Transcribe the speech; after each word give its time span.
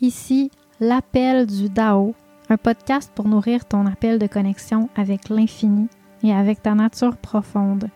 Ici, 0.00 0.52
l'appel 0.78 1.44
du 1.44 1.68
Dao, 1.68 2.14
un 2.48 2.56
podcast 2.56 3.10
pour 3.12 3.26
nourrir 3.26 3.64
ton 3.64 3.84
appel 3.84 4.20
de 4.20 4.28
connexion 4.28 4.88
avec 4.94 5.28
l'infini 5.28 5.88
et 6.22 6.32
avec 6.32 6.62
ta 6.62 6.76
nature 6.76 7.16
profonde. 7.16 7.90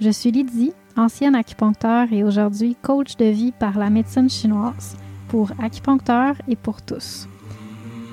Je 0.00 0.08
suis 0.08 0.30
Lydie, 0.30 0.72
ancienne 0.96 1.34
acupuncteur 1.34 2.10
et 2.10 2.24
aujourd'hui 2.24 2.74
coach 2.80 3.18
de 3.18 3.26
vie 3.26 3.52
par 3.52 3.78
la 3.78 3.90
médecine 3.90 4.30
chinoise 4.30 4.96
pour 5.28 5.52
acupuncteurs 5.62 6.36
et 6.48 6.56
pour 6.56 6.80
tous. 6.80 7.28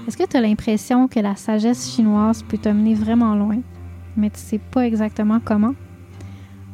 Est-ce 0.06 0.18
que 0.18 0.28
tu 0.28 0.36
as 0.36 0.42
l'impression 0.42 1.08
que 1.08 1.22
la 1.22 1.38
sagesse 1.38 1.96
chinoise 1.96 2.44
peut 2.44 2.58
te 2.58 2.68
mener 2.68 2.94
vraiment 2.94 3.36
loin, 3.36 3.62
mais 4.18 4.32
tu 4.32 4.40
sais 4.40 4.60
pas 4.60 4.86
exactement 4.86 5.40
comment? 5.40 5.76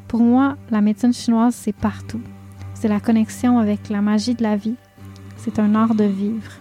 Pour 0.07 0.21
moi, 0.21 0.57
la 0.71 0.81
médecine 0.81 1.13
chinoise, 1.13 1.53
c'est 1.53 1.75
partout. 1.75 2.21
C'est 2.73 2.87
la 2.87 2.99
connexion 2.99 3.59
avec 3.59 3.89
la 3.89 4.01
magie 4.01 4.33
de 4.33 4.41
la 4.41 4.55
vie. 4.55 4.77
C'est 5.43 5.59
un 5.59 5.75
art 5.75 5.93
de 5.93 6.05
vivre, 6.05 6.53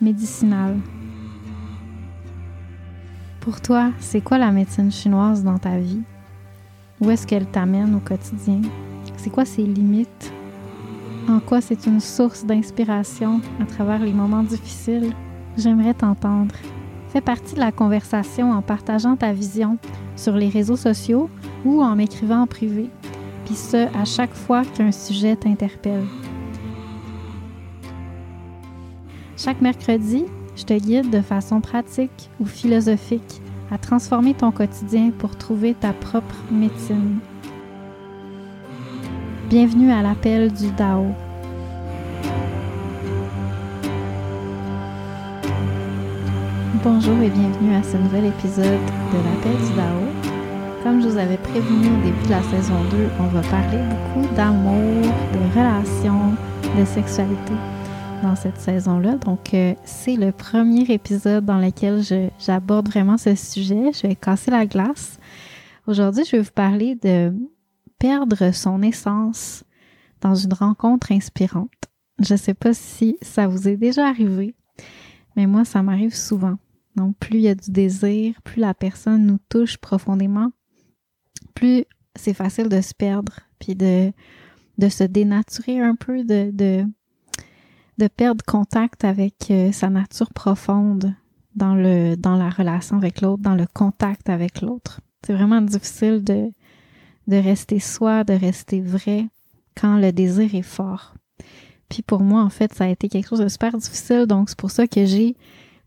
médicinal. 0.00 0.78
Pour 3.40 3.60
toi, 3.60 3.90
c'est 3.98 4.20
quoi 4.20 4.38
la 4.38 4.52
médecine 4.52 4.92
chinoise 4.92 5.42
dans 5.42 5.58
ta 5.58 5.76
vie? 5.76 6.02
Où 7.00 7.10
est-ce 7.10 7.26
qu'elle 7.26 7.46
t'amène 7.46 7.96
au 7.96 7.98
quotidien? 7.98 8.60
C'est 9.16 9.30
quoi 9.30 9.44
ses 9.44 9.64
limites? 9.64 10.32
En 11.28 11.40
quoi 11.40 11.60
c'est 11.60 11.84
une 11.86 11.98
source 11.98 12.44
d'inspiration 12.44 13.40
à 13.60 13.64
travers 13.64 13.98
les 13.98 14.12
moments 14.12 14.44
difficiles? 14.44 15.12
J'aimerais 15.56 15.94
t'entendre. 15.94 16.54
Fais 17.08 17.20
partie 17.20 17.56
de 17.56 17.60
la 17.60 17.72
conversation 17.72 18.52
en 18.52 18.62
partageant 18.62 19.16
ta 19.16 19.32
vision 19.32 19.78
sur 20.14 20.36
les 20.36 20.48
réseaux 20.48 20.76
sociaux 20.76 21.28
ou 21.64 21.82
en 21.82 21.96
m'écrivant 21.96 22.42
en 22.42 22.46
privé, 22.46 22.88
puis 23.46 23.56
ce, 23.56 23.88
à 23.98 24.04
chaque 24.04 24.34
fois 24.34 24.64
qu'un 24.64 24.92
sujet 24.92 25.34
t'interpelle. 25.34 26.06
Chaque 29.42 29.62
mercredi, 29.62 30.26
je 30.54 30.64
te 30.64 30.74
guide 30.74 31.08
de 31.08 31.22
façon 31.22 31.62
pratique 31.62 32.28
ou 32.40 32.44
philosophique 32.44 33.40
à 33.70 33.78
transformer 33.78 34.34
ton 34.34 34.50
quotidien 34.50 35.12
pour 35.18 35.34
trouver 35.34 35.72
ta 35.72 35.94
propre 35.94 36.34
médecine. 36.50 37.20
Bienvenue 39.48 39.92
à 39.92 40.02
l'appel 40.02 40.52
du 40.52 40.70
Dao. 40.72 41.06
Bonjour 46.84 47.16
et 47.22 47.30
bienvenue 47.30 47.74
à 47.76 47.82
ce 47.82 47.96
nouvel 47.96 48.26
épisode 48.26 48.66
de 48.66 49.16
l'appel 49.24 49.56
du 49.66 49.74
Dao. 49.74 50.34
Comme 50.82 51.00
je 51.00 51.08
vous 51.08 51.16
avais 51.16 51.38
prévenu 51.38 51.86
au 51.86 52.04
début 52.04 52.24
de 52.26 52.30
la 52.30 52.42
saison 52.42 52.84
2, 52.90 53.08
on 53.18 53.28
va 53.28 53.40
parler 53.48 53.78
beaucoup 53.88 54.34
d'amour, 54.34 55.02
de 55.32 55.58
relations, 55.58 56.34
de 56.78 56.84
sexualité 56.84 57.54
dans 58.22 58.36
cette 58.36 58.58
saison-là. 58.58 59.16
Donc, 59.16 59.54
euh, 59.54 59.74
c'est 59.84 60.16
le 60.16 60.32
premier 60.32 60.82
épisode 60.90 61.44
dans 61.44 61.58
lequel 61.58 62.02
j'aborde 62.38 62.88
vraiment 62.88 63.16
ce 63.16 63.34
sujet. 63.34 63.92
Je 63.92 64.06
vais 64.06 64.14
casser 64.14 64.50
la 64.50 64.66
glace. 64.66 65.18
Aujourd'hui, 65.86 66.24
je 66.24 66.36
vais 66.36 66.42
vous 66.42 66.50
parler 66.50 66.94
de 66.96 67.32
perdre 67.98 68.52
son 68.52 68.82
essence 68.82 69.64
dans 70.20 70.34
une 70.34 70.52
rencontre 70.52 71.12
inspirante. 71.12 71.70
Je 72.18 72.34
ne 72.34 72.38
sais 72.38 72.54
pas 72.54 72.74
si 72.74 73.16
ça 73.22 73.46
vous 73.46 73.68
est 73.68 73.76
déjà 73.76 74.06
arrivé, 74.08 74.54
mais 75.36 75.46
moi, 75.46 75.64
ça 75.64 75.82
m'arrive 75.82 76.14
souvent. 76.14 76.56
Donc, 76.96 77.16
plus 77.18 77.38
il 77.38 77.42
y 77.42 77.48
a 77.48 77.54
du 77.54 77.70
désir, 77.70 78.34
plus 78.42 78.60
la 78.60 78.74
personne 78.74 79.26
nous 79.26 79.38
touche 79.48 79.78
profondément, 79.78 80.50
plus 81.54 81.84
c'est 82.16 82.34
facile 82.34 82.68
de 82.68 82.80
se 82.80 82.92
perdre, 82.92 83.40
puis 83.58 83.74
de, 83.74 84.12
de 84.78 84.88
se 84.88 85.04
dénaturer 85.04 85.80
un 85.80 85.94
peu, 85.94 86.24
de, 86.24 86.50
de, 86.52 86.84
de 88.00 88.08
perdre 88.08 88.42
contact 88.44 89.04
avec 89.04 89.50
euh, 89.50 89.72
sa 89.72 89.90
nature 89.90 90.32
profonde 90.32 91.14
dans, 91.54 91.74
le, 91.74 92.16
dans 92.16 92.36
la 92.36 92.48
relation 92.48 92.96
avec 92.96 93.20
l'autre, 93.20 93.42
dans 93.42 93.54
le 93.54 93.66
contact 93.72 94.30
avec 94.30 94.62
l'autre. 94.62 95.00
C'est 95.24 95.34
vraiment 95.34 95.60
difficile 95.60 96.24
de, 96.24 96.50
de 97.26 97.36
rester 97.36 97.78
soi, 97.78 98.24
de 98.24 98.32
rester 98.32 98.80
vrai 98.80 99.26
quand 99.76 99.98
le 99.98 100.12
désir 100.12 100.54
est 100.54 100.62
fort. 100.62 101.14
Puis 101.90 102.00
pour 102.02 102.22
moi, 102.22 102.42
en 102.42 102.48
fait, 102.48 102.72
ça 102.72 102.84
a 102.84 102.88
été 102.88 103.08
quelque 103.08 103.28
chose 103.28 103.40
de 103.40 103.48
super 103.48 103.76
difficile, 103.76 104.24
donc 104.26 104.48
c'est 104.48 104.58
pour 104.58 104.70
ça 104.70 104.86
que 104.86 105.04
j'ai 105.04 105.36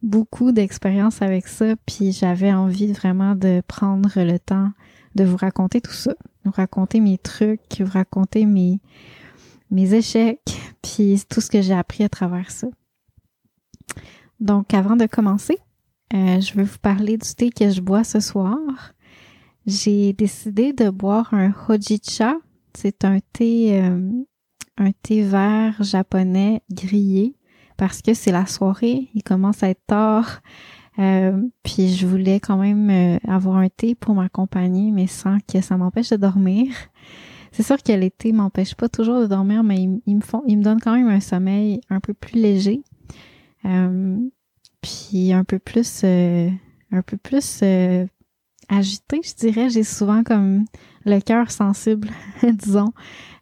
beaucoup 0.03 0.51
d'expérience 0.51 1.21
avec 1.23 1.47
ça, 1.47 1.75
puis 1.87 2.11
j'avais 2.11 2.53
envie 2.53 2.91
vraiment 2.91 3.33
de 3.33 3.63
prendre 3.67 4.11
le 4.17 4.37
temps 4.37 4.69
de 5.15 5.23
vous 5.23 5.37
raconter 5.37 5.81
tout 5.81 5.93
ça, 5.93 6.13
vous 6.43 6.51
raconter 6.51 6.99
mes 6.99 7.17
trucs, 7.17 7.61
vous 7.79 7.91
raconter 7.91 8.45
mes, 8.45 8.79
mes 9.71 9.93
échecs, 9.95 10.72
puis 10.83 11.19
tout 11.27 11.41
ce 11.41 11.49
que 11.49 11.61
j'ai 11.61 11.73
appris 11.73 12.03
à 12.03 12.09
travers 12.09 12.51
ça. 12.51 12.67
Donc, 14.39 14.73
avant 14.73 14.95
de 14.95 15.07
commencer, 15.07 15.57
euh, 16.13 16.39
je 16.39 16.53
veux 16.53 16.63
vous 16.63 16.77
parler 16.79 17.17
du 17.17 17.33
thé 17.33 17.49
que 17.49 17.71
je 17.71 17.81
bois 17.81 18.03
ce 18.03 18.19
soir. 18.19 18.57
J'ai 19.65 20.13
décidé 20.13 20.73
de 20.73 20.89
boire 20.89 21.33
un 21.33 21.51
hojicha. 21.67 22.35
C'est 22.75 23.05
un 23.05 23.19
thé, 23.31 23.81
euh, 23.81 24.11
un 24.77 24.91
thé 25.01 25.23
vert 25.23 25.81
japonais 25.81 26.61
grillé 26.69 27.35
parce 27.77 28.01
que 28.01 28.13
c'est 28.13 28.31
la 28.31 28.45
soirée, 28.45 29.09
il 29.13 29.23
commence 29.23 29.63
à 29.63 29.69
être 29.69 29.85
tard. 29.87 30.41
Euh, 30.99 31.41
puis 31.63 31.89
je 31.89 32.05
voulais 32.05 32.39
quand 32.39 32.57
même 32.57 32.89
euh, 32.89 33.17
avoir 33.27 33.57
un 33.57 33.69
thé 33.69 33.95
pour 33.95 34.13
m'accompagner, 34.13 34.91
mais 34.91 35.07
sans 35.07 35.37
que 35.39 35.61
ça 35.61 35.75
m'empêche 35.77 36.09
de 36.11 36.17
dormir. 36.17 36.73
C'est 37.53 37.63
sûr 37.63 37.81
que 37.81 37.93
l'été 37.93 38.31
m'empêche 38.33 38.75
pas 38.75 38.89
toujours 38.89 39.21
de 39.21 39.27
dormir, 39.27 39.63
mais 39.63 39.87
il, 40.05 40.15
me 40.15 40.21
font, 40.21 40.43
il 40.47 40.57
me 40.57 40.63
donne 40.63 40.81
quand 40.81 40.93
même 40.93 41.07
un 41.07 41.19
sommeil 41.19 41.79
un 41.89 41.99
peu 41.99 42.13
plus 42.13 42.41
léger, 42.41 42.81
euh, 43.65 44.17
puis 44.81 45.31
un 45.31 45.43
peu 45.43 45.59
plus, 45.59 46.03
un 46.03 47.01
peu 47.05 47.15
plus 47.15 47.63
agité, 48.69 49.21
je 49.23 49.35
dirais. 49.35 49.69
J'ai 49.69 49.83
souvent 49.83 50.23
comme 50.23 50.65
le 51.05 51.19
cœur 51.19 51.51
sensible, 51.51 52.09
disons, 52.43 52.91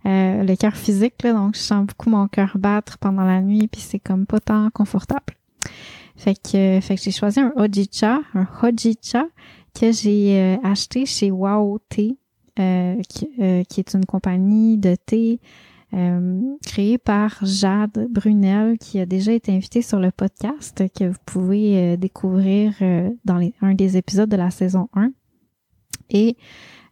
le 0.04 0.56
cœur 0.56 0.76
physique, 0.76 1.24
là, 1.24 1.32
donc 1.32 1.56
je 1.56 1.62
sens 1.62 1.88
beaucoup 1.88 2.10
mon 2.10 2.28
cœur 2.28 2.58
battre 2.60 2.98
pendant 2.98 3.24
la 3.24 3.42
nuit, 3.42 3.68
puis 3.68 3.82
c'est 3.82 4.00
comme 4.00 4.26
pas 4.26 4.42
tant 4.42 4.70
confortable. 4.72 5.36
Fait 6.22 6.36
que, 6.36 6.80
fait 6.82 6.96
que 6.96 7.02
j'ai 7.02 7.12
choisi 7.12 7.40
un 7.40 7.52
hojicha, 7.56 8.20
un 8.36 8.48
hojicha 8.62 9.26
que 9.74 9.92
j'ai 9.92 10.40
euh, 10.40 10.58
acheté 10.64 11.08
chez 11.08 11.32
Wow 11.32 11.80
Tea, 11.90 12.18
euh, 12.62 13.02
euh, 13.40 13.64
qui, 13.64 13.80
est 13.80 13.94
une 13.94 14.06
compagnie 14.06 14.78
de 14.78 14.96
thé 14.96 15.40
créée 16.66 16.98
par 16.98 17.46
Jade 17.46 18.08
Brunel, 18.10 18.78
qui 18.78 18.98
a 19.02 19.06
déjà 19.06 19.34
été 19.34 19.52
invitée 19.52 19.82
sur 19.82 20.00
le 20.00 20.10
podcast, 20.12 20.84
que 20.98 21.04
vous 21.04 21.20
pouvez 21.26 21.98
découvrir 21.98 22.76
dans 23.26 23.36
les, 23.36 23.54
un 23.60 23.74
des 23.74 23.98
épisodes 23.98 24.30
de 24.30 24.38
la 24.38 24.52
saison 24.52 24.88
1. 24.94 25.12
Et 26.12 26.38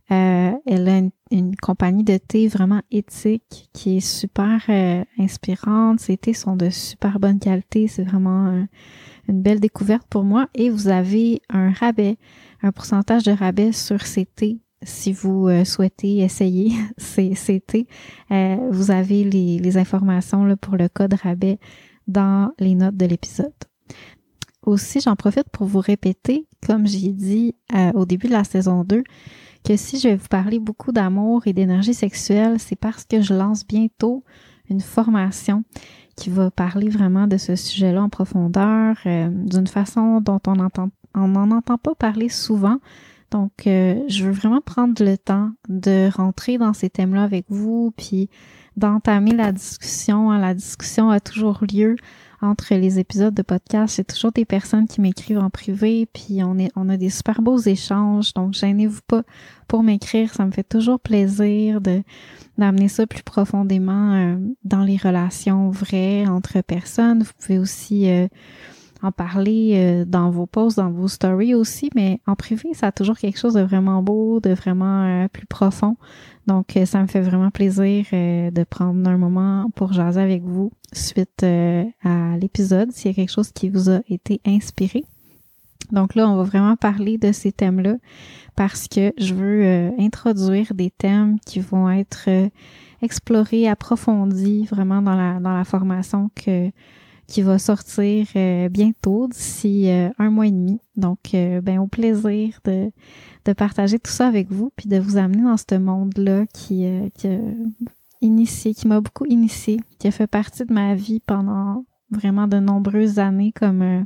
elle 0.09 0.90
a 0.90 0.97
une, 0.97 1.12
une, 1.31 1.56
compagnie 1.56 2.03
de 2.03 2.18
thé 2.18 2.50
vraiment 2.50 2.81
éthique 2.91 3.69
qui 3.72 3.96
est 3.96 4.06
super 4.06 4.69
inspirante. 5.18 6.02
Ses 6.02 6.18
thés 6.18 6.34
sont 6.34 6.58
de 6.58 6.69
super 6.69 7.22
bonne 7.22 7.40
qualité. 7.40 7.88
C'est 7.88 8.03
vraiment 8.03 8.68
une 9.29 9.41
belle 9.41 9.62
découverte 9.62 10.08
pour 10.09 10.25
moi. 10.25 10.50
Et 10.56 10.69
vous 10.69 10.90
avez 10.90 11.41
un 11.47 11.72
rabais, 11.72 12.18
un 12.62 12.74
pourcentage 12.74 13.24
de 13.24 13.31
rabais 13.31 13.72
sur 13.72 14.02
ces 14.02 14.25
thés 14.25 14.59
si 14.84 15.13
vous 15.13 15.47
euh, 15.47 15.66
souhaitez 15.66 16.19
essayer 16.19 16.73
ces, 16.97 17.35
ces. 17.35 17.63
Euh, 18.31 18.57
vous 18.72 18.91
avez 18.91 19.23
les, 19.23 19.78
informations 19.78 20.45
là, 20.45 20.56
pour 20.56 20.75
le 20.75 20.90
code 20.90 21.13
rabais 21.13 21.59
dans 22.07 22.51
les 22.59 22.75
notes 22.75 22.97
de 22.97 23.06
l'épisode. 23.06 23.53
Aussi, 24.66 25.00
j'en 25.00 25.16
profite 25.16 25.50
pour 25.50 25.67
vous 25.67 25.79
répéter, 25.79 26.45
comme 26.66 26.85
j'ai 26.85 27.12
dit 27.12 27.56
euh, 27.73 27.91
au 27.94 28.06
début 28.06 28.28
de 28.28 28.34
la 28.34 28.44
saison 28.44 28.84
2, 28.84 29.03
que 29.63 29.75
si 29.75 30.00
je 30.00 30.09
vais 30.09 30.16
vous 30.16 30.28
parler 30.28 30.59
beaucoup 30.59 30.91
d'amour 30.91 31.47
et 31.47 31.53
d'énergie 31.53 31.94
sexuelle, 31.94 32.59
c'est 32.59 32.75
parce 32.75 33.06
que 33.06 33.22
je 33.22 33.34
lance 33.34 33.66
bientôt 33.66 34.23
une 34.69 34.81
formation 34.81 35.63
qui 36.16 36.29
va 36.29 36.51
parler 36.51 36.90
vraiment 36.90 37.28
de 37.28 37.38
ce 37.38 37.56
sujet-là 37.56 38.03
en 38.03 38.09
profondeur, 38.09 38.97
euh, 39.05 39.29
d'une 39.29 39.67
façon 39.67 40.20
dont 40.22 40.40
on 40.47 40.59
entend, 40.59 40.90
on 41.16 41.29
n'en 41.29 41.52
entend 41.52 41.78
pas 41.78 41.96
parler 41.96 42.29
souvent. 42.29 42.78
Donc, 43.31 43.67
euh, 43.67 44.02
je 44.08 44.26
veux 44.26 44.31
vraiment 44.31 44.61
prendre 44.61 45.03
le 45.03 45.17
temps 45.17 45.52
de 45.67 46.09
rentrer 46.16 46.58
dans 46.58 46.73
ces 46.73 46.90
thèmes-là 46.90 47.23
avec 47.23 47.46
vous, 47.49 47.93
puis 47.96 48.29
d'entamer 48.76 49.31
la 49.31 49.52
discussion. 49.52 50.31
La 50.31 50.53
discussion 50.53 51.09
a 51.09 51.20
toujours 51.20 51.64
lieu 51.72 51.96
entre 52.41 52.73
les 52.73 52.99
épisodes 52.99 53.34
de 53.34 53.41
podcast. 53.41 53.96
C'est 53.96 54.08
toujours 54.08 54.31
des 54.31 54.46
personnes 54.46 54.87
qui 54.87 55.02
m'écrivent 55.02 55.40
en 55.40 55.49
privé, 55.49 56.08
puis 56.11 56.43
on 56.43 56.58
est, 56.58 56.72
on 56.76 56.90
a 56.90 56.97
des 56.97 57.09
super 57.09 57.41
beaux 57.41 57.59
échanges. 57.59 58.34
Donc, 58.34 58.53
gênez-vous 58.53 59.02
pas 59.05 59.23
pour 59.67 59.84
m'écrire. 59.84 60.34
Ça 60.34 60.46
me 60.46 60.52
fait 60.52 60.64
toujours 60.64 60.99
plaisir 60.99 61.82
de 61.82 62.02
d'amener 62.58 62.90
ça 62.90 63.08
plus 63.08 63.23
profondément 63.23 64.14
euh, 64.14 64.37
dans 64.66 64.84
les 64.84 64.97
relations 64.97 65.70
vraies 65.70 66.28
entre 66.28 66.61
personnes. 66.61 67.23
Vous 67.23 67.32
pouvez 67.40 67.58
aussi 67.58 68.09
euh, 68.09 68.28
en 69.01 69.11
parler 69.11 69.73
euh, 69.75 70.05
dans 70.05 70.29
vos 70.29 70.46
posts, 70.46 70.78
dans 70.78 70.91
vos 70.91 71.07
stories 71.07 71.55
aussi, 71.55 71.90
mais 71.96 72.19
en 72.28 72.35
privé, 72.35 72.73
ça 72.73 72.87
a 72.87 72.91
toujours 72.91 73.17
quelque 73.17 73.40
chose 73.40 73.53
de 73.53 73.61
vraiment 73.61 74.01
beau, 74.03 74.40
de 74.40 74.51
vraiment 74.51 75.28
plus 75.31 75.46
profond. 75.46 75.96
Donc, 76.49 76.75
euh, 76.75 76.85
ça 76.85 76.99
me 76.99 77.05
fait 77.05 77.22
vraiment 77.22 77.51
plaisir 77.51 78.07
euh, 78.11 78.49
de 78.49 78.63
prendre 78.63 79.07
un 79.07 79.17
moment 79.17 79.69
pour 79.75 79.93
jaser 79.93 80.19
avec 80.19 80.41
vous 80.41 80.72
suite 80.91 81.43
euh, 81.43 81.84
à 82.03 82.37
l'épisode, 82.37 82.91
s'il 82.91 83.11
y 83.11 83.13
a 83.13 83.16
quelque 83.16 83.31
chose 83.31 83.51
qui 83.51 83.69
vous 83.69 83.91
a 83.91 83.99
été 84.09 84.41
inspiré. 84.47 85.03
Donc 85.91 86.16
là, 86.16 86.28
on 86.28 86.35
va 86.37 86.41
vraiment 86.41 86.75
parler 86.75 87.19
de 87.19 87.31
ces 87.31 87.51
thèmes-là 87.51 87.97
parce 88.55 88.87
que 88.87 89.13
je 89.19 89.35
veux 89.35 89.91
introduire 89.99 90.73
des 90.73 90.90
thèmes 90.90 91.40
qui 91.46 91.59
vont 91.59 91.87
être 91.90 92.28
explorés, 93.03 93.67
approfondis 93.67 94.66
vraiment 94.66 95.03
dans 95.03 95.16
la, 95.16 95.40
dans 95.40 95.53
la 95.55 95.63
formation 95.63 96.31
que 96.35 96.72
qui 97.29 97.41
va 97.41 97.59
sortir 97.59 98.28
bientôt 98.70 99.28
d'ici 99.28 99.90
un 100.17 100.29
mois 100.29 100.47
et 100.47 100.52
demi. 100.52 100.79
Donc, 100.96 101.20
ben 101.34 101.79
au 101.79 101.87
plaisir 101.87 102.59
de 102.66 102.91
de 103.46 103.53
partager 103.53 103.99
tout 103.99 104.11
ça 104.11 104.28
avec 104.28 104.52
vous, 104.52 104.72
puis 104.76 104.87
de 104.87 104.97
vous 104.97 105.17
amener 105.17 105.43
dans 105.43 105.58
ce 105.58 105.76
monde-là 105.76 106.46
qui, 106.53 106.85
euh, 106.85 107.09
qui 107.16 107.28
a 107.28 107.40
initié, 108.22 108.73
qui 108.73 108.87
m'a 108.87 109.02
beaucoup 109.02 109.26
initié, 109.26 109.79
qui 109.97 110.08
a 110.08 110.11
fait 110.11 110.28
partie 110.28 110.66
de 110.66 110.73
ma 110.73 110.96
vie 110.96 111.20
pendant 111.20 111.85
vraiment 112.11 112.47
de 112.47 112.59
nombreuses 112.59 113.20
années 113.20 113.52
comme, 113.53 113.82
euh, 113.82 114.03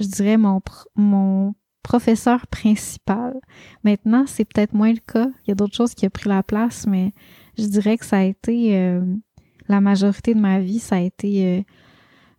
je 0.00 0.06
dirais, 0.06 0.36
mon, 0.36 0.60
mon 0.96 1.54
professeur 1.82 2.46
principal. 2.46 3.38
Maintenant, 3.84 4.24
c'est 4.26 4.44
peut-être 4.44 4.72
moins 4.72 4.92
le 4.92 5.00
cas. 5.00 5.28
Il 5.44 5.50
y 5.50 5.52
a 5.52 5.54
d'autres 5.54 5.76
choses 5.76 5.94
qui 5.94 6.06
ont 6.06 6.10
pris 6.10 6.28
la 6.28 6.42
place, 6.42 6.86
mais 6.86 7.12
je 7.58 7.66
dirais 7.66 7.98
que 7.98 8.06
ça 8.06 8.18
a 8.18 8.22
été 8.22 8.76
euh, 8.76 9.04
la 9.68 9.80
majorité 9.80 10.34
de 10.34 10.40
ma 10.40 10.60
vie, 10.60 10.78
ça 10.78 10.96
a 10.96 11.00
été 11.00 11.64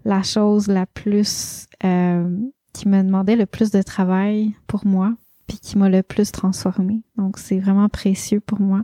la 0.05 0.23
chose 0.23 0.67
la 0.67 0.85
plus 0.85 1.67
qui 1.79 2.87
me 2.87 3.03
demandait 3.03 3.35
le 3.35 3.45
plus 3.45 3.71
de 3.71 3.81
travail 3.81 4.53
pour 4.67 4.85
moi 4.85 5.13
puis 5.47 5.57
qui 5.59 5.77
m'a 5.77 5.89
le 5.89 6.03
plus 6.03 6.31
transformé. 6.31 7.03
Donc 7.17 7.37
c'est 7.37 7.59
vraiment 7.59 7.89
précieux 7.89 8.39
pour 8.39 8.59
moi 8.59 8.83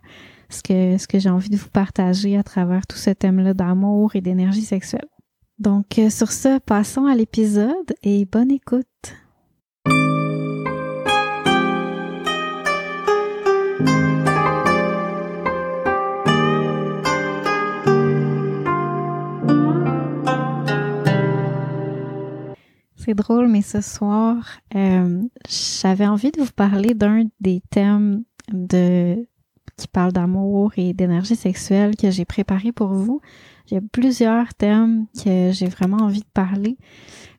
ce 0.50 0.62
que 0.62 0.98
ce 0.98 1.07
que 1.07 1.19
j'ai 1.19 1.30
envie 1.30 1.50
de 1.50 1.57
vous 1.57 1.69
partager 1.69 2.38
à 2.38 2.44
travers 2.44 2.86
tout 2.88 2.98
ce 2.98 3.12
thème-là 3.12 3.54
d'amour 3.54 4.16
et 4.16 4.21
d'énergie 4.21 4.62
sexuelle. 4.62 5.07
Donc 5.60 6.00
euh, 6.00 6.10
sur 6.10 6.31
ce, 6.31 6.60
passons 6.60 7.06
à 7.06 7.16
l'épisode 7.16 7.94
et 8.04 8.25
bonne 8.25 8.51
écoute. 8.51 8.86
Drôle, 23.13 23.47
mais 23.47 23.61
ce 23.61 23.81
soir, 23.81 24.35
euh, 24.75 25.21
j'avais 25.47 26.07
envie 26.07 26.31
de 26.31 26.41
vous 26.41 26.51
parler 26.56 26.94
d'un 26.94 27.23
des 27.39 27.61
thèmes 27.69 28.23
de 28.51 29.27
qui 29.77 29.88
parle 29.88 30.11
d'amour 30.11 30.73
et 30.75 30.94
d'énergie 30.94 31.38
sexuelle 31.38 31.95
que 31.95 32.11
j'ai 32.11 32.25
préparé 32.25 32.71
pour 32.71 32.89
vous. 32.89 33.21
Il 33.69 33.75
y 33.75 33.77
a 33.77 33.81
plusieurs 33.81 34.53
thèmes 34.53 35.06
que 35.23 35.51
j'ai 35.53 35.67
vraiment 35.67 35.97
envie 35.97 36.19
de 36.19 36.29
parler. 36.33 36.77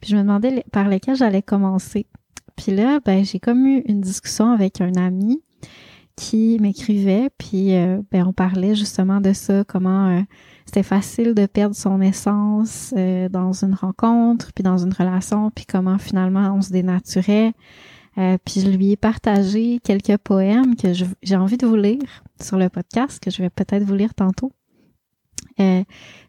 Puis 0.01 0.11
je 0.11 0.17
me 0.17 0.23
demandais 0.23 0.65
par 0.73 0.89
lesquels 0.89 1.17
j'allais 1.17 1.43
commencer. 1.43 2.07
Puis 2.57 2.73
là, 2.73 3.01
ben 3.05 3.25
j'ai 3.25 3.41
comme 3.41 3.67
eu 3.67 3.83
une 3.87 4.01
discussion 4.01 4.51
avec 4.51 4.81
un 4.81 4.95
ami 4.95 5.43
qui 6.17 6.59
m'écrivait, 6.61 7.31
puis 7.39 7.75
euh, 7.75 8.03
ben 8.11 8.27
on 8.27 8.33
parlait 8.33 8.75
justement 8.75 9.21
de 9.21 9.33
ça, 9.33 9.65
comment 9.65 10.09
euh, 10.09 10.21
c'était 10.71 10.85
facile 10.85 11.35
de 11.35 11.47
perdre 11.47 11.75
son 11.75 12.01
essence 12.01 12.95
euh, 12.97 13.29
dans 13.29 13.53
une 13.53 13.75
rencontre, 13.75 14.53
puis 14.53 14.63
dans 14.63 14.79
une 14.79 14.93
relation, 14.93 15.51
puis 15.51 15.67
comment 15.67 15.99
finalement 15.99 16.55
on 16.55 16.63
se 16.63 16.71
dénaturait. 16.71 17.55
Euh, 18.19 18.39
puis 18.45 18.61
je 18.61 18.71
lui 18.71 18.93
ai 18.93 18.97
partagé 18.97 19.81
quelques 19.83 20.17
poèmes 20.19 20.77
que 20.77 20.93
j'ai 20.93 21.35
envie 21.35 21.57
de 21.57 21.67
vous 21.67 21.75
lire 21.75 22.23
sur 22.41 22.57
le 22.57 22.69
podcast, 22.69 23.19
que 23.19 23.33
je 23.33 23.43
vais 23.43 23.51
peut-être 23.51 23.83
vous 23.83 23.97
lire 23.97 24.15
tantôt. 24.15 24.53
Euh, 25.59 25.83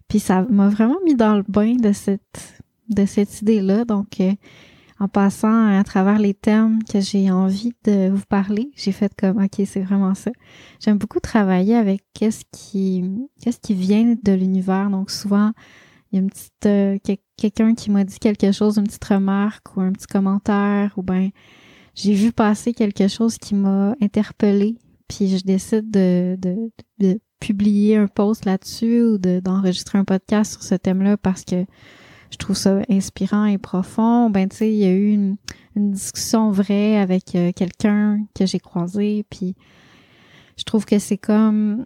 puis 0.07 0.19
ça 0.19 0.41
m'a 0.49 0.69
vraiment 0.69 0.97
mis 1.05 1.13
dans 1.13 1.35
le 1.35 1.43
bain 1.47 1.75
de 1.75 1.91
cette 1.91 2.63
de 2.89 3.05
cette 3.05 3.43
idée-là. 3.43 3.85
Donc 3.85 4.19
en 5.01 5.07
passant 5.07 5.79
à 5.79 5.83
travers 5.83 6.19
les 6.19 6.35
thèmes 6.35 6.83
que 6.83 6.99
j'ai 6.99 7.31
envie 7.31 7.73
de 7.85 8.11
vous 8.11 8.23
parler, 8.29 8.69
j'ai 8.75 8.91
fait 8.91 9.11
comme 9.19 9.43
OK, 9.43 9.59
c'est 9.65 9.81
vraiment 9.81 10.13
ça. 10.13 10.29
J'aime 10.79 10.99
beaucoup 10.99 11.19
travailler 11.19 11.73
avec 11.73 12.03
qu'est-ce 12.13 12.43
qui 12.51 13.03
qu'est-ce 13.41 13.59
qui 13.59 13.73
vient 13.73 14.15
de 14.21 14.31
l'univers. 14.31 14.91
Donc 14.91 15.09
souvent, 15.09 15.53
il 16.11 16.17
y 16.17 16.19
a 16.19 16.21
une 16.21 16.29
petite 16.29 16.65
euh, 16.67 16.99
quelqu'un 17.35 17.73
qui 17.73 17.89
m'a 17.89 18.03
dit 18.03 18.19
quelque 18.19 18.51
chose, 18.51 18.77
une 18.77 18.83
petite 18.83 19.03
remarque 19.05 19.75
ou 19.75 19.81
un 19.81 19.91
petit 19.91 20.05
commentaire 20.05 20.93
ou 20.97 21.01
ben 21.01 21.31
j'ai 21.95 22.13
vu 22.13 22.31
passer 22.31 22.71
quelque 22.71 23.07
chose 23.07 23.39
qui 23.39 23.55
m'a 23.55 23.95
interpellé, 24.01 24.77
puis 25.07 25.35
je 25.35 25.43
décide 25.43 25.89
de, 25.89 26.37
de, 26.39 26.71
de 26.99 27.19
publier 27.39 27.97
un 27.97 28.07
post 28.07 28.45
là-dessus 28.45 29.01
ou 29.01 29.17
d'enregistrer 29.17 29.97
un 29.97 30.05
podcast 30.05 30.51
sur 30.51 30.61
ce 30.61 30.75
thème-là 30.75 31.17
parce 31.17 31.43
que 31.43 31.65
je 32.31 32.37
trouve 32.37 32.55
ça 32.55 32.79
inspirant 32.89 33.45
et 33.45 33.57
profond. 33.57 34.29
Ben 34.29 34.49
tu 34.49 34.57
sais, 34.57 34.73
il 34.73 34.79
y 34.79 34.85
a 34.85 34.93
eu 34.93 35.11
une, 35.11 35.37
discussion 35.75 36.51
vraie 36.51 36.97
avec 36.97 37.35
euh, 37.35 37.51
quelqu'un 37.53 38.25
que 38.35 38.45
j'ai 38.45 38.59
croisé, 38.59 39.25
puis 39.29 39.55
je 40.57 40.63
trouve 40.63 40.85
que 40.85 40.99
c'est 40.99 41.17
comme 41.17 41.85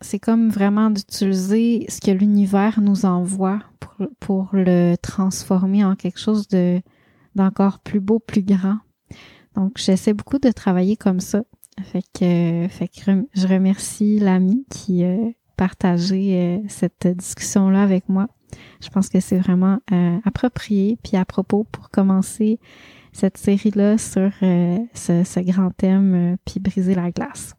c'est 0.00 0.18
comme 0.18 0.48
vraiment 0.48 0.90
d'utiliser 0.90 1.86
ce 1.88 2.00
que 2.00 2.10
l'univers 2.10 2.80
nous 2.80 3.04
envoie 3.04 3.60
pour, 4.20 4.50
le 4.52 4.94
transformer 4.96 5.84
en 5.84 5.96
quelque 5.96 6.20
chose 6.20 6.46
de 6.48 6.80
d'encore 7.34 7.80
plus 7.80 8.00
beau, 8.00 8.18
plus 8.18 8.42
grand. 8.42 8.78
Donc 9.54 9.72
j'essaie 9.76 10.14
beaucoup 10.14 10.38
de 10.38 10.50
travailler 10.50 10.96
comme 10.96 11.20
ça. 11.20 11.42
Fait 11.82 12.02
que, 12.02 12.66
fait 12.68 12.88
que 12.88 13.26
je 13.34 13.46
remercie 13.46 14.18
l'ami 14.18 14.64
qui 14.70 15.04
a 15.04 15.16
partagé 15.56 16.34
euh, 16.34 16.58
cette 16.68 17.06
discussion-là 17.06 17.82
avec 17.82 18.08
moi. 18.08 18.28
Je 18.82 18.88
pense 18.88 19.08
que 19.08 19.20
c'est 19.20 19.38
vraiment 19.38 19.78
euh, 19.92 20.18
approprié 20.24 20.98
puis 21.02 21.16
à 21.16 21.24
propos 21.24 21.64
pour 21.64 21.90
commencer 21.90 22.58
cette 23.12 23.36
série-là 23.36 23.98
sur 23.98 24.30
euh, 24.42 24.78
ce, 24.94 25.40
grand 25.40 25.70
thème 25.70 26.14
euh, 26.14 26.36
puis 26.44 26.60
briser 26.60 26.94
la 26.94 27.10
glace. 27.10 27.54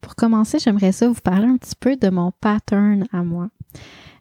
Pour 0.00 0.14
commencer, 0.14 0.58
j'aimerais 0.58 0.92
ça 0.92 1.08
vous 1.08 1.20
parler 1.20 1.46
un 1.46 1.56
petit 1.56 1.76
peu 1.78 1.96
de 1.96 2.08
mon 2.10 2.32
pattern 2.32 3.06
à 3.12 3.22
moi. 3.22 3.48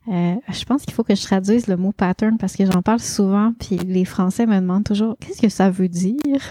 Euh, 0.07 0.35
je 0.51 0.65
pense 0.65 0.83
qu'il 0.83 0.93
faut 0.93 1.03
que 1.03 1.13
je 1.13 1.21
traduise 1.21 1.67
le 1.67 1.77
mot 1.77 1.91
pattern 1.91 2.37
parce 2.39 2.55
que 2.55 2.65
j'en 2.65 2.81
parle 2.81 2.99
souvent, 2.99 3.53
puis 3.59 3.77
les 3.77 4.03
Français 4.03 4.47
me 4.47 4.55
demandent 4.55 4.83
toujours 4.83 5.15
qu'est-ce 5.19 5.41
que 5.41 5.49
ça 5.49 5.69
veut 5.69 5.89
dire? 5.89 6.41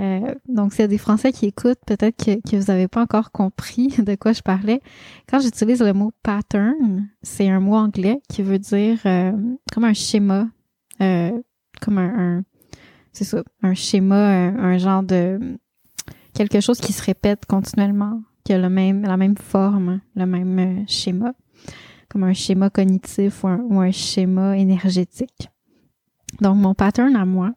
Euh, 0.00 0.34
donc, 0.48 0.72
s'il 0.72 0.82
y 0.82 0.84
a 0.84 0.88
des 0.88 0.98
Français 0.98 1.32
qui 1.32 1.46
écoutent, 1.46 1.78
peut-être 1.86 2.22
que, 2.22 2.56
vous 2.56 2.64
n'avez 2.64 2.88
pas 2.88 3.00
encore 3.00 3.32
compris 3.32 3.88
de 3.98 4.14
quoi 4.16 4.34
je 4.34 4.42
parlais. 4.42 4.82
Quand 5.28 5.40
j'utilise 5.40 5.80
le 5.80 5.94
mot 5.94 6.12
pattern, 6.22 7.08
c'est 7.22 7.48
un 7.48 7.60
mot 7.60 7.74
anglais 7.74 8.20
qui 8.28 8.42
veut 8.42 8.58
dire 8.58 8.98
euh, 9.06 9.32
comme 9.72 9.84
un 9.84 9.94
schéma, 9.94 10.48
comme 10.98 11.98
un, 11.98 12.38
un 12.38 12.44
c'est 13.12 13.24
ça, 13.24 13.42
un 13.62 13.74
schéma, 13.74 14.48
un, 14.48 14.76
genre 14.76 15.02
de 15.02 15.58
quelque 16.34 16.60
chose 16.60 16.80
qui 16.80 16.92
se 16.92 17.02
répète 17.02 17.46
continuellement, 17.46 18.22
qui 18.42 18.52
a 18.52 18.58
le 18.58 18.68
même, 18.68 19.02
la 19.02 19.16
même 19.16 19.36
forme, 19.36 20.00
le 20.16 20.26
même 20.26 20.84
schéma 20.88 21.32
comme 22.14 22.22
un 22.22 22.32
schéma 22.32 22.70
cognitif 22.70 23.42
ou 23.42 23.80
un, 23.80 23.90
schéma 23.90 24.56
énergétique. 24.56 25.48
Donc, 26.40 26.56
mon 26.56 26.72
pattern 26.72 27.16
à 27.16 27.24
moi, 27.24 27.52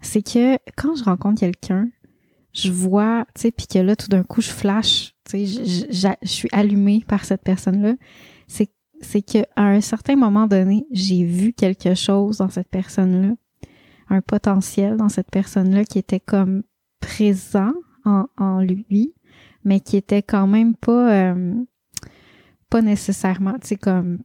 c'est 0.00 0.22
que 0.22 0.56
quand 0.78 0.96
je 0.96 1.04
rencontre 1.04 1.40
quelqu'un, 1.40 1.90
je 2.54 2.72
vois, 2.72 3.26
tu 3.34 3.42
sais, 3.42 3.50
puis 3.50 3.66
que 3.66 3.78
là, 3.78 3.94
tout 3.94 4.08
d'un 4.08 4.22
coup, 4.22 4.40
je 4.40 4.48
flash, 4.48 5.14
tu 5.28 5.46
sais, 5.46 5.84
je, 5.92 6.08
suis 6.26 6.48
allumée 6.52 7.04
par 7.06 7.26
cette 7.26 7.42
personne-là. 7.42 7.96
C'est, 8.46 8.70
c'est 9.02 9.20
qu'à 9.20 9.44
un 9.56 9.82
certain 9.82 10.16
moment 10.16 10.46
donné, 10.46 10.86
j'ai 10.90 11.24
vu 11.24 11.52
quelque 11.52 11.94
chose 11.94 12.38
dans 12.38 12.48
cette 12.48 12.70
personne-là, 12.70 13.34
un 14.08 14.22
potentiel 14.22 14.96
dans 14.96 15.10
cette 15.10 15.30
personne-là 15.30 15.84
qui 15.84 15.98
était 15.98 16.20
comme 16.20 16.62
présent 17.00 17.74
en, 18.06 18.24
en 18.38 18.60
lui, 18.62 19.12
mais 19.64 19.80
qui 19.80 19.98
était 19.98 20.22
quand 20.22 20.46
même 20.46 20.74
pas, 20.74 21.12
euh, 21.12 21.54
pas 22.70 22.82
nécessairement, 22.82 23.54
tu 23.60 23.68
sais, 23.68 23.76
comme 23.76 24.18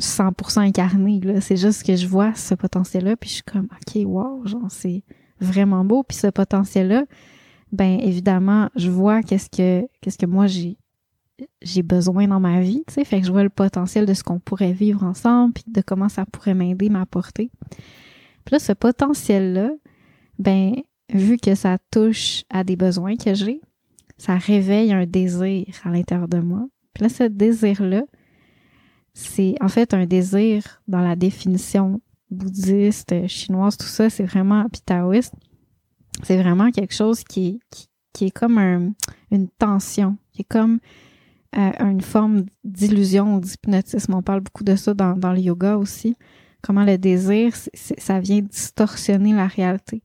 100% 0.00 0.60
incarné, 0.60 1.20
là. 1.20 1.40
C'est 1.40 1.56
juste 1.56 1.84
que 1.84 1.96
je 1.96 2.06
vois 2.06 2.34
ce 2.34 2.54
potentiel-là, 2.54 3.16
puis 3.16 3.30
je 3.30 3.34
suis 3.36 3.42
comme, 3.42 3.68
OK, 3.72 4.02
wow, 4.04 4.46
genre, 4.46 4.70
c'est 4.70 5.04
vraiment 5.40 5.84
beau. 5.84 6.02
Puis 6.02 6.16
ce 6.16 6.28
potentiel-là, 6.28 7.04
ben 7.72 7.98
évidemment, 8.00 8.70
je 8.76 8.90
vois 8.90 9.22
qu'est-ce 9.22 9.50
que 9.50 9.86
qu'est-ce 10.00 10.18
que 10.18 10.26
moi 10.26 10.46
j'ai 10.46 10.78
j'ai 11.60 11.82
besoin 11.82 12.28
dans 12.28 12.40
ma 12.40 12.60
vie, 12.60 12.82
tu 12.86 12.94
sais, 12.94 13.04
fait 13.04 13.20
que 13.20 13.26
je 13.26 13.32
vois 13.32 13.42
le 13.42 13.50
potentiel 13.50 14.06
de 14.06 14.14
ce 14.14 14.22
qu'on 14.22 14.38
pourrait 14.38 14.72
vivre 14.72 15.04
ensemble, 15.04 15.52
puis 15.52 15.64
de 15.66 15.82
comment 15.82 16.08
ça 16.08 16.24
pourrait 16.24 16.54
m'aider, 16.54 16.88
m'apporter. 16.88 17.50
Puis 18.46 18.52
là, 18.52 18.58
ce 18.58 18.72
potentiel-là, 18.72 19.70
ben 20.38 20.76
vu 21.12 21.36
que 21.36 21.54
ça 21.54 21.76
touche 21.90 22.44
à 22.48 22.64
des 22.64 22.76
besoins 22.76 23.16
que 23.16 23.34
j'ai, 23.34 23.60
ça 24.16 24.36
réveille 24.36 24.92
un 24.94 25.04
désir 25.04 25.66
à 25.84 25.90
l'intérieur 25.90 26.28
de 26.28 26.38
moi. 26.38 26.66
Puis 26.96 27.02
là, 27.02 27.10
ce 27.10 27.24
désir-là, 27.24 28.04
c'est 29.12 29.54
en 29.60 29.68
fait 29.68 29.92
un 29.92 30.06
désir 30.06 30.80
dans 30.88 31.02
la 31.02 31.14
définition 31.14 32.00
bouddhiste, 32.30 33.28
chinoise, 33.28 33.76
tout 33.76 33.86
ça, 33.86 34.08
c'est 34.08 34.24
vraiment, 34.24 34.64
puis 34.70 34.80
c'est 36.22 36.40
vraiment 36.40 36.70
quelque 36.70 36.94
chose 36.94 37.22
qui 37.22 37.60
est, 38.22 38.30
comme 38.30 38.56
un, 38.56 38.92
une 39.30 39.48
tension, 39.58 40.16
qui 40.32 40.40
est 40.40 40.48
comme 40.48 40.78
une 41.52 42.00
forme 42.00 42.46
d'illusion 42.64 43.36
ou 43.36 43.40
d'hypnotisme. 43.40 44.14
On 44.14 44.22
parle 44.22 44.40
beaucoup 44.40 44.64
de 44.64 44.74
ça 44.74 44.94
dans, 44.94 45.32
le 45.32 45.40
yoga 45.40 45.76
aussi. 45.76 46.16
Comment 46.62 46.84
le 46.84 46.96
désir, 46.96 47.52
ça 47.74 48.20
vient 48.20 48.40
distorsionner 48.40 49.34
la 49.34 49.48
réalité. 49.48 50.02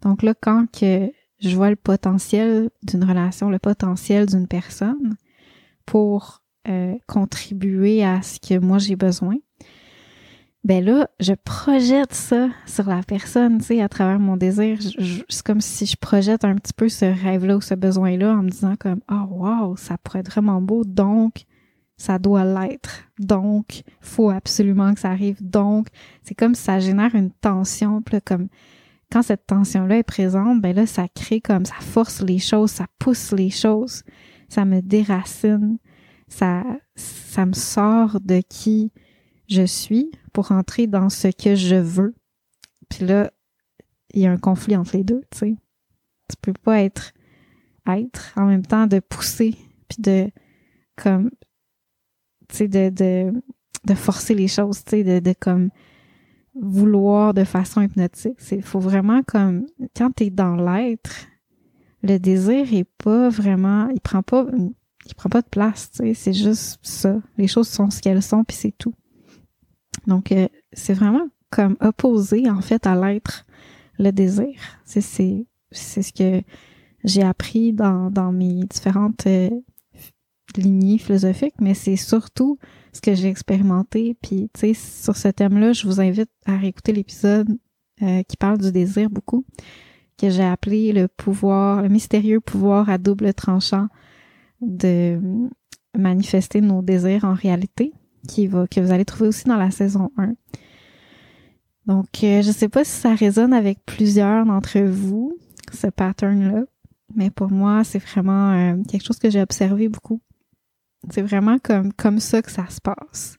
Donc 0.00 0.22
là, 0.22 0.32
quand 0.32 0.64
je 0.80 1.56
vois 1.56 1.68
le 1.68 1.76
potentiel 1.76 2.70
d'une 2.84 3.04
relation, 3.04 3.50
le 3.50 3.58
potentiel 3.58 4.24
d'une 4.24 4.48
personne 4.48 5.14
pour 5.86 6.42
euh, 6.68 6.94
contribuer 7.06 8.04
à 8.04 8.22
ce 8.22 8.38
que 8.38 8.58
moi 8.58 8.78
j'ai 8.78 8.96
besoin, 8.96 9.36
ben 10.64 10.84
là, 10.84 11.08
je 11.18 11.32
projette 11.32 12.14
ça 12.14 12.48
sur 12.66 12.88
la 12.88 13.02
personne, 13.02 13.58
tu 13.58 13.64
sais, 13.64 13.82
à 13.82 13.88
travers 13.88 14.20
mon 14.20 14.36
désir. 14.36 14.78
C'est 15.28 15.44
comme 15.44 15.60
si 15.60 15.86
je 15.86 15.96
projette 15.96 16.44
un 16.44 16.54
petit 16.54 16.72
peu 16.72 16.88
ce 16.88 17.04
rêve-là 17.04 17.56
ou 17.56 17.60
ce 17.60 17.74
besoin-là 17.74 18.32
en 18.32 18.44
me 18.44 18.50
disant 18.50 18.76
comme, 18.78 19.00
oh 19.10 19.26
wow, 19.30 19.76
ça 19.76 19.98
pourrait 19.98 20.20
être 20.20 20.30
vraiment 20.30 20.62
beau, 20.62 20.84
donc 20.84 21.46
ça 21.96 22.18
doit 22.18 22.44
l'être. 22.44 23.04
Donc, 23.18 23.82
faut 24.00 24.30
absolument 24.30 24.94
que 24.94 25.00
ça 25.00 25.10
arrive. 25.10 25.38
Donc, 25.40 25.88
c'est 26.22 26.34
comme 26.34 26.54
si 26.54 26.62
ça 26.62 26.78
génère 26.78 27.14
une 27.14 27.30
tension, 27.30 28.00
puis 28.02 28.20
comme 28.24 28.48
quand 29.10 29.22
cette 29.22 29.46
tension-là 29.46 29.98
est 29.98 30.02
présente, 30.04 30.60
ben 30.62 30.74
là, 30.74 30.86
ça 30.86 31.06
crée 31.08 31.40
comme, 31.40 31.64
ça 31.64 31.74
force 31.80 32.22
les 32.22 32.38
choses, 32.38 32.70
ça 32.70 32.86
pousse 32.98 33.32
les 33.32 33.50
choses, 33.50 34.04
ça 34.52 34.66
me 34.66 34.82
déracine, 34.82 35.78
ça, 36.28 36.62
ça 36.94 37.46
me 37.46 37.54
sort 37.54 38.20
de 38.20 38.42
qui 38.46 38.92
je 39.48 39.62
suis 39.62 40.10
pour 40.34 40.52
entrer 40.52 40.86
dans 40.86 41.08
ce 41.08 41.28
que 41.28 41.54
je 41.54 41.76
veux. 41.76 42.14
Puis 42.90 43.06
là, 43.06 43.32
il 44.12 44.20
y 44.20 44.26
a 44.26 44.30
un 44.30 44.36
conflit 44.36 44.76
entre 44.76 44.98
les 44.98 45.04
deux, 45.04 45.22
tu 45.30 45.38
sais. 45.38 45.56
Tu 46.28 46.36
peux 46.42 46.52
pas 46.52 46.82
être 46.82 47.12
être 47.88 48.34
en 48.36 48.44
même 48.44 48.64
temps 48.64 48.86
de 48.86 49.00
pousser 49.00 49.56
puis 49.88 50.02
de 50.02 50.30
comme 50.96 51.30
tu 52.48 52.56
sais 52.56 52.68
de, 52.68 52.90
de 52.90 53.32
de 53.84 53.94
forcer 53.94 54.34
les 54.34 54.48
choses, 54.48 54.84
tu 54.84 54.90
sais 54.90 55.02
de, 55.02 55.18
de 55.18 55.32
comme 55.32 55.70
vouloir 56.54 57.32
de 57.32 57.44
façon 57.44 57.80
hypnotique. 57.80 58.38
C'est 58.38 58.60
faut 58.60 58.80
vraiment 58.80 59.22
comme 59.22 59.64
quand 59.96 60.10
tu 60.14 60.24
es 60.24 60.30
dans 60.30 60.56
l'être, 60.56 61.26
le 62.02 62.18
désir 62.18 62.72
est 62.72 62.88
pas 62.98 63.28
vraiment, 63.28 63.88
il 63.88 64.00
prend 64.00 64.22
pas 64.22 64.46
il 65.06 65.14
prend 65.14 65.28
pas 65.28 65.42
de 65.42 65.48
place, 65.48 65.90
c'est 66.14 66.32
juste 66.32 66.78
ça. 66.82 67.20
Les 67.36 67.48
choses 67.48 67.68
sont 67.68 67.90
ce 67.90 68.00
qu'elles 68.00 68.22
sont 68.22 68.44
puis 68.44 68.56
c'est 68.56 68.74
tout. 68.76 68.94
Donc, 70.06 70.32
euh, 70.32 70.48
c'est 70.72 70.94
vraiment 70.94 71.28
comme 71.50 71.76
opposé, 71.80 72.48
en 72.48 72.60
fait, 72.60 72.86
à 72.86 72.94
l'être, 72.94 73.44
le 73.98 74.10
désir. 74.10 74.54
C'est, 74.84 75.00
c'est, 75.00 75.46
c'est 75.70 76.02
ce 76.02 76.12
que 76.12 76.42
j'ai 77.04 77.22
appris 77.22 77.72
dans, 77.72 78.10
dans 78.10 78.32
mes 78.32 78.64
différentes 78.64 79.26
euh, 79.26 79.50
lignées 80.56 80.98
philosophiques, 80.98 81.60
mais 81.60 81.74
c'est 81.74 81.96
surtout 81.96 82.58
ce 82.92 83.00
que 83.00 83.14
j'ai 83.14 83.28
expérimenté. 83.28 84.16
Puis, 84.22 84.50
tu 84.54 84.60
sais, 84.60 84.74
sur 84.74 85.16
ce 85.16 85.28
thème-là, 85.28 85.72
je 85.72 85.86
vous 85.86 86.00
invite 86.00 86.30
à 86.46 86.56
réécouter 86.56 86.92
l'épisode 86.92 87.48
euh, 88.02 88.22
qui 88.22 88.36
parle 88.36 88.58
du 88.58 88.72
désir 88.72 89.10
beaucoup, 89.10 89.44
que 90.22 90.30
j'ai 90.30 90.44
appelé 90.44 90.92
le 90.92 91.08
pouvoir, 91.08 91.82
le 91.82 91.88
mystérieux 91.88 92.40
pouvoir 92.40 92.88
à 92.88 92.96
double 92.96 93.34
tranchant 93.34 93.88
de 94.60 95.18
manifester 95.98 96.60
nos 96.60 96.80
désirs 96.80 97.24
en 97.24 97.34
réalité 97.34 97.92
qui 98.28 98.46
va, 98.46 98.68
que 98.68 98.78
vous 98.78 98.92
allez 98.92 99.04
trouver 99.04 99.28
aussi 99.28 99.46
dans 99.46 99.56
la 99.56 99.72
saison 99.72 100.12
1. 100.16 100.34
Donc, 101.86 102.06
euh, 102.22 102.40
je 102.42 102.52
sais 102.52 102.68
pas 102.68 102.84
si 102.84 102.92
ça 102.92 103.16
résonne 103.16 103.52
avec 103.52 103.84
plusieurs 103.84 104.46
d'entre 104.46 104.78
vous, 104.78 105.36
ce 105.72 105.88
pattern-là, 105.88 106.62
mais 107.16 107.30
pour 107.30 107.50
moi, 107.50 107.82
c'est 107.82 107.98
vraiment 107.98 108.52
euh, 108.52 108.76
quelque 108.88 109.04
chose 109.04 109.18
que 109.18 109.28
j'ai 109.28 109.42
observé 109.42 109.88
beaucoup. 109.88 110.20
C'est 111.10 111.22
vraiment 111.22 111.58
comme, 111.58 111.92
comme 111.92 112.20
ça 112.20 112.42
que 112.42 112.52
ça 112.52 112.68
se 112.68 112.80
passe. 112.80 113.38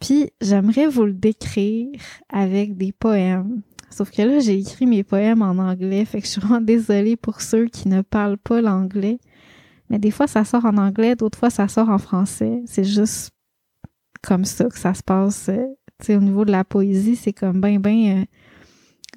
Puis, 0.00 0.30
j'aimerais 0.40 0.88
vous 0.88 1.04
le 1.04 1.12
décrire 1.12 1.92
avec 2.28 2.76
des 2.76 2.90
poèmes. 2.90 3.62
Sauf 3.90 4.10
que 4.10 4.22
là, 4.22 4.40
j'ai 4.40 4.58
écrit 4.58 4.86
mes 4.86 5.04
poèmes 5.04 5.42
en 5.42 5.58
anglais, 5.58 6.04
fait 6.04 6.20
que 6.20 6.26
je 6.26 6.32
suis 6.32 6.40
vraiment 6.40 6.60
désolée 6.60 7.16
pour 7.16 7.40
ceux 7.40 7.66
qui 7.66 7.88
ne 7.88 8.02
parlent 8.02 8.38
pas 8.38 8.60
l'anglais. 8.60 9.18
Mais 9.90 9.98
des 9.98 10.10
fois, 10.10 10.26
ça 10.26 10.44
sort 10.44 10.64
en 10.64 10.76
anglais, 10.76 11.14
d'autres 11.16 11.38
fois, 11.38 11.50
ça 11.50 11.68
sort 11.68 11.88
en 11.88 11.98
français. 11.98 12.62
C'est 12.66 12.84
juste 12.84 13.30
comme 14.22 14.44
ça 14.44 14.64
que 14.64 14.78
ça 14.78 14.94
se 14.94 15.02
passe. 15.02 15.48
Euh, 15.48 15.64
tu 16.00 16.06
sais, 16.06 16.16
au 16.16 16.20
niveau 16.20 16.44
de 16.44 16.50
la 16.50 16.64
poésie, 16.64 17.16
c'est 17.16 17.32
comme 17.32 17.60
ben, 17.60 17.78
ben 17.78 18.20
euh, 18.20 18.24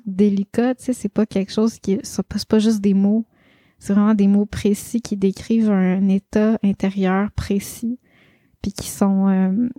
délicat. 0.06 0.76
C'est 0.78 1.10
pas 1.10 1.26
quelque 1.26 1.52
chose 1.52 1.80
qui... 1.80 2.00
C'est 2.04 2.48
pas 2.48 2.60
juste 2.60 2.82
des 2.82 2.94
mots. 2.94 3.26
C'est 3.80 3.94
vraiment 3.94 4.14
des 4.14 4.28
mots 4.28 4.46
précis 4.46 5.02
qui 5.02 5.18
décrivent 5.18 5.72
un 5.72 6.08
état 6.10 6.60
intérieur 6.64 7.32
précis 7.32 8.00
puis 8.62 8.72
qui 8.72 8.88
sont... 8.88 9.28
Euh, 9.30 9.70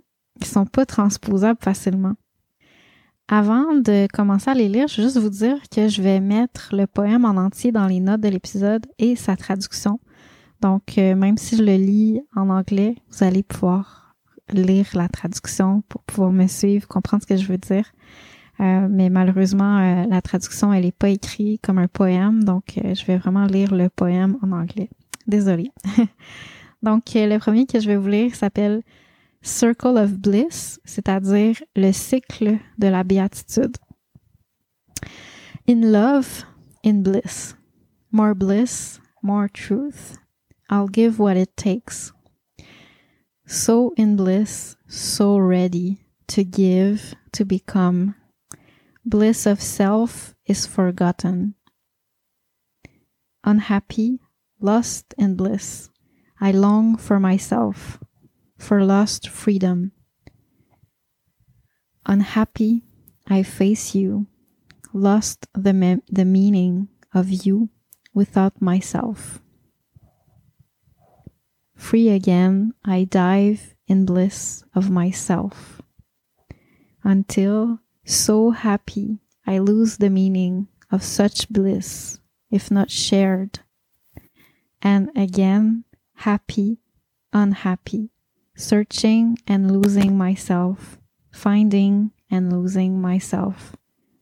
qui 0.41 0.49
sont 0.49 0.67
pas 0.67 0.87
transposables 0.87 1.61
facilement. 1.63 2.15
Avant 3.33 3.75
de 3.75 4.09
commencer 4.13 4.51
à 4.51 4.55
les 4.55 4.69
lire, 4.69 4.89
je 4.89 4.97
veux 4.97 5.05
juste 5.05 5.19
vous 5.19 5.31
dire 5.31 5.57
que 5.71 5.87
je 5.87 6.03
vais 6.03 6.19
mettre 6.19 6.75
le 6.75 6.89
poème 6.89 7.25
en 7.25 7.37
entier 7.37 7.71
dans 7.71 7.87
les 7.87 8.01
notes 8.01 8.21
de 8.21 8.29
l'épisode 8.29 8.85
et 8.99 9.15
sa 9.15 9.37
traduction. 9.37 10.01
Donc, 10.61 10.97
même 10.97 11.39
si 11.39 11.57
je 11.57 11.63
le 11.63 11.77
lis 11.77 12.21
en 12.35 12.51
anglais, 12.51 12.97
vous 13.09 13.25
allez 13.25 13.45
pouvoir 13.45 14.17
lire 14.53 14.87
la 14.95 15.09
traduction 15.09 15.83
pour 15.89 16.03
pouvoir 16.03 16.33
me 16.33 16.49
suivre, 16.49 16.89
comprendre 16.89 17.23
ce 17.23 17.29
que 17.29 17.37
je 17.37 17.47
veux 17.47 17.59
dire. 17.59 17.85
Euh, 18.61 18.89
mais 18.91 19.09
malheureusement, 19.09 19.79
euh, 19.79 20.05
la 20.09 20.21
traduction, 20.21 20.73
elle 20.73 20.85
est 20.85 20.97
pas 20.97 21.09
écrite 21.09 21.63
comme 21.63 21.79
un 21.79 21.89
poème, 21.89 22.45
donc 22.45 22.79
euh, 22.85 22.95
je 22.95 23.05
vais 23.07 23.17
vraiment 23.17 23.47
lire 23.47 23.75
le 23.75 23.89
poème 23.89 24.37
en 24.43 24.53
anglais. 24.53 24.91
Désolée. 25.27 25.71
donc, 26.83 27.05
le 27.15 27.39
premier 27.39 27.67
que 27.67 27.81
je 27.81 27.87
vais 27.87 27.97
vous 27.97 28.09
lire 28.09 28.35
s'appelle 28.35 28.83
Circle 29.43 29.97
of 29.97 30.19
Bliss, 30.21 30.79
c'est-à-dire 30.85 31.63
le 31.75 31.93
cycle 31.93 32.59
de 32.79 32.89
la 32.89 33.05
béatitude. 33.05 33.77
In 35.67 35.93
love, 35.93 36.45
in 36.85 37.03
bliss. 37.03 37.55
More 38.11 38.35
bliss, 38.35 39.01
more 39.23 39.49
truth. 39.49 40.17
I'll 40.69 40.89
give 40.89 41.19
what 41.19 41.37
it 41.37 41.57
takes. 41.57 42.13
so 43.51 43.93
in 43.97 44.15
bliss, 44.15 44.77
so 44.87 45.37
ready 45.37 45.99
to 46.29 46.45
give, 46.45 47.15
to 47.33 47.45
become. 47.45 48.15
Bliss 49.05 49.45
of 49.45 49.61
self 49.61 50.37
is 50.47 50.67
forgotten. 50.67 51.55
Unhappy, 53.43 54.21
lost 54.61 55.15
in 55.19 55.35
bliss, 55.35 55.91
I 56.41 56.53
long 56.53 56.97
for 56.97 57.19
myself, 57.19 57.99
for 58.61 58.85
lost 58.85 59.27
freedom. 59.27 59.91
Unhappy, 62.05 62.83
I 63.27 63.43
face 63.43 63.95
you, 63.95 64.27
lost 64.93 65.47
the, 65.55 65.73
me- 65.73 66.03
the 66.09 66.27
meaning 66.27 66.89
of 67.15 67.31
you 67.31 67.71
without 68.13 68.61
myself. 68.61 69.41
Free 71.75 72.11
again, 72.11 72.75
I 72.85 73.05
dive 73.05 73.75
in 73.87 74.05
bliss 74.05 74.63
of 74.75 74.91
myself. 74.91 75.81
Until, 77.03 77.81
so 78.05 78.51
happy, 78.51 79.21
I 79.47 79.59
lose 79.59 79.97
the 79.97 80.11
meaning 80.11 80.69
of 80.93 81.03
such 81.03 81.49
bliss, 81.49 82.21
if 82.51 82.71
not 82.71 82.91
shared. 82.91 83.61
And 84.83 85.09
again, 85.17 85.85
happy, 86.15 86.79
unhappy, 87.33 88.11
searching 88.57 89.39
and 89.47 89.71
losing 89.71 90.17
myself, 90.17 90.99
finding 91.31 92.11
and 92.31 92.53
losing 92.53 93.01
myself, 93.01 93.77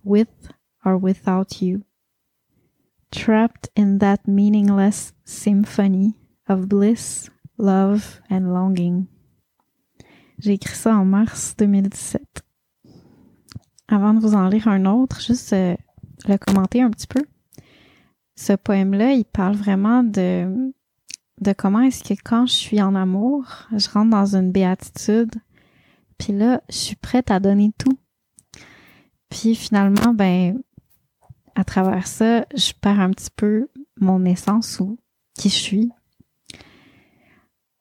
with 0.04 0.28
or 0.85 0.97
without 0.97 1.61
you. 1.61 1.85
Trapped 3.11 3.70
in 3.75 3.99
that 3.99 4.28
meaningless 4.28 5.12
symphony 5.25 6.14
of 6.49 6.68
bliss 6.68 7.30
Love 7.58 8.20
and 8.30 8.52
Longing. 8.52 9.06
J'ai 10.38 10.52
écrit 10.52 10.76
ça 10.76 10.94
en 10.94 11.04
mars 11.04 11.56
2017. 11.58 12.42
Avant 13.88 14.14
de 14.14 14.20
vous 14.20 14.35
en 14.35 14.49
lire 14.49 14.68
un 14.68 14.85
autre, 14.87 15.20
juste 15.20 15.52
euh, 15.52 15.76
le 16.28 16.37
commenter 16.37 16.82
un 16.82 16.90
petit 16.90 17.08
peu. 17.08 17.25
Ce 18.37 18.52
poème-là, 18.52 19.12
il 19.12 19.25
parle 19.25 19.56
vraiment 19.56 20.04
de, 20.04 20.73
de 21.40 21.52
comment 21.52 21.80
est-ce 21.80 22.02
que 22.02 22.18
quand 22.23 22.47
je 22.47 22.54
suis 22.54 22.83
en 22.83 22.95
amour, 22.95 23.68
je 23.73 23.88
rentre 23.88 24.11
dans 24.11 24.37
une 24.37 24.52
béatitude, 24.52 25.35
puis 26.18 26.33
là, 26.33 26.62
je 26.68 26.76
suis 26.76 26.97
prête 26.97 27.30
à 27.30 27.40
donner 27.40 27.73
tout. 27.78 27.99
Puis 29.30 29.54
finalement, 29.54 30.14
ben, 30.14 30.61
à 31.54 31.64
travers 31.64 32.07
ça, 32.07 32.45
je 32.54 32.73
perds 32.73 33.00
un 33.00 33.11
petit 33.11 33.30
peu 33.35 33.68
mon 34.00 34.25
essence 34.25 34.80
ou 34.80 34.99
qui 35.35 35.49
je 35.49 35.54
suis, 35.54 35.90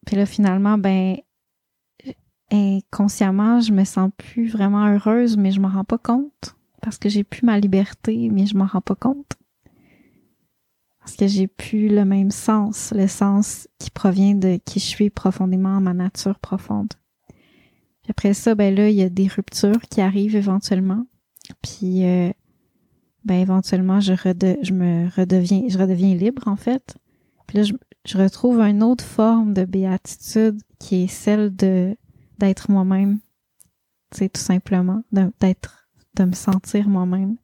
puis 0.07 0.15
là, 0.15 0.25
finalement, 0.25 0.77
ben, 0.77 1.17
inconsciemment, 2.49 3.59
je 3.59 3.73
me 3.73 3.83
sens 3.83 4.09
plus 4.15 4.47
vraiment 4.47 4.87
heureuse, 4.87 5.35
mais 5.35 5.51
je 5.51 5.59
m'en 5.59 5.67
rends 5.67 5.83
pas 5.83 5.97
compte. 5.97 6.55
Parce 6.81 6.97
que 6.97 7.09
j'ai 7.09 7.25
plus 7.25 7.45
ma 7.45 7.59
liberté, 7.59 8.29
mais 8.31 8.45
je 8.45 8.55
m'en 8.55 8.65
rends 8.65 8.81
pas 8.81 8.95
compte. 8.95 9.33
Parce 11.07 11.15
que 11.15 11.27
j'ai 11.27 11.47
plus 11.47 11.87
le 11.87 12.03
même 12.03 12.31
sens, 12.31 12.91
le 12.93 13.07
sens 13.07 13.69
qui 13.79 13.91
provient 13.91 14.35
de 14.35 14.59
qui 14.65 14.81
je 14.81 14.85
suis 14.87 15.09
profondément, 15.09 15.79
ma 15.79 15.93
nature 15.93 16.37
profonde. 16.37 16.91
Après 18.09 18.33
ça, 18.33 18.55
ben 18.55 18.75
là, 18.75 18.89
il 18.89 18.97
y 18.97 19.03
a 19.03 19.07
des 19.07 19.27
ruptures 19.27 19.79
qui 19.89 20.01
arrivent 20.01 20.35
éventuellement. 20.35 21.05
Puis 21.61 22.05
euh, 22.05 22.29
ben 23.23 23.35
éventuellement, 23.35 24.01
je, 24.01 24.15
je 24.15 24.73
me 24.73 25.07
redeviens, 25.15 25.63
je 25.69 25.77
redeviens 25.77 26.13
libre 26.13 26.45
en 26.45 26.57
fait. 26.57 26.97
Puis 27.47 27.59
là, 27.59 27.63
je, 27.63 27.71
je 28.03 28.17
retrouve 28.17 28.59
une 28.59 28.83
autre 28.83 29.05
forme 29.05 29.53
de 29.53 29.63
béatitude 29.63 30.61
qui 30.77 31.03
est 31.05 31.07
celle 31.07 31.55
de 31.55 31.95
d'être 32.37 32.69
moi-même. 32.69 33.19
C'est 34.11 34.27
tout 34.27 34.41
simplement 34.41 35.03
d'être, 35.13 35.87
de 36.15 36.25
me 36.25 36.33
sentir 36.33 36.89
moi-même. 36.89 37.37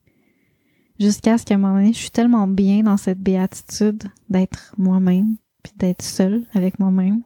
Jusqu'à 1.00 1.38
ce 1.38 1.44
qu'à 1.44 1.54
un 1.54 1.58
moment 1.58 1.74
donné, 1.74 1.92
je 1.92 1.98
suis 1.98 2.10
tellement 2.10 2.46
bien 2.46 2.82
dans 2.82 2.96
cette 2.96 3.20
béatitude 3.20 4.04
d'être 4.28 4.74
moi-même, 4.78 5.36
puis 5.62 5.72
d'être 5.76 6.02
seule 6.02 6.46
avec 6.54 6.78
moi-même, 6.78 7.22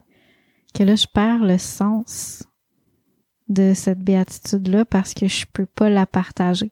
que 0.73 0.83
là, 0.83 0.95
je 0.95 1.07
perds 1.07 1.43
le 1.43 1.57
sens 1.57 2.43
de 3.47 3.73
cette 3.73 3.99
béatitude-là 3.99 4.85
parce 4.85 5.13
que 5.13 5.27
je 5.27 5.45
peux 5.51 5.65
pas 5.65 5.89
la 5.89 6.05
partager. 6.05 6.71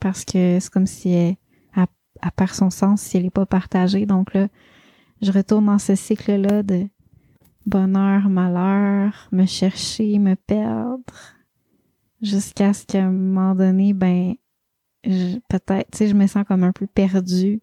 Parce 0.00 0.24
que 0.24 0.58
c'est 0.60 0.70
comme 0.70 0.86
si 0.86 1.10
elle, 1.10 1.36
elle, 1.74 2.30
perd 2.36 2.52
son 2.52 2.70
sens 2.70 3.00
si 3.00 3.16
elle 3.16 3.26
est 3.26 3.30
pas 3.30 3.46
partagée. 3.46 4.06
Donc 4.06 4.34
là, 4.34 4.48
je 5.22 5.32
retourne 5.32 5.66
dans 5.66 5.78
ce 5.78 5.94
cycle-là 5.94 6.62
de 6.62 6.86
bonheur, 7.64 8.28
malheur, 8.28 9.28
me 9.32 9.46
chercher, 9.46 10.18
me 10.18 10.34
perdre, 10.34 11.02
jusqu'à 12.22 12.72
ce 12.72 12.84
qu'à 12.84 13.04
un 13.04 13.10
moment 13.10 13.54
donné, 13.54 13.92
ben, 13.92 14.34
peut-être, 15.48 15.90
tu 15.90 15.98
sais, 15.98 16.08
je 16.08 16.14
me 16.14 16.26
sens 16.26 16.44
comme 16.46 16.64
un 16.64 16.72
peu 16.72 16.86
perdue, 16.86 17.60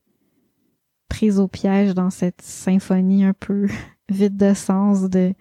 prise 1.10 1.40
au 1.40 1.48
piège 1.48 1.94
dans 1.94 2.10
cette 2.10 2.42
symphonie 2.42 3.24
un 3.24 3.34
peu 3.34 3.68
vide 4.10 4.38
de 4.38 4.54
sens 4.54 5.04
de 5.10 5.34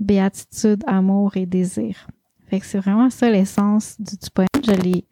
béatitude, 0.00 0.84
amour 0.86 1.36
et 1.36 1.46
désir. 1.46 2.08
Fait 2.46 2.60
que 2.60 2.66
c'est 2.66 2.78
vraiment 2.78 3.10
ça 3.10 3.30
l'essence 3.30 3.96
du, 3.98 4.16
du 4.16 4.30
poème. 4.30 4.48
Je 4.64 4.72
l'ai 4.72 5.04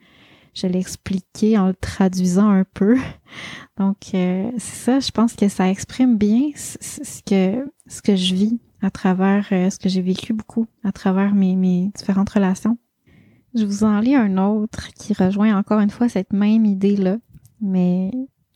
je 0.54 0.66
l'ai 0.66 0.78
expliqué 0.78 1.56
en 1.56 1.68
le 1.68 1.74
traduisant 1.74 2.50
un 2.50 2.64
peu. 2.64 2.98
Donc 3.78 3.96
euh, 4.14 4.50
c'est 4.58 4.76
ça, 4.76 5.00
je 5.00 5.10
pense 5.10 5.34
que 5.34 5.48
ça 5.48 5.68
exprime 5.70 6.18
bien 6.18 6.50
ce 6.54 7.22
que 7.22 7.66
ce 7.86 8.02
que 8.02 8.16
je 8.16 8.34
vis 8.34 8.60
à 8.82 8.90
travers 8.90 9.46
euh, 9.52 9.70
ce 9.70 9.78
que 9.78 9.88
j'ai 9.88 10.02
vécu 10.02 10.32
beaucoup 10.32 10.66
à 10.84 10.92
travers 10.92 11.34
mes, 11.34 11.56
mes 11.56 11.90
différentes 11.96 12.30
relations. 12.30 12.76
Je 13.54 13.64
vous 13.64 13.84
en 13.84 14.00
lis 14.00 14.14
un 14.14 14.38
autre 14.38 14.88
qui 14.94 15.12
rejoint 15.12 15.56
encore 15.56 15.80
une 15.80 15.90
fois 15.90 16.08
cette 16.08 16.32
même 16.32 16.64
idée-là, 16.64 17.18
mais 17.60 18.10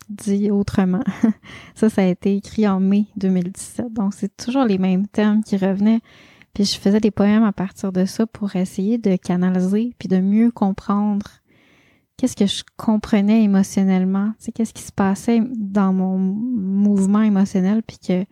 dit 0.08 0.50
autrement. 0.50 1.04
ça, 1.74 1.90
ça 1.90 2.02
a 2.02 2.06
été 2.06 2.36
écrit 2.36 2.66
en 2.66 2.80
mai 2.80 3.06
2017. 3.16 3.92
Donc, 3.92 4.14
c'est 4.14 4.34
toujours 4.36 4.64
les 4.64 4.78
mêmes 4.78 5.06
thèmes 5.06 5.42
qui 5.42 5.56
revenaient. 5.56 6.00
Puis 6.54 6.64
je 6.64 6.78
faisais 6.78 7.00
des 7.00 7.10
poèmes 7.10 7.44
à 7.44 7.52
partir 7.52 7.92
de 7.92 8.06
ça 8.06 8.26
pour 8.26 8.56
essayer 8.56 8.96
de 8.96 9.16
canaliser 9.16 9.94
puis 9.98 10.08
de 10.08 10.18
mieux 10.18 10.50
comprendre 10.50 11.26
qu'est-ce 12.16 12.36
que 12.36 12.46
je 12.46 12.64
comprenais 12.76 13.42
émotionnellement, 13.42 14.32
c'est 14.38 14.52
qu'est-ce 14.52 14.72
qui 14.72 14.82
se 14.82 14.92
passait 14.92 15.42
dans 15.54 15.92
mon 15.92 16.16
mouvement 16.16 17.20
émotionnel 17.20 17.82
puis 17.82 17.98
que 17.98 18.24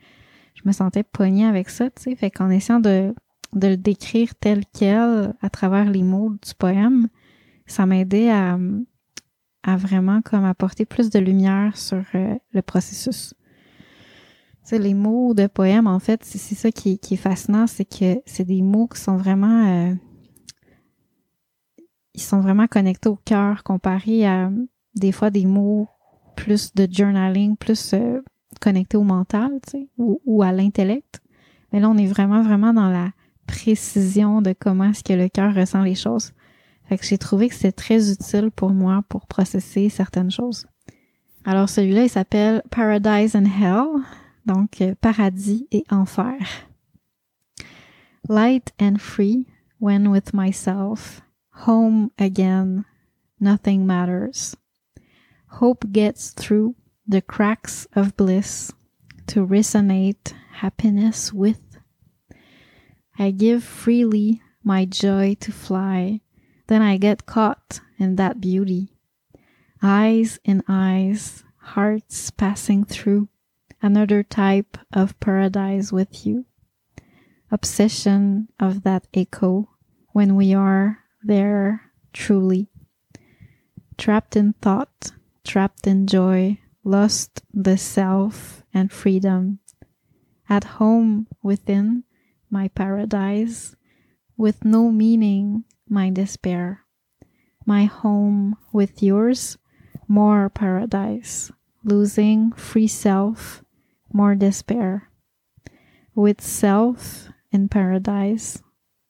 je 0.54 0.62
me 0.64 0.72
sentais 0.72 1.02
poignée 1.02 1.44
avec 1.44 1.68
ça, 1.68 1.90
tu 1.90 2.02
sais, 2.02 2.16
fait 2.16 2.30
qu'en 2.30 2.48
essayant 2.48 2.80
de, 2.80 3.14
de 3.54 3.68
le 3.68 3.76
décrire 3.76 4.34
tel 4.34 4.64
quel 4.72 5.34
à 5.40 5.50
travers 5.50 5.90
les 5.90 6.02
mots 6.02 6.30
du 6.30 6.54
poème, 6.58 7.08
ça 7.66 7.86
m'aidait 7.86 8.30
à, 8.30 8.58
à 9.62 9.76
vraiment 9.76 10.22
comme 10.22 10.44
apporter 10.44 10.84
plus 10.84 11.10
de 11.10 11.18
lumière 11.18 11.76
sur 11.76 12.02
euh, 12.14 12.34
le 12.52 12.62
processus. 12.62 13.34
Tu 14.62 14.70
sais, 14.70 14.78
les 14.78 14.94
mots 14.94 15.34
de 15.34 15.46
poème, 15.46 15.86
en 15.86 15.98
fait, 15.98 16.24
c'est 16.24 16.54
ça 16.54 16.70
qui, 16.70 16.98
qui 16.98 17.14
est 17.14 17.18
fascinant, 17.18 17.66
c'est 17.66 17.84
que 17.84 18.20
c'est 18.26 18.44
des 18.44 18.62
mots 18.62 18.88
qui 18.88 19.00
sont 19.00 19.16
vraiment 19.16 19.90
euh, 19.90 19.94
ils 22.14 22.22
sont 22.22 22.40
vraiment 22.40 22.66
connectés 22.66 23.08
au 23.08 23.16
cœur 23.16 23.64
comparé 23.64 24.26
à 24.26 24.50
des 24.94 25.12
fois 25.12 25.30
des 25.30 25.46
mots 25.46 25.88
plus 26.36 26.72
de 26.74 26.88
journaling, 26.90 27.56
plus 27.56 27.92
euh, 27.92 28.22
connectés 28.60 28.96
au 28.96 29.02
mental, 29.02 29.50
tu 29.66 29.70
sais, 29.72 29.88
ou, 29.98 30.20
ou 30.24 30.42
à 30.42 30.52
l'intellect. 30.52 31.20
Mais 31.72 31.80
là, 31.80 31.90
on 31.90 31.96
est 31.96 32.06
vraiment, 32.06 32.42
vraiment 32.42 32.72
dans 32.72 32.88
la 32.88 33.10
précision 33.46 34.42
de 34.42 34.54
comment 34.58 34.84
est-ce 34.84 35.04
que 35.04 35.12
le 35.12 35.28
cœur 35.28 35.54
ressent 35.54 35.82
les 35.82 35.94
choses. 35.94 36.32
Fait 36.88 36.98
que 36.98 37.04
j'ai 37.04 37.18
trouvé 37.18 37.48
que 37.48 37.54
c'est 37.54 37.72
très 37.72 38.10
utile 38.10 38.50
pour 38.50 38.70
moi 38.70 39.02
pour 39.08 39.26
processer 39.26 39.88
certaines 39.88 40.30
choses. 40.30 40.66
Alors 41.44 41.68
celui-là, 41.68 42.04
il 42.04 42.10
s'appelle 42.10 42.62
Paradise 42.70 43.34
and 43.36 43.46
Hell, 43.46 44.02
donc 44.46 44.80
euh, 44.80 44.94
paradis 45.00 45.66
et 45.72 45.84
enfer. 45.90 46.38
Light 48.28 48.72
and 48.80 48.96
free 48.98 49.46
when 49.80 50.08
with 50.08 50.32
myself, 50.32 51.22
Home 51.66 52.10
again, 52.18 52.84
nothing 53.38 53.86
matters. 53.86 54.56
Hope 55.46 55.92
gets 55.92 56.32
through 56.32 56.74
the 57.06 57.22
cracks 57.22 57.86
of 57.94 58.16
bliss 58.16 58.72
to 59.28 59.46
resonate 59.46 60.34
happiness 60.52 61.32
with. 61.32 61.63
I 63.18 63.30
give 63.30 63.62
freely 63.62 64.42
my 64.64 64.84
joy 64.84 65.36
to 65.40 65.52
fly, 65.52 66.20
then 66.66 66.82
I 66.82 66.96
get 66.96 67.26
caught 67.26 67.80
in 67.98 68.16
that 68.16 68.40
beauty. 68.40 68.88
Eyes 69.82 70.40
in 70.44 70.62
eyes, 70.66 71.44
hearts 71.58 72.30
passing 72.30 72.84
through, 72.84 73.28
another 73.80 74.22
type 74.22 74.78
of 74.92 75.18
paradise 75.20 75.92
with 75.92 76.26
you. 76.26 76.46
Obsession 77.50 78.48
of 78.58 78.82
that 78.82 79.06
echo 79.14 79.68
when 80.12 80.34
we 80.34 80.54
are 80.54 80.98
there 81.22 81.92
truly. 82.12 82.68
Trapped 83.96 84.34
in 84.34 84.54
thought, 84.54 85.12
trapped 85.44 85.86
in 85.86 86.06
joy, 86.06 86.58
lost 86.82 87.42
the 87.52 87.78
self 87.78 88.64
and 88.72 88.90
freedom. 88.90 89.60
At 90.48 90.64
home 90.64 91.28
within 91.42 92.04
my 92.54 92.68
paradise, 92.68 93.74
with 94.36 94.64
no 94.64 94.88
meaning 94.92 95.64
my 95.88 96.08
despair. 96.08 96.86
My 97.66 97.86
home 97.86 98.56
with 98.72 99.02
yours, 99.02 99.58
more 100.06 100.48
paradise, 100.48 101.50
losing 101.82 102.52
free 102.52 102.86
self, 102.86 103.64
more 104.12 104.36
despair. 104.36 105.10
With 106.14 106.40
self 106.40 107.28
in 107.50 107.68
paradise, 107.68 108.62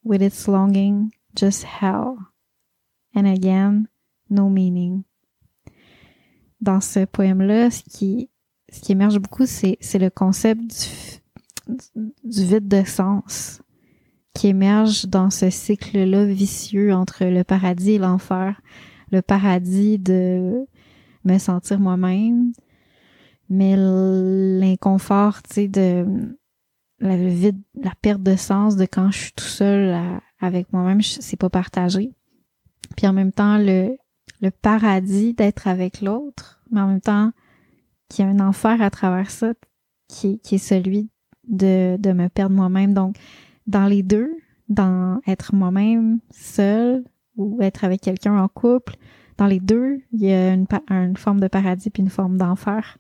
with 0.03 0.23
its 0.23 0.49
longing 0.49 1.13
just 1.35 1.65
hell. 1.65 2.33
And 3.15 3.29
again, 3.29 3.89
no 4.31 4.49
meaning. 4.49 5.05
Dans 6.63 6.81
ce 6.81 7.05
poème-là, 7.05 7.71
ce 7.71 7.83
qui, 7.83 8.31
ce 8.71 8.81
qui 8.81 8.93
émerge 8.93 9.19
beaucoup, 9.19 9.45
c'est, 9.45 9.77
c'est 9.83 9.99
le 9.99 10.09
concept 10.09 10.63
du, 10.63 11.21
du 11.67 12.45
vide 12.45 12.69
de 12.69 12.85
sens 12.85 13.63
qui 14.35 14.49
émerge 14.49 15.07
dans 15.07 15.31
ce 15.31 15.49
cycle-là 15.49 16.25
vicieux 16.25 16.93
entre 16.93 17.25
le 17.25 17.45
paradis 17.45 17.93
et 17.93 17.99
l'enfer. 17.99 18.61
Le 19.13 19.23
paradis 19.23 19.99
de 19.99 20.67
me 21.25 21.39
sentir 21.39 21.79
moi-même, 21.79 22.53
mais 23.49 23.77
l'inconfort, 23.77 25.43
tu 25.43 25.55
sais, 25.55 25.69
de 25.69 26.05
la 27.01 27.93
perte 28.01 28.23
de 28.23 28.35
sens 28.35 28.77
de 28.77 28.87
quand 28.87 29.11
je 29.11 29.19
suis 29.19 29.33
tout 29.33 29.45
seul 29.45 29.97
avec 30.41 30.73
moi-même, 30.73 31.01
c'est 31.03 31.37
pas 31.39 31.51
partagé. 31.51 32.13
Puis 32.97 33.07
en 33.07 33.13
même 33.13 33.33
temps, 33.33 33.59
le, 33.59 33.97
le 34.41 34.51
paradis 34.51 35.35
d'être 35.35 35.69
avec 35.69 36.01
l'autre, 36.01 36.61
mais 36.71 36.81
en 36.81 36.89
même 36.89 37.01
temps, 37.01 37.33
qu'il 38.09 38.25
y 38.25 38.29
a 38.29 38.31
un 38.31 38.41
enfer 38.41 38.83
à 38.83 38.91
travers 38.91 39.31
ça, 39.31 39.55
qui, 40.09 40.41
qui 40.41 40.57
est 40.57 40.59
celui 40.59 41.09
de, 41.49 41.97
de 41.99 42.13
me 42.13 42.29
perdre 42.29 42.55
moi-même. 42.55 42.95
Donc, 42.95 43.17
dans 43.67 43.87
les 43.87 44.03
deux, 44.03 44.37
dans 44.69 45.21
être 45.27 45.55
moi-même 45.55 46.21
seul 46.31 47.05
ou 47.37 47.61
être 47.63 47.85
avec 47.85 48.01
quelqu'un 48.01 48.37
en 48.39 48.49
couple, 48.49 48.97
dans 49.37 49.47
les 49.47 49.61
deux, 49.61 50.01
il 50.13 50.21
y 50.21 50.33
a 50.33 50.53
une, 50.53 51.17
forme 51.17 51.41
de 51.41 51.49
paradis 51.49 51.91
puis 51.91 52.03
une 52.03 52.11
forme 52.11 52.37
d'enfer. 52.37 52.99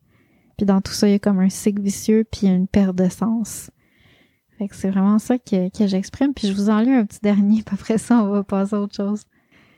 Puis 0.57 0.66
dans 0.66 0.80
tout 0.80 0.92
ça, 0.92 1.09
il 1.09 1.12
y 1.12 1.14
a 1.14 1.18
comme 1.18 1.38
un 1.38 1.48
cycle 1.48 1.80
vicieux 1.80 2.24
puis 2.30 2.46
une 2.48 2.66
perte 2.66 2.96
de 2.96 3.09
sens. 3.09 3.70
Fait 4.59 4.68
que 4.68 4.76
c'est 4.76 4.90
vraiment 4.90 5.18
ça 5.18 5.38
que, 5.38 5.68
que 5.76 5.87
j'exprime. 5.87 6.33
Puis 6.35 6.48
je 6.48 6.52
vous 6.52 6.70
en 6.70 6.80
lis 6.80 6.92
un 6.92 7.04
petit 7.04 7.20
dernier, 7.22 7.62
puis 7.66 7.74
après 7.74 7.98
ça, 7.98 8.22
on 8.22 8.28
va 8.28 8.44
passer 8.44 8.74
à 8.74 8.80
autre 8.80 8.94
chose. 8.94 9.22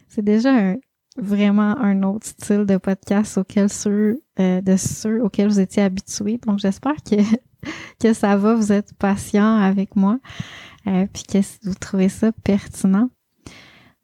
C'est 0.09 0.25
déjà 0.25 0.75
vraiment 1.19 1.77
un 1.79 2.03
autre 2.03 2.27
style 2.27 2.67
de 2.67 2.77
podcast 2.77 3.39
auquel 3.39 3.69
ceux, 3.71 4.23
euh, 4.39 4.61
de 4.61 4.77
ceux 4.77 5.23
auxquels 5.23 5.49
vous 5.49 5.61
étiez 5.61 5.83
habitués. 5.83 6.39
Donc 6.47 6.59
j'espère 6.59 6.97
que, 6.97 7.17
que 8.01 8.13
ça 8.13 8.37
va, 8.37 8.55
vous 8.55 8.73
êtes 8.73 8.95
patient 8.95 9.57
avec 9.57 9.97
moi, 9.97 10.19
euh, 10.87 11.07
puis 11.13 11.25
que 11.25 11.39
vous 11.63 11.75
trouvez 11.75 12.09
ça 12.09 12.33
pertinent. 12.33 13.11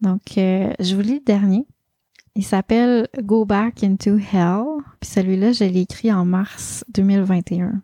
Donc 0.01 0.39
euh, 0.39 0.73
je 0.81 0.95
vous 0.95 1.03
lis 1.03 1.15
le 1.15 1.25
dernier. 1.25 1.67
Il 2.35 2.45
s'appelle 2.45 3.09
Go 3.21 3.45
Back 3.45 3.85
into 3.85 4.17
Hell. 4.17 4.65
Puis 5.01 5.11
celui-là, 5.11 5.53
je 5.53 5.65
l'ai 5.65 5.83
écrit 5.83 6.13
en 6.13 6.25
mars 6.25 6.85
2021. 6.89 7.83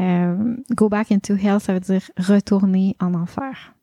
Euh, 0.00 0.56
go 0.74 0.88
back 0.88 1.12
into 1.12 1.34
hell, 1.34 1.60
ça 1.60 1.74
veut 1.74 1.80
dire 1.80 2.10
retourner 2.16 2.96
en 3.00 3.12
enfer. 3.14 3.74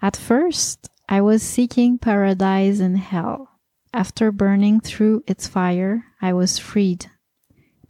At 0.00 0.16
first, 0.16 0.88
I 1.08 1.20
was 1.20 1.40
seeking 1.42 1.98
paradise 1.98 2.80
in 2.80 2.96
hell. 2.96 3.48
After 3.92 4.32
burning 4.32 4.80
through 4.80 5.22
its 5.26 5.46
fire, 5.46 6.04
I 6.22 6.32
was 6.32 6.58
freed. 6.58 7.10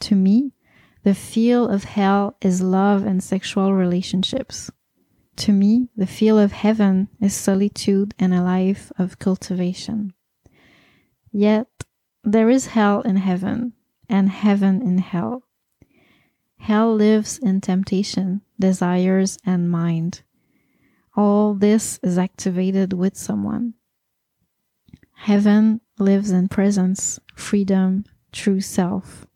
To 0.00 0.16
me, 0.16 0.52
the 1.04 1.14
feel 1.14 1.68
of 1.68 1.84
hell 1.84 2.36
is 2.40 2.62
love 2.62 3.04
and 3.04 3.22
sexual 3.22 3.74
relationships. 3.74 4.70
To 5.36 5.52
me, 5.52 5.88
the 5.96 6.06
feel 6.06 6.38
of 6.38 6.52
heaven 6.52 7.08
is 7.20 7.34
solitude 7.34 8.14
and 8.18 8.32
a 8.32 8.42
life 8.42 8.92
of 8.98 9.18
cultivation. 9.18 10.12
Yet, 11.32 11.68
there 12.22 12.50
is 12.50 12.66
hell 12.66 13.00
in 13.00 13.16
heaven 13.16 13.72
and 14.08 14.28
heaven 14.28 14.82
in 14.82 14.98
hell. 14.98 15.44
Hell 16.58 16.94
lives 16.94 17.38
in 17.38 17.60
temptation, 17.60 18.42
desires, 18.60 19.38
and 19.44 19.68
mind. 19.68 20.22
All 21.16 21.54
this 21.54 21.98
is 22.02 22.18
activated 22.18 22.92
with 22.92 23.16
someone. 23.16 23.74
Heaven 25.14 25.80
lives 25.98 26.30
in 26.30 26.48
presence, 26.48 27.18
freedom, 27.34 28.04
true 28.30 28.60
self. 28.60 29.26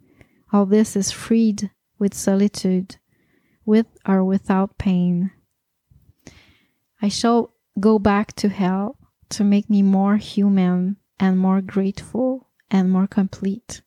All 0.56 0.64
this 0.64 0.96
is 0.96 1.10
freed 1.10 1.70
with 1.98 2.14
solitude, 2.14 2.96
with 3.66 3.88
or 4.08 4.24
without 4.24 4.78
pain. 4.78 5.30
I 7.02 7.08
shall 7.08 7.52
go 7.78 7.98
back 7.98 8.32
to 8.36 8.48
hell 8.48 8.96
to 9.28 9.44
make 9.44 9.68
me 9.68 9.82
more 9.82 10.16
human 10.16 10.96
and 11.20 11.38
more 11.38 11.60
grateful 11.60 12.48
and 12.70 12.90
more 12.90 13.06
complete. 13.06 13.82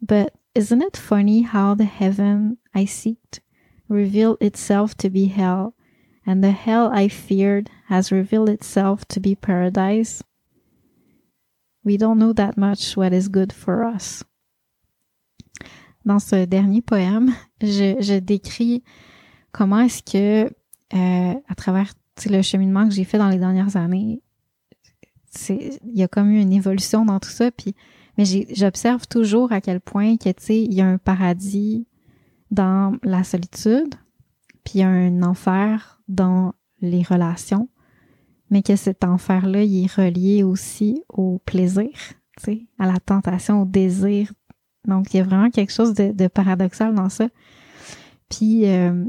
But 0.00 0.36
isn't 0.54 0.82
it 0.82 0.96
funny 0.96 1.42
how 1.42 1.74
the 1.74 1.82
heaven 2.00 2.58
I 2.72 2.84
seeked 2.84 3.40
revealed 3.88 4.40
itself 4.40 4.96
to 4.98 5.10
be 5.10 5.26
hell, 5.26 5.74
and 6.24 6.44
the 6.44 6.52
hell 6.52 6.92
I 6.92 7.08
feared 7.08 7.70
has 7.86 8.12
revealed 8.12 8.50
itself 8.50 9.04
to 9.08 9.18
be 9.18 9.34
paradise? 9.34 10.22
We 11.82 11.96
don't 11.96 12.20
know 12.20 12.32
that 12.34 12.56
much 12.56 12.96
what 12.96 13.12
is 13.12 13.26
good 13.26 13.52
for 13.52 13.82
us. 13.82 14.22
Dans 16.04 16.18
ce 16.18 16.44
dernier 16.44 16.82
poème, 16.82 17.32
je, 17.60 18.18
décris 18.18 18.82
comment 19.52 19.80
est-ce 19.80 20.02
que, 20.02 20.50
euh, 20.94 21.34
à 21.48 21.54
travers 21.54 21.92
le 22.26 22.42
cheminement 22.42 22.88
que 22.88 22.94
j'ai 22.94 23.04
fait 23.04 23.18
dans 23.18 23.28
les 23.28 23.38
dernières 23.38 23.76
années, 23.76 24.20
il 25.48 25.78
y 25.94 26.02
a 26.02 26.08
comme 26.08 26.30
eu 26.30 26.40
une 26.40 26.52
évolution 26.52 27.04
dans 27.04 27.20
tout 27.20 27.30
ça, 27.30 27.50
puis 27.50 27.74
mais 28.18 28.24
j'observe 28.54 29.06
toujours 29.08 29.52
à 29.52 29.60
quel 29.60 29.80
point 29.80 30.16
que, 30.16 30.28
tu 30.28 30.44
sais, 30.44 30.62
il 30.62 30.74
y 30.74 30.80
a 30.80 30.86
un 30.86 30.98
paradis 30.98 31.86
dans 32.50 32.96
la 33.02 33.24
solitude, 33.24 33.94
puis 34.64 34.82
un 34.82 35.22
enfer 35.22 36.00
dans 36.08 36.52
les 36.80 37.02
relations, 37.02 37.68
mais 38.50 38.62
que 38.62 38.76
cet 38.76 39.04
enfer-là, 39.04 39.62
il 39.62 39.84
est 39.84 39.92
relié 39.92 40.42
aussi 40.42 41.02
au 41.08 41.40
plaisir, 41.46 41.90
tu 42.36 42.44
sais, 42.44 42.66
à 42.78 42.86
la 42.86 42.98
tentation, 42.98 43.62
au 43.62 43.64
désir. 43.64 44.30
Donc, 44.86 45.12
il 45.12 45.18
y 45.18 45.20
a 45.20 45.24
vraiment 45.24 45.50
quelque 45.50 45.72
chose 45.72 45.94
de, 45.94 46.28
paradoxal 46.28 46.94
dans 46.94 47.08
ça. 47.08 47.28
Puis, 48.28 48.66
euh, 48.66 49.04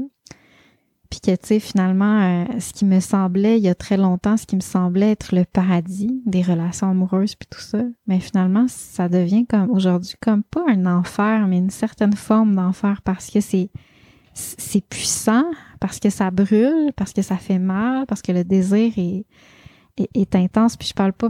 puis 1.10 1.20
que, 1.20 1.30
tu 1.30 1.46
sais, 1.46 1.60
finalement, 1.60 2.22
euh, 2.22 2.44
ce 2.58 2.72
qui 2.72 2.84
me 2.84 3.00
semblait, 3.00 3.58
il 3.58 3.62
y 3.62 3.68
a 3.68 3.74
très 3.74 3.96
longtemps, 3.96 4.36
ce 4.36 4.46
qui 4.46 4.56
me 4.56 4.60
semblait 4.60 5.12
être 5.12 5.34
le 5.34 5.44
paradis 5.44 6.20
des 6.26 6.42
relations 6.42 6.90
amoureuses 6.90 7.36
puis 7.36 7.48
tout 7.48 7.60
ça, 7.60 7.82
mais 8.06 8.18
finalement, 8.18 8.66
ça 8.68 9.08
devient 9.08 9.46
comme 9.46 9.70
aujourd'hui 9.70 10.14
comme 10.20 10.42
pas 10.42 10.64
un 10.68 10.86
enfer, 10.86 11.46
mais 11.46 11.58
une 11.58 11.70
certaine 11.70 12.14
forme 12.14 12.56
d'enfer 12.56 13.00
parce 13.02 13.30
que 13.30 13.40
c'est 13.40 13.70
c'est 14.34 14.84
puissant, 14.84 15.44
parce 15.78 16.00
que 16.00 16.10
ça 16.10 16.32
brûle, 16.32 16.92
parce 16.96 17.12
que 17.12 17.22
ça 17.22 17.36
fait 17.36 17.60
mal, 17.60 18.04
parce 18.06 18.20
que 18.20 18.32
le 18.32 18.42
désir 18.42 18.92
est, 18.96 19.24
est, 19.96 20.10
est 20.12 20.34
intense. 20.34 20.76
Puis 20.76 20.88
je 20.88 20.94
parle 20.94 21.12
pas 21.12 21.28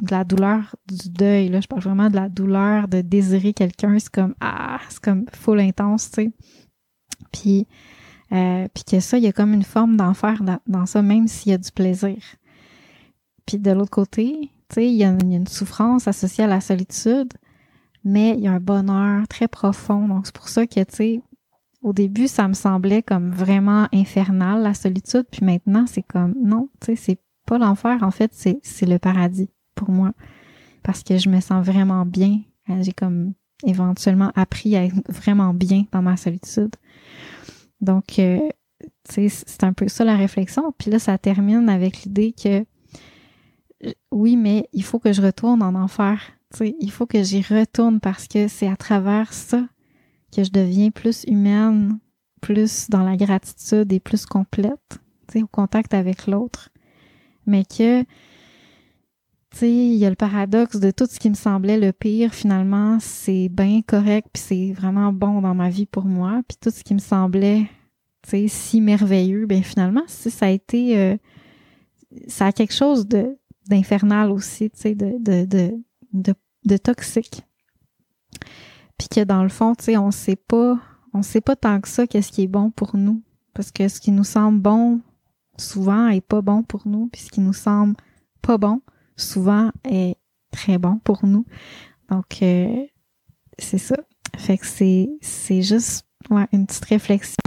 de 0.00 0.10
la 0.10 0.24
douleur 0.24 0.74
du 0.88 1.10
deuil, 1.10 1.48
là, 1.48 1.60
je 1.60 1.68
parle 1.68 1.82
vraiment 1.82 2.10
de 2.10 2.16
la 2.16 2.28
douleur 2.28 2.88
de 2.88 3.02
désirer 3.02 3.52
quelqu'un. 3.52 3.98
C'est 3.98 4.10
comme 4.10 4.34
ah, 4.40 4.80
c'est 4.88 5.02
comme 5.02 5.26
full 5.32 5.60
intense, 5.60 6.10
tu 6.10 6.24
sais. 6.24 6.32
Puis 7.30 7.66
euh, 8.32 8.66
puis 8.72 8.84
que 8.84 9.00
ça, 9.00 9.18
il 9.18 9.24
y 9.24 9.26
a 9.26 9.32
comme 9.32 9.52
une 9.52 9.62
forme 9.62 9.96
d'enfer 9.96 10.42
dans, 10.66 10.86
ça, 10.86 11.02
même 11.02 11.28
s'il 11.28 11.52
y 11.52 11.54
a 11.54 11.58
du 11.58 11.70
plaisir. 11.70 12.16
Puis 13.44 13.58
de 13.58 13.70
l'autre 13.70 13.90
côté, 13.90 14.50
tu 14.70 14.74
sais, 14.74 14.86
il 14.88 14.94
y, 14.94 15.04
a 15.04 15.10
une 15.10 15.46
souffrance 15.46 16.08
associée 16.08 16.44
à 16.44 16.46
la 16.46 16.62
solitude, 16.62 17.32
mais 18.04 18.30
il 18.30 18.40
y 18.40 18.48
a 18.48 18.52
un 18.52 18.60
bonheur 18.60 19.28
très 19.28 19.48
profond. 19.48 20.08
Donc 20.08 20.26
c'est 20.26 20.34
pour 20.34 20.48
ça 20.48 20.66
que, 20.66 20.80
tu 20.80 20.94
sais, 20.94 21.22
au 21.82 21.92
début, 21.92 22.26
ça 22.26 22.48
me 22.48 22.54
semblait 22.54 23.02
comme 23.02 23.32
vraiment 23.32 23.86
infernal, 23.92 24.62
la 24.62 24.72
solitude, 24.72 25.26
puis 25.30 25.44
maintenant, 25.44 25.86
c'est 25.86 26.02
comme, 26.02 26.34
non, 26.40 26.70
tu 26.80 26.86
sais, 26.86 26.96
c'est 26.96 27.20
pas 27.44 27.58
l'enfer, 27.58 27.98
en 28.02 28.12
fait, 28.12 28.32
c'est 28.32 28.86
le 28.86 28.98
paradis 28.98 29.50
moi. 29.90 30.12
Parce 30.82 31.02
que 31.02 31.18
je 31.18 31.28
me 31.28 31.40
sens 31.40 31.64
vraiment 31.64 32.04
bien. 32.04 32.40
J'ai 32.80 32.92
comme 32.92 33.34
éventuellement 33.64 34.32
appris 34.34 34.76
à 34.76 34.84
être 34.84 34.94
vraiment 35.08 35.54
bien 35.54 35.84
dans 35.92 36.02
ma 36.02 36.16
solitude. 36.16 36.74
Donc, 37.80 38.18
euh, 38.18 38.40
c'est 39.04 39.64
un 39.64 39.72
peu 39.72 39.88
ça 39.88 40.04
la 40.04 40.16
réflexion. 40.16 40.72
Puis 40.78 40.90
là, 40.90 40.98
ça 40.98 41.18
termine 41.18 41.68
avec 41.68 42.02
l'idée 42.02 42.32
que 42.32 42.64
oui, 44.10 44.36
mais 44.36 44.68
il 44.72 44.84
faut 44.84 44.98
que 44.98 45.12
je 45.12 45.22
retourne 45.22 45.62
en 45.62 45.74
enfer. 45.74 46.20
sais, 46.54 46.76
il 46.80 46.90
faut 46.90 47.06
que 47.06 47.22
j'y 47.22 47.42
retourne 47.42 48.00
parce 48.00 48.28
que 48.28 48.48
c'est 48.48 48.68
à 48.68 48.76
travers 48.76 49.32
ça 49.32 49.66
que 50.34 50.44
je 50.44 50.50
deviens 50.50 50.90
plus 50.90 51.24
humaine, 51.26 51.98
plus 52.40 52.88
dans 52.88 53.02
la 53.02 53.16
gratitude 53.16 53.92
et 53.92 54.00
plus 54.00 54.24
complète, 54.24 54.98
au 55.34 55.46
contact 55.46 55.94
avec 55.94 56.26
l'autre. 56.26 56.70
Mais 57.46 57.64
que, 57.64 58.04
il 59.60 59.94
y 59.94 60.06
a 60.06 60.10
le 60.10 60.16
paradoxe 60.16 60.80
de 60.80 60.90
tout 60.90 61.06
ce 61.06 61.18
qui 61.18 61.28
me 61.28 61.34
semblait 61.34 61.78
le 61.78 61.92
pire, 61.92 62.34
finalement, 62.34 62.98
c'est 63.00 63.48
bien 63.48 63.82
correct, 63.82 64.28
puis 64.32 64.42
c'est 64.42 64.72
vraiment 64.72 65.12
bon 65.12 65.40
dans 65.40 65.54
ma 65.54 65.68
vie 65.68 65.86
pour 65.86 66.04
moi. 66.04 66.40
Puis 66.48 66.56
tout 66.60 66.70
ce 66.70 66.82
qui 66.82 66.94
me 66.94 66.98
semblait 66.98 67.68
si 68.46 68.80
merveilleux, 68.80 69.46
ben 69.46 69.62
finalement, 69.62 70.04
ça 70.06 70.46
a 70.46 70.50
été 70.50 70.98
euh, 70.98 71.16
ça 72.28 72.46
a 72.46 72.52
quelque 72.52 72.74
chose 72.74 73.06
de 73.06 73.36
d'infernal 73.68 74.30
aussi, 74.30 74.70
tu 74.70 74.80
sais, 74.80 74.94
de, 74.94 75.18
de, 75.20 75.44
de, 75.44 75.72
de, 76.12 76.34
de 76.64 76.76
toxique. 76.76 77.42
Puis 78.98 79.08
que 79.08 79.24
dans 79.24 79.44
le 79.44 79.48
fond, 79.48 79.74
tu 79.74 79.84
sais, 79.84 79.96
on 79.96 80.10
sait 80.10 80.36
pas, 80.36 80.80
on 81.14 81.22
sait 81.22 81.40
pas 81.40 81.54
tant 81.54 81.80
que 81.80 81.88
ça 81.88 82.06
qu'est-ce 82.06 82.32
qui 82.32 82.42
est 82.42 82.48
bon 82.48 82.70
pour 82.70 82.96
nous. 82.96 83.22
Parce 83.54 83.70
que 83.70 83.86
ce 83.88 84.00
qui 84.00 84.10
nous 84.10 84.24
semble 84.24 84.60
bon, 84.60 85.00
souvent, 85.58 86.08
est 86.08 86.20
pas 86.20 86.42
bon 86.42 86.64
pour 86.64 86.88
nous. 86.88 87.08
Puis 87.12 87.22
ce 87.22 87.30
qui 87.30 87.40
nous 87.40 87.52
semble 87.52 87.94
pas 88.40 88.58
bon, 88.58 88.80
souvent, 89.22 89.70
est 89.84 90.16
très 90.50 90.78
bon 90.78 90.98
pour 90.98 91.24
nous. 91.26 91.44
Donc, 92.10 92.42
euh, 92.42 92.86
c'est 93.58 93.78
ça. 93.78 93.96
Fait 94.36 94.58
que 94.58 94.66
c'est, 94.66 95.08
c'est 95.20 95.62
juste 95.62 96.06
une 96.30 96.66
petite 96.66 96.84
réflexion 96.84 97.42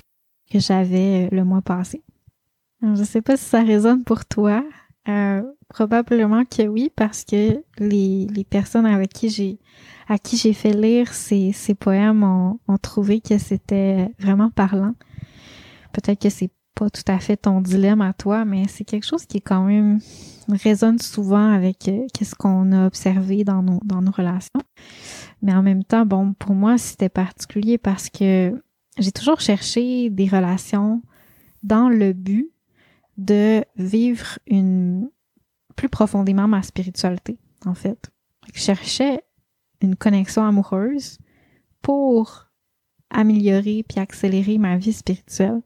que 0.52 0.60
j'avais 0.60 1.26
euh, 1.26 1.36
le 1.36 1.44
mois 1.44 1.62
passé. 1.62 2.04
Je 2.82 3.04
sais 3.04 3.22
pas 3.22 3.38
si 3.38 3.46
ça 3.46 3.64
résonne 3.64 4.04
pour 4.04 4.26
toi. 4.26 4.64
Euh, 5.08 5.44
probablement 5.70 6.46
que 6.46 6.68
oui, 6.68 6.92
parce 6.96 7.24
que 7.24 7.64
les, 7.78 8.46
personnes 8.50 8.86
avec 8.86 9.14
qui 9.14 9.30
j'ai 9.30 9.60
à 10.08 10.18
qui 10.20 10.38
j'ai 10.38 10.54
fait 10.54 10.74
lire 10.74 11.14
ces, 11.14 11.52
ces 11.52 11.74
poèmes 11.74 12.24
ont, 12.24 12.60
ont 12.68 12.78
trouvé 12.78 13.22
que 13.22 13.38
c'était 13.38 14.10
vraiment 14.20 14.52
parlant. 14.52 14.94
Peut-être 15.94 16.22
que 16.22 16.30
c'est 16.30 16.52
pas 16.76 16.90
tout 16.90 17.04
à 17.08 17.20
fait 17.20 17.38
ton 17.38 17.62
dilemme 17.62 18.02
à 18.02 18.14
toi, 18.14 18.46
mais 18.46 18.68
c'est 18.68 18.84
quelque 18.84 19.06
chose 19.06 19.26
qui 19.26 19.38
est 19.38 19.42
quand 19.42 19.64
même 19.66 20.00
résonne 20.50 21.00
souvent 21.00 21.52
avec 21.52 21.88
euh, 21.88 22.06
qu'est-ce 22.14 22.36
qu'on 22.36 22.72
a 22.72 22.86
observé 22.86 23.44
dans 23.44 23.64
nos 23.64 23.80
dans 23.84 24.02
nos 24.02 24.12
relations. 24.12 24.62
Mais 25.42 25.54
en 25.54 25.64
même 25.64 25.84
temps, 25.84 26.06
bon, 26.06 26.34
pour 26.34 26.54
moi, 26.54 26.78
c'était 26.78 27.10
particulier 27.10 27.78
parce 27.78 28.10
que 28.10 28.62
j'ai 28.98 29.12
toujours 29.12 29.40
cherché 29.40 30.10
des 30.10 30.28
relations 30.28 31.02
dans 31.64 31.90
le 31.90 32.14
but 32.14 32.52
de 33.18 33.64
vivre 33.78 34.40
une 34.46 35.10
plus 35.76 35.90
profondément 35.90 36.48
ma 36.48 36.62
spiritualité, 36.62 37.38
en 37.66 37.74
fait. 37.74 38.12
Je 38.54 38.60
cherchais 38.60 39.24
une 39.82 39.96
connexion 39.96 40.46
amoureuse 40.46 41.18
pour 41.82 42.48
améliorer 43.10 43.84
puis 43.88 44.00
accélérer 44.00 44.58
ma 44.58 44.78
vie 44.78 44.94
spirituelle. 44.94 45.62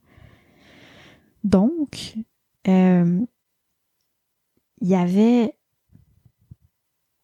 Donc, 1.43 2.15
euh, 2.67 3.19
il 4.81 4.87
y 4.87 4.95
avait 4.95 5.55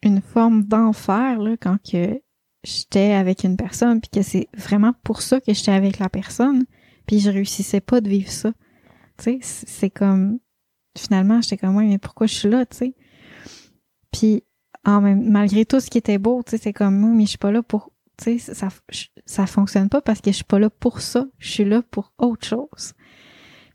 une 0.01 0.21
forme 0.21 0.63
d'enfer 0.63 1.39
là, 1.39 1.57
quand 1.57 1.77
que 1.81 2.21
j'étais 2.63 3.11
avec 3.13 3.43
une 3.43 3.57
personne 3.57 4.01
puis 4.01 4.09
que 4.09 4.21
c'est 4.21 4.47
vraiment 4.55 4.93
pour 5.03 5.21
ça 5.21 5.39
que 5.39 5.53
j'étais 5.53 5.71
avec 5.71 5.99
la 5.99 6.09
personne 6.09 6.65
puis 7.05 7.19
je 7.19 7.29
réussissais 7.29 7.81
pas 7.81 8.01
de 8.01 8.09
vivre 8.09 8.31
ça. 8.31 8.53
Tu 9.17 9.39
sais, 9.39 9.39
c'est 9.41 9.89
comme 9.89 10.39
finalement 10.97 11.41
j'étais 11.41 11.57
comme 11.57 11.75
ouais 11.75 11.85
mais 11.85 11.97
pourquoi 11.97 12.27
je 12.27 12.35
suis 12.35 12.49
là, 12.49 12.65
tu 12.65 12.77
sais? 12.77 12.95
Puis 14.11 14.43
ah, 14.85 15.01
même, 15.01 15.27
malgré 15.29 15.65
tout 15.65 15.79
ce 15.79 15.89
qui 15.89 15.97
était 15.97 16.19
beau, 16.19 16.43
tu 16.45 16.51
sais, 16.51 16.57
c'est 16.57 16.73
comme, 16.73 16.97
moi, 16.97 17.09
mais 17.09 17.23
je 17.23 17.29
suis 17.29 17.37
pas 17.39 17.51
là 17.51 17.63
pour, 17.63 17.91
tu 18.17 18.37
sais, 18.37 18.53
ça, 18.53 18.69
ça 19.25 19.47
fonctionne 19.47 19.89
pas 19.89 19.99
parce 19.99 20.21
que 20.21 20.29
je 20.29 20.35
suis 20.35 20.43
pas 20.45 20.59
là 20.59 20.69
pour 20.69 21.01
ça. 21.01 21.25
Je 21.39 21.49
suis 21.49 21.65
là 21.65 21.81
pour 21.81 22.13
autre 22.19 22.45
chose. 22.45 22.93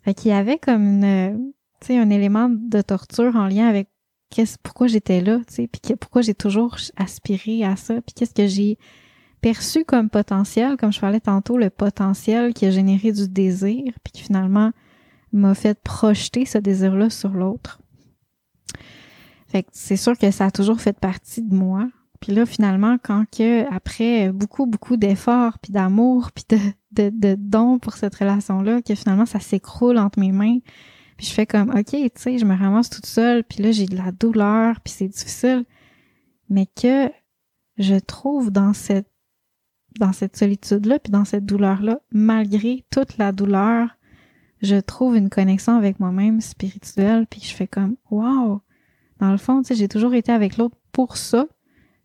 Fait 0.03 0.15
qu'il 0.15 0.31
y 0.31 0.35
avait 0.35 0.59
comme 0.59 0.83
une, 0.83 1.53
un 1.89 2.11
élément 2.11 2.49
de 2.49 2.81
torture 2.81 3.37
en 3.37 3.47
lien 3.47 3.69
avec 3.69 3.89
qu'est-ce, 4.31 4.57
pourquoi 4.63 4.87
j'étais 4.87 5.21
là, 5.21 5.41
puis 5.47 5.69
pourquoi 6.01 6.23
j'ai 6.23 6.35
toujours 6.35 6.77
aspiré 6.97 7.65
à 7.65 7.77
ça, 7.77 8.01
puis 8.01 8.15
qu'est-ce 8.15 8.35
que 8.35 8.47
j'ai 8.47 8.79
perçu 9.41 9.85
comme 9.85 10.11
potentiel, 10.11 10.77
comme 10.77 10.93
je 10.93 11.01
parlais 11.01 11.21
tantôt, 11.21 11.59
le 11.59 11.71
potentiel 11.71 12.55
qui 12.55 12.67
a 12.67 12.71
généré 12.71 13.13
du 13.13 13.29
désir, 13.29 13.93
puis 14.03 14.13
qui 14.13 14.23
finalement 14.23 14.73
m'a 15.33 15.55
fait 15.55 15.81
projeter 15.83 16.45
ce 16.45 16.59
désir-là 16.59 17.11
sur 17.11 17.31
l'autre. 17.31 17.81
Fait 19.49 19.65
que 19.65 19.71
c'est 19.73 19.97
sûr 19.97 20.17
que 20.17 20.31
ça 20.31 20.47
a 20.47 20.51
toujours 20.51 20.81
fait 20.81 20.99
partie 20.99 21.43
de 21.43 21.55
moi. 21.55 21.89
Puis 22.21 22.33
là, 22.33 22.45
finalement, 22.45 22.99
quand 23.03 23.25
que, 23.31 23.73
après 23.75 24.31
beaucoup, 24.31 24.67
beaucoup 24.67 24.97
d'efforts, 24.97 25.59
puis 25.59 25.73
d'amour, 25.73 26.31
puis 26.33 26.45
de, 26.51 26.59
de, 26.93 27.11
de 27.11 27.37
dons 27.39 27.79
pour 27.79 27.95
cette 27.95 28.15
relation-là, 28.15 28.83
que 28.83 28.95
finalement, 28.95 29.27
ça 29.27 29.41
s'écroule 29.41 29.99
entre 29.99 30.19
mes 30.19 30.33
mains, 30.33 30.59
puis 31.17 31.27
je 31.27 31.33
fais 31.33 31.47
comme, 31.47 31.71
OK, 31.71 31.91
tu 31.91 32.11
sais, 32.17 32.39
je 32.39 32.45
me 32.45 32.57
ramasse 32.57 32.91
toute 32.91 33.07
seule, 33.07 33.45
puis 33.45 33.63
là, 33.63 33.73
j'ai 33.73 33.87
de 33.87 33.97
la 33.97 34.13
douleur, 34.13 34.81
puis 34.81 34.93
c'est 34.93 35.09
difficile. 35.09 35.65
Mais 36.49 36.67
que 36.67 37.11
je 37.79 37.97
trouve 37.97 38.51
dans 38.51 38.73
cette 38.73 39.11
dans 39.99 40.13
cette 40.13 40.37
solitude-là, 40.37 40.99
puis 40.99 41.11
dans 41.11 41.25
cette 41.25 41.45
douleur-là, 41.45 42.01
malgré 42.13 42.85
toute 42.91 43.19
la 43.19 43.33
douleur, 43.33 43.89
je 44.63 44.77
trouve 44.77 45.17
une 45.17 45.31
connexion 45.31 45.77
avec 45.77 46.01
moi-même 46.01 46.41
spirituelle, 46.41 47.27
puis 47.29 47.41
je 47.43 47.55
fais 47.55 47.67
comme, 47.67 47.97
wow! 48.11 48.61
Dans 49.19 49.33
le 49.33 49.37
fond, 49.37 49.63
tu 49.63 49.69
sais, 49.69 49.75
j'ai 49.75 49.89
toujours 49.89 50.15
été 50.15 50.33
avec 50.33 50.57
l'autre 50.57 50.77
pour 50.93 51.17
ça, 51.17 51.47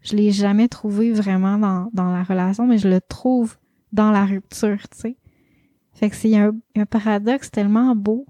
je 0.05 0.15
l'ai 0.15 0.31
jamais 0.31 0.67
trouvé 0.67 1.11
vraiment 1.11 1.57
dans, 1.57 1.89
dans 1.93 2.11
la 2.11 2.23
relation, 2.23 2.67
mais 2.67 2.77
je 2.77 2.87
le 2.87 3.01
trouve 3.01 3.57
dans 3.91 4.11
la 4.11 4.25
rupture, 4.25 4.87
tu 4.89 4.97
sais. 4.97 5.17
Fait 5.93 6.09
que 6.09 6.15
c'est 6.15 6.37
un, 6.37 6.51
un, 6.75 6.85
paradoxe 6.85 7.49
tellement 7.49 7.95
beau. 7.95 8.27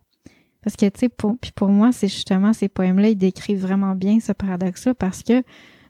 Parce 0.61 0.75
que, 0.75 0.85
tu 0.85 0.99
sais, 1.01 1.09
pour, 1.09 1.37
puis 1.37 1.51
pour 1.51 1.69
moi, 1.69 1.91
c'est 1.91 2.07
justement 2.07 2.53
ces 2.53 2.69
poèmes-là, 2.69 3.09
ils 3.09 3.17
décrivent 3.17 3.61
vraiment 3.61 3.93
bien 3.93 4.19
ce 4.19 4.31
paradoxe-là 4.31 4.93
parce 4.93 5.21
que 5.21 5.43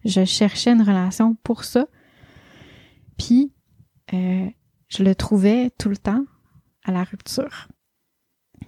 je 0.05 0.25
cherchais 0.25 0.71
une 0.71 0.81
relation 0.81 1.35
pour 1.43 1.63
ça. 1.65 1.87
Puis, 3.17 3.53
euh, 4.13 4.47
je 4.87 5.03
le 5.03 5.15
trouvais 5.15 5.69
tout 5.77 5.89
le 5.89 5.97
temps 5.97 6.25
à 6.83 6.91
la 6.91 7.03
rupture. 7.03 7.67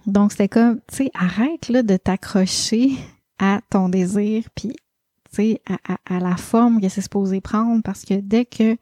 Donc, 0.06 0.32
c'était 0.32 0.48
comme, 0.48 0.80
tu 0.88 0.96
sais, 0.96 1.10
arrête 1.14 1.68
là 1.68 1.82
de 1.82 1.96
t'accrocher 1.96 2.90
à 3.38 3.60
ton 3.70 3.88
désir, 3.88 4.44
puis 4.54 4.72
à, 6.06 6.20
la 6.20 6.36
forme 6.36 6.80
que 6.80 6.88
c'est 6.88 7.00
supposé 7.00 7.40
prendre 7.40 7.82
parce 7.82 8.04
que 8.04 8.14
dès 8.14 8.44
que, 8.44 8.76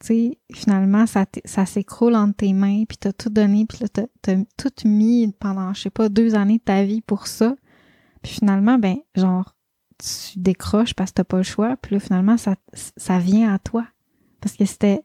tu 0.00 0.34
finalement, 0.52 1.06
ça, 1.06 1.26
ça 1.44 1.66
s'écroule 1.66 2.14
entre 2.14 2.36
tes 2.36 2.52
mains, 2.52 2.84
puis 2.84 2.98
t'as 2.98 3.12
tout 3.12 3.30
donné, 3.30 3.66
puis 3.66 3.78
là, 3.80 3.88
t'as 3.88 4.36
tout 4.56 4.88
mis 4.88 5.32
pendant, 5.38 5.72
je 5.72 5.82
sais 5.82 5.90
pas, 5.90 6.08
deux 6.08 6.34
années 6.34 6.58
de 6.58 6.62
ta 6.62 6.84
vie 6.84 7.00
pour 7.00 7.26
ça. 7.26 7.56
Puis 8.22 8.34
finalement, 8.34 8.78
ben, 8.78 8.96
genre, 9.14 9.54
tu 9.98 10.38
décroches 10.38 10.94
parce 10.94 11.10
que 11.10 11.16
t'as 11.16 11.24
pas 11.24 11.38
le 11.38 11.42
choix, 11.42 11.76
puis 11.76 11.94
là, 11.94 12.00
finalement, 12.00 12.36
ça, 12.36 12.56
ça 12.72 13.18
vient 13.18 13.52
à 13.52 13.58
toi. 13.58 13.86
Parce 14.40 14.56
que 14.56 14.64
c'était, 14.64 15.04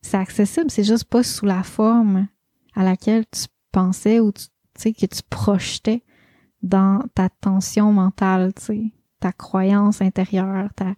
c'est 0.00 0.16
accessible, 0.16 0.70
c'est 0.70 0.84
juste 0.84 1.04
pas 1.04 1.22
sous 1.22 1.46
la 1.46 1.62
forme 1.62 2.28
à 2.74 2.84
laquelle 2.84 3.24
tu 3.30 3.46
pensais 3.70 4.20
ou 4.20 4.32
tu 4.32 4.44
sais, 4.76 4.92
que 4.92 5.06
tu 5.06 5.22
projetais 5.28 6.04
dans 6.62 7.04
ta 7.14 7.28
tension 7.28 7.92
mentale, 7.92 8.54
tu 8.54 8.62
sais 8.62 8.92
ta 9.22 9.32
croyance 9.32 10.02
intérieure, 10.02 10.68
ta, 10.74 10.94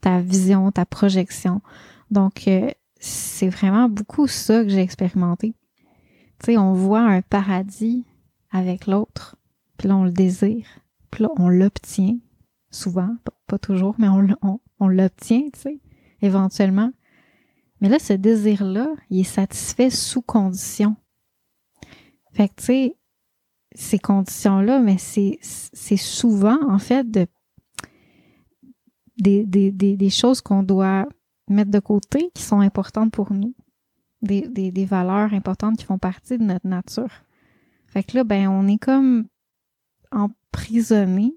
ta 0.00 0.20
vision, 0.20 0.72
ta 0.72 0.84
projection. 0.84 1.62
Donc, 2.10 2.48
euh, 2.48 2.68
c'est 2.98 3.48
vraiment 3.48 3.88
beaucoup 3.88 4.26
ça 4.26 4.64
que 4.64 4.70
j'ai 4.70 4.80
expérimenté. 4.80 5.54
Tu 6.40 6.46
sais, 6.46 6.58
on 6.58 6.72
voit 6.72 7.02
un 7.02 7.22
paradis 7.22 8.04
avec 8.50 8.88
l'autre, 8.88 9.36
puis 9.76 9.86
là, 9.86 9.96
on 9.96 10.04
le 10.04 10.10
désire, 10.10 10.66
puis 11.12 11.22
là, 11.22 11.30
on 11.36 11.48
l'obtient, 11.48 12.18
souvent, 12.70 13.14
pas, 13.46 13.58
toujours, 13.58 13.94
mais 13.98 14.08
on, 14.08 14.26
on, 14.42 14.58
on 14.80 14.88
l'obtient, 14.88 15.44
tu 15.52 15.60
sais, 15.60 15.80
éventuellement. 16.22 16.90
Mais 17.80 17.88
là, 17.88 18.00
ce 18.00 18.14
désir-là, 18.14 18.88
il 19.10 19.20
est 19.20 19.24
satisfait 19.24 19.90
sous 19.90 20.22
condition. 20.22 20.96
Fait 22.32 22.48
que, 22.48 22.54
tu 22.56 22.64
sais, 22.64 22.96
ces 23.74 23.98
conditions-là, 23.98 24.80
mais 24.80 24.98
c'est, 24.98 25.38
souvent, 25.96 26.58
en 26.68 26.78
fait, 26.78 27.10
de 27.10 27.26
des, 29.16 29.44
des, 29.44 29.70
des, 29.70 29.96
des 29.96 30.10
choses 30.10 30.40
qu'on 30.40 30.62
doit 30.62 31.06
mettre 31.48 31.70
de 31.70 31.78
côté 31.78 32.30
qui 32.34 32.42
sont 32.42 32.60
importantes 32.60 33.12
pour 33.12 33.32
nous. 33.32 33.54
Des, 34.22 34.48
des, 34.48 34.70
des 34.70 34.86
valeurs 34.86 35.34
importantes 35.34 35.76
qui 35.76 35.84
font 35.84 35.98
partie 35.98 36.38
de 36.38 36.44
notre 36.44 36.66
nature. 36.66 37.10
Fait 37.86 38.02
que 38.02 38.16
là, 38.16 38.24
ben, 38.24 38.48
on 38.48 38.66
est 38.66 38.78
comme 38.78 39.26
emprisonné 40.10 41.36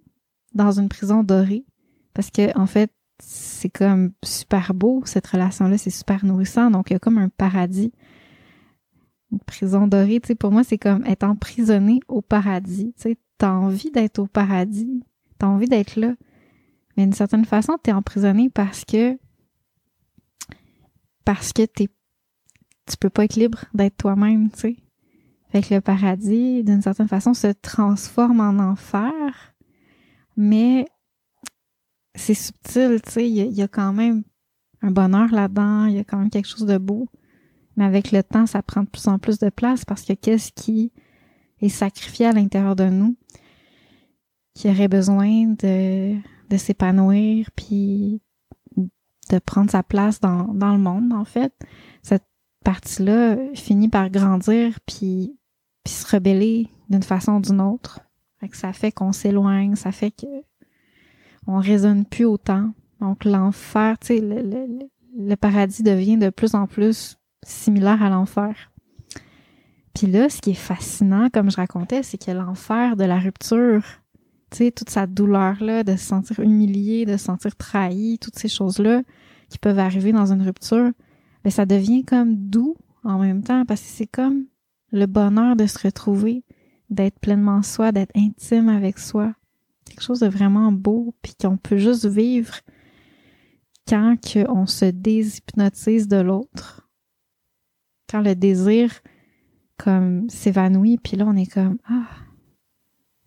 dans 0.54 0.80
une 0.80 0.88
prison 0.88 1.24
dorée. 1.24 1.66
Parce 2.14 2.32
que, 2.32 2.58
en 2.58 2.66
fait, 2.66 2.92
c'est 3.20 3.70
comme 3.70 4.12
super 4.24 4.74
beau, 4.74 5.02
cette 5.06 5.28
relation-là, 5.28 5.78
c'est 5.78 5.90
super 5.90 6.24
nourrissant. 6.26 6.72
Donc, 6.72 6.90
il 6.90 6.94
y 6.94 6.96
a 6.96 7.00
comme 7.00 7.18
un 7.18 7.30
paradis. 7.30 7.92
Une 9.32 9.40
prison 9.40 9.88
dorée, 9.88 10.22
tu 10.22 10.28
sais, 10.28 10.36
pour 10.36 10.52
moi, 10.52 10.64
c'est 10.64 10.78
comme 10.78 11.06
être 11.06 11.24
emprisonné 11.24 12.00
au 12.08 12.22
paradis. 12.22 12.94
Tu 12.96 13.02
sais, 13.02 13.18
t'as 13.38 13.52
envie 13.52 13.92
d'être 13.92 14.20
au 14.20 14.28
paradis. 14.28 15.04
T'as 15.38 15.48
envie 15.48 15.68
d'être 15.68 15.98
là. 15.98 16.16
Mais 16.98 17.04
d'une 17.04 17.14
certaine 17.14 17.46
façon, 17.46 17.78
tu 17.82 17.92
es 17.92 17.94
emprisonné 17.94 18.50
parce 18.50 18.84
que 18.84 19.18
parce 21.24 21.54
que 21.54 21.66
t'es 21.66 21.90
tu 22.88 22.98
peux 22.98 23.10
pas 23.10 23.26
être 23.26 23.36
libre 23.36 23.66
d'être 23.74 23.98
toi-même, 23.98 24.50
tu 24.50 24.60
sais. 24.60 24.78
Fait 25.50 25.62
que 25.62 25.76
le 25.76 25.82
paradis, 25.82 26.64
d'une 26.64 26.82
certaine 26.82 27.08
façon, 27.08 27.34
se 27.34 27.48
transforme 27.48 28.40
en 28.40 28.60
enfer, 28.60 29.54
mais 30.36 30.86
c'est 32.16 32.34
subtil, 32.34 33.02
tu 33.06 33.12
sais. 33.12 33.30
Il 33.30 33.36
y, 33.36 33.62
a 33.62 33.68
quand 33.68 33.94
même 33.94 34.24
un 34.82 34.92
bonheur 34.92 35.32
là-dedans, 35.32 35.86
il 35.86 35.96
y 35.96 36.00
a 36.00 36.04
quand 36.04 36.18
même 36.18 36.30
quelque 36.30 36.48
chose 36.48 36.66
de 36.66 36.78
beau. 36.78 37.08
Mais 37.76 37.86
avec 37.86 38.12
le 38.12 38.24
temps, 38.24 38.46
ça 38.46 38.64
prend 38.64 38.84
de 38.84 38.90
plus 38.90 39.08
en 39.08 39.20
plus 39.20 39.38
de 39.38 39.50
place 39.50 39.86
parce 39.86 40.04
que 40.04 40.14
qu'est-ce 40.14 40.52
qui 40.52 40.92
est 41.62 41.70
sacrifié 41.70 42.26
à 42.26 42.32
l'intérieur 42.32 42.76
de 42.76 42.86
nous 42.86 43.16
qui 44.54 44.70
aurait 44.70 44.88
besoin 44.88 45.54
de 45.60 46.16
de 46.50 46.58
s'épanouir, 46.58 47.50
puis 47.56 48.22
de 48.76 49.40
prendre 49.40 49.72
sa 49.72 49.84
place 49.84 50.20
dans, 50.20 50.46
dans 50.54 50.72
le 50.72 50.80
monde, 50.80 51.14
en 51.14 51.26
fait. 51.26 51.54
Cette 52.02 52.26
partie-là 52.64 53.38
finit 53.54 53.90
par 53.90 54.10
grandir, 54.10 54.80
puis, 54.86 55.38
puis 55.84 55.94
se 55.94 56.16
rebeller 56.16 56.68
d'une 56.90 57.04
façon 57.04 57.34
ou 57.34 57.42
d'une 57.42 57.62
autre. 57.62 58.00
Fait 58.40 58.54
ça 58.54 58.74
fait 58.74 58.92
qu'on 58.92 59.12
s'éloigne, 59.12 59.76
ça 59.76 59.92
fait 59.92 60.12
que 60.12 60.28
on 61.48 61.60
résonne 61.60 62.06
plus 62.06 62.26
autant. 62.26 62.72
Donc 63.00 63.26
l'enfer, 63.26 63.98
tu 64.00 64.08
sais, 64.08 64.20
le, 64.20 64.42
le, 64.42 64.90
le, 65.18 65.36
paradis 65.36 65.82
devient 65.82 66.18
de 66.18 66.30
plus 66.30 66.56
en 66.56 66.68
plus 66.68 67.18
similaire 67.44 68.04
à 68.04 68.10
l'enfer. 68.10 68.72
Puis 69.94 70.08
là, 70.08 70.30
ce 70.30 70.42
qui 70.42 70.52
est 70.52 70.54
fascinant, 70.54 71.30
comme 71.30 71.50
je 71.50 71.56
racontais, 71.56 72.04
c'est 72.04 72.24
que 72.24 72.32
l'enfer 72.32 72.96
de 72.96 73.06
la 73.06 73.18
rupture 73.18 73.84
tu 74.52 74.72
toute 74.72 74.90
sa 74.90 75.08
douleur-là, 75.08 75.84
de 75.84 75.96
se 75.96 76.06
sentir 76.06 76.40
humilié, 76.40 77.06
de 77.06 77.18
se 77.18 77.26
sentir 77.26 77.56
trahi, 77.56 78.18
toutes 78.20 78.38
ces 78.38 78.48
choses-là 78.48 79.02
qui 79.50 79.58
peuvent 79.58 79.80
arriver 79.80 80.12
dans 80.12 80.32
une 80.32 80.42
rupture, 80.42 80.92
ben 81.44 81.50
ça 81.50 81.66
devient 81.66 82.04
comme 82.04 82.36
doux 82.36 82.76
en 83.04 83.20
même 83.20 83.44
temps 83.44 83.66
parce 83.66 83.82
que 83.82 83.88
c'est 83.88 84.08
comme 84.08 84.46
le 84.92 85.06
bonheur 85.06 85.56
de 85.56 85.66
se 85.66 85.80
retrouver, 85.80 86.44
d'être 86.90 87.20
pleinement 87.20 87.62
soi, 87.62 87.92
d'être 87.92 88.16
intime 88.16 88.70
avec 88.70 89.00
soi. 89.00 89.34
Quelque 89.86 90.02
chose 90.02 90.20
de 90.20 90.28
vraiment 90.28 90.72
beau, 90.72 91.14
puis 91.22 91.34
qu'on 91.40 91.58
peut 91.58 91.78
juste 91.78 92.06
vivre 92.06 92.56
quand 93.88 94.18
on 94.50 94.66
se 94.66 94.86
déshypnotise 94.86 96.08
de 96.08 96.18
l'autre. 96.18 96.90
Quand 98.10 98.22
le 98.22 98.36
désir 98.36 98.92
comme 99.78 100.30
s'évanouit, 100.30 100.98
puis 100.98 101.18
là 101.18 101.26
on 101.28 101.36
est 101.36 101.52
comme 101.52 101.78
ah, 101.90 102.08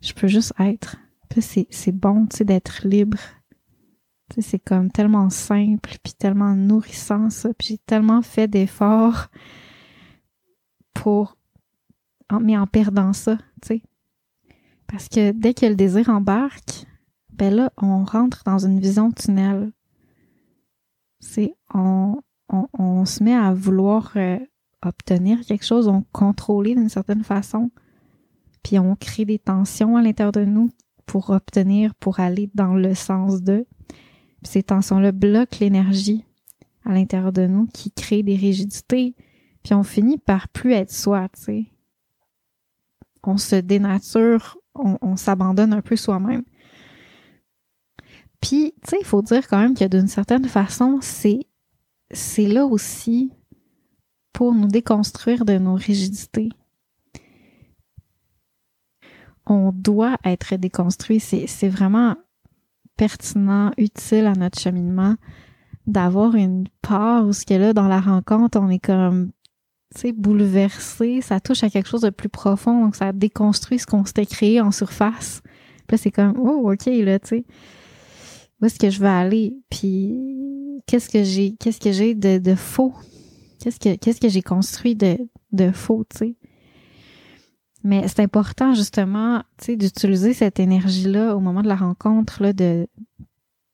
je 0.01 0.13
peux 0.13 0.27
juste 0.27 0.53
être 0.59 0.97
c'est 1.39 1.91
bon, 1.91 2.25
tu 2.27 2.37
sais, 2.37 2.45
d'être 2.45 2.85
libre. 2.85 3.17
C'est 4.39 4.59
comme 4.59 4.89
tellement 4.91 5.29
simple, 5.29 5.97
puis 6.03 6.13
tellement 6.13 6.55
nourrissant, 6.55 7.29
ça. 7.29 7.53
Puis 7.53 7.69
j'ai 7.69 7.77
tellement 7.79 8.21
fait 8.21 8.47
d'efforts 8.47 9.27
pour... 10.93 11.37
Mais 12.41 12.57
en 12.57 12.65
perdant 12.65 13.11
ça, 13.11 13.37
tu 13.61 13.67
sais. 13.67 13.83
Parce 14.87 15.09
que 15.09 15.31
dès 15.31 15.53
que 15.53 15.65
le 15.65 15.75
désir 15.75 16.09
embarque, 16.09 16.85
ben 17.29 17.53
là, 17.53 17.73
on 17.77 18.03
rentre 18.05 18.43
dans 18.45 18.65
une 18.65 18.79
vision 18.79 19.11
tunnel. 19.11 19.71
C'est... 21.19 21.53
On, 21.73 22.21
on, 22.47 22.67
on, 22.77 23.05
se 23.05 23.21
met 23.23 23.35
à 23.35 23.53
vouloir 23.53 24.13
euh, 24.15 24.39
obtenir 24.81 25.41
quelque 25.45 25.65
chose, 25.65 25.87
on 25.87 26.03
contrôler 26.13 26.73
d'une 26.75 26.89
certaine 26.89 27.23
façon, 27.23 27.69
puis 28.63 28.79
on 28.79 28.95
crée 28.95 29.25
des 29.25 29.39
tensions 29.39 29.97
à 29.97 30.01
l'intérieur 30.01 30.31
de 30.31 30.45
nous 30.45 30.69
pour 31.11 31.31
obtenir, 31.31 31.93
pour 31.95 32.21
aller 32.21 32.49
dans 32.53 32.73
le 32.73 32.95
sens 32.95 33.41
de. 33.41 33.67
ces 34.43 34.63
tensions-là 34.63 35.11
bloquent 35.11 35.57
l'énergie 35.59 36.23
à 36.85 36.93
l'intérieur 36.93 37.33
de 37.33 37.47
nous 37.47 37.67
qui 37.73 37.91
crée 37.91 38.23
des 38.23 38.37
rigidités. 38.37 39.13
Puis 39.61 39.73
on 39.73 39.83
finit 39.83 40.17
par 40.17 40.47
plus 40.47 40.71
être 40.71 40.93
soi, 40.93 41.27
tu 41.35 41.41
sais. 41.41 41.65
On 43.23 43.35
se 43.35 43.57
dénature, 43.57 44.57
on, 44.73 45.17
s'abandonne 45.17 45.73
un 45.73 45.81
peu 45.81 45.97
soi-même. 45.97 46.43
Puis, 48.39 48.73
tu 48.81 48.91
sais, 48.91 48.97
il 49.01 49.05
faut 49.05 49.21
dire 49.21 49.49
quand 49.49 49.59
même 49.59 49.75
que 49.75 49.83
d'une 49.83 50.07
certaine 50.07 50.45
façon, 50.45 50.99
c'est, 51.01 51.45
c'est 52.11 52.47
là 52.47 52.65
aussi 52.65 53.33
pour 54.31 54.53
nous 54.53 54.69
déconstruire 54.69 55.43
de 55.43 55.57
nos 55.57 55.75
rigidités. 55.75 56.51
On 59.53 59.73
doit 59.73 60.15
être 60.23 60.55
déconstruit. 60.55 61.19
C'est, 61.19 61.67
vraiment 61.67 62.15
pertinent, 62.95 63.71
utile 63.77 64.25
à 64.25 64.33
notre 64.33 64.57
cheminement 64.57 65.15
d'avoir 65.87 66.35
une 66.35 66.69
part 66.81 67.27
où 67.27 67.33
ce 67.33 67.45
que 67.45 67.55
là, 67.55 67.73
dans 67.73 67.89
la 67.89 67.99
rencontre, 67.99 68.57
on 68.57 68.69
est 68.69 68.79
comme, 68.79 69.31
tu 69.93 70.01
sais, 70.01 70.11
bouleversé, 70.13 71.19
ça 71.19 71.41
touche 71.41 71.65
à 71.65 71.69
quelque 71.69 71.89
chose 71.89 72.01
de 72.01 72.11
plus 72.11 72.29
profond, 72.29 72.85
donc 72.85 72.95
ça 72.95 73.11
déconstruit 73.11 73.79
ce 73.79 73.85
qu'on 73.85 74.05
s'était 74.05 74.25
créé 74.25 74.61
en 74.61 74.71
surface. 74.71 75.41
Là, 75.89 75.97
c'est 75.97 76.11
comme, 76.11 76.35
oh, 76.37 76.71
ok, 76.71 76.85
là, 76.85 77.19
tu 77.19 77.27
sais, 77.27 77.45
où 78.61 78.65
est-ce 78.65 78.79
que 78.79 78.89
je 78.89 78.99
veux 78.99 79.07
aller? 79.07 79.57
Puis, 79.69 80.81
qu'est-ce 80.87 81.09
que 81.09 81.23
j'ai, 81.23 81.57
qu'est-ce 81.59 81.81
que 81.81 81.91
j'ai 81.91 82.15
de, 82.15 82.37
de 82.37 82.55
faux? 82.55 82.93
Qu'est-ce 83.59 83.81
que, 83.81 83.95
qu'est-ce 83.95 84.21
que 84.21 84.29
j'ai 84.29 84.43
construit 84.43 84.95
de, 84.95 85.17
de 85.51 85.71
faux, 85.71 86.05
tu 86.09 86.17
sais? 86.19 86.35
Mais 87.83 88.07
c'est 88.07 88.21
important, 88.21 88.73
justement, 88.73 89.43
tu 89.57 89.65
sais, 89.65 89.75
d'utiliser 89.75 90.33
cette 90.33 90.59
énergie-là 90.59 91.35
au 91.35 91.39
moment 91.39 91.61
de 91.61 91.67
la 91.67 91.75
rencontre, 91.75 92.43
là, 92.43 92.53
de, 92.53 92.87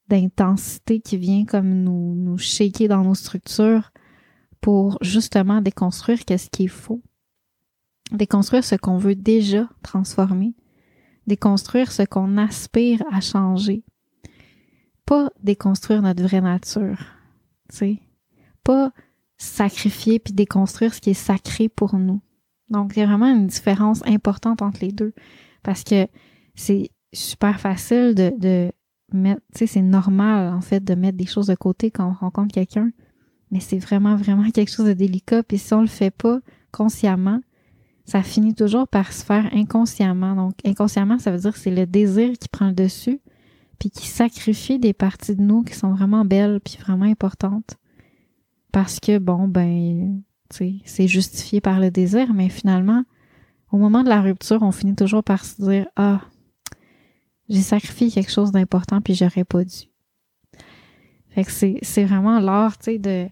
d'intensité 0.07 1.01
qui 1.01 1.17
vient 1.17 1.45
comme 1.45 1.83
nous, 1.83 2.15
nous 2.15 2.37
shaker 2.37 2.87
dans 2.87 3.03
nos 3.03 3.15
structures 3.15 3.91
pour 4.61 4.97
justement 5.01 5.61
déconstruire 5.61 6.23
qu'est-ce 6.25 6.49
qui 6.49 6.65
est 6.65 6.67
faux. 6.67 7.01
Déconstruire 8.11 8.63
ce 8.63 8.75
qu'on 8.75 8.97
veut 8.97 9.15
déjà 9.15 9.69
transformer. 9.83 10.55
Déconstruire 11.27 11.91
ce 11.91 12.03
qu'on 12.03 12.37
aspire 12.37 13.03
à 13.11 13.19
changer. 13.19 13.83
Pas 15.05 15.29
déconstruire 15.43 16.01
notre 16.01 16.23
vraie 16.23 16.41
nature. 16.41 16.97
Tu 17.69 17.75
sais. 17.75 17.99
Pas 18.63 18.93
sacrifier 19.37 20.19
puis 20.19 20.33
déconstruire 20.33 20.93
ce 20.93 21.01
qui 21.01 21.09
est 21.09 21.13
sacré 21.13 21.67
pour 21.67 21.97
nous. 21.97 22.21
Donc, 22.69 22.93
il 22.95 22.99
y 22.99 23.03
a 23.03 23.05
vraiment 23.05 23.27
une 23.27 23.47
différence 23.47 24.05
importante 24.05 24.61
entre 24.61 24.79
les 24.81 24.91
deux. 24.91 25.13
Parce 25.63 25.83
que 25.83 26.07
c'est 26.55 26.91
super 27.13 27.59
facile 27.59 28.13
de, 28.15 28.33
de 28.37 28.71
mettre, 29.13 29.41
tu 29.53 29.59
sais, 29.59 29.67
c'est 29.67 29.81
normal, 29.81 30.53
en 30.53 30.61
fait, 30.61 30.83
de 30.83 30.95
mettre 30.95 31.17
des 31.17 31.25
choses 31.25 31.47
de 31.47 31.55
côté 31.55 31.91
quand 31.91 32.09
on 32.09 32.13
rencontre 32.13 32.53
quelqu'un. 32.53 32.91
Mais 33.51 33.59
c'est 33.59 33.79
vraiment, 33.79 34.15
vraiment 34.15 34.49
quelque 34.53 34.71
chose 34.71 34.87
de 34.87 34.93
délicat. 34.93 35.43
Puis 35.43 35.57
si 35.57 35.73
on 35.73 35.81
le 35.81 35.87
fait 35.87 36.11
pas 36.11 36.39
consciemment, 36.71 37.41
ça 38.05 38.23
finit 38.23 38.55
toujours 38.55 38.87
par 38.87 39.11
se 39.11 39.23
faire 39.23 39.49
inconsciemment. 39.53 40.35
Donc, 40.35 40.53
inconsciemment, 40.65 41.19
ça 41.19 41.31
veut 41.31 41.39
dire 41.39 41.51
que 41.51 41.59
c'est 41.59 41.71
le 41.71 41.85
désir 41.85 42.33
qui 42.39 42.47
prend 42.47 42.67
le 42.67 42.73
dessus, 42.73 43.19
puis 43.79 43.91
qui 43.91 44.07
sacrifie 44.07 44.79
des 44.79 44.93
parties 44.93 45.35
de 45.35 45.41
nous 45.41 45.63
qui 45.63 45.75
sont 45.75 45.91
vraiment 45.91 46.23
belles, 46.23 46.61
puis 46.63 46.77
vraiment 46.79 47.05
importantes. 47.05 47.75
Parce 48.71 48.99
que, 48.99 49.17
bon, 49.17 49.47
ben, 49.47 50.21
c'est 50.51 51.07
justifié 51.07 51.61
par 51.61 51.79
le 51.79 51.91
désir, 51.91 52.33
mais 52.33 52.49
finalement, 52.49 53.03
au 53.71 53.77
moment 53.77 54.03
de 54.03 54.09
la 54.09 54.21
rupture, 54.21 54.61
on 54.61 54.71
finit 54.71 54.95
toujours 54.95 55.23
par 55.23 55.45
se 55.45 55.61
dire, 55.61 55.87
ah, 55.95 56.21
j'ai 57.49 57.61
sacrifié 57.61 58.11
quelque 58.11 58.31
chose 58.31 58.51
d'important 58.51 59.01
puis 59.01 59.15
j'aurais 59.15 59.43
pas 59.43 59.63
dû. 59.63 59.89
Fait 61.29 61.43
que 61.43 61.51
c'est, 61.51 62.03
vraiment 62.03 62.39
l'art, 62.39 62.77
de 62.85 63.27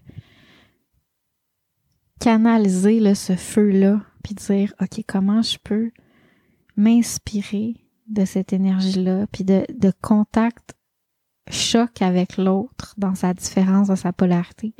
canaliser 2.20 3.00
là, 3.00 3.14
ce 3.14 3.34
feu-là 3.34 4.00
puis 4.22 4.34
dire, 4.34 4.74
OK, 4.80 5.02
comment 5.06 5.42
je 5.42 5.58
peux 5.62 5.90
m'inspirer 6.76 7.74
de 8.08 8.24
cette 8.24 8.52
énergie-là 8.52 9.26
puis 9.32 9.44
de, 9.44 9.66
de 9.76 9.92
contact 10.02 10.74
choc 11.50 12.02
avec 12.02 12.36
l'autre 12.36 12.94
dans 12.96 13.14
sa 13.14 13.34
différence, 13.34 13.88
dans 13.88 13.96
sa 13.96 14.12
polarité 14.12 14.74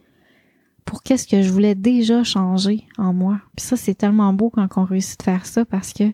pour 0.86 1.02
qu'est-ce 1.02 1.26
que 1.26 1.42
je 1.42 1.50
voulais 1.50 1.74
déjà 1.74 2.24
changer 2.24 2.86
en 2.96 3.12
moi. 3.12 3.40
Puis 3.56 3.66
ça, 3.66 3.76
c'est 3.76 3.94
tellement 3.94 4.32
beau 4.32 4.50
quand 4.50 4.68
on 4.76 4.84
réussit 4.84 5.18
de 5.18 5.24
faire 5.24 5.44
ça 5.44 5.64
parce 5.66 5.92
que 5.92 6.04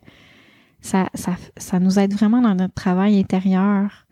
ça, 0.81 1.09
ça, 1.15 1.37
ça 1.57 1.79
nous 1.79 1.99
aide 1.99 2.15
vraiment 2.15 2.41
dans 2.41 2.55
notre 2.55 2.75
travail 2.75 3.19
intérieur. 3.19 4.07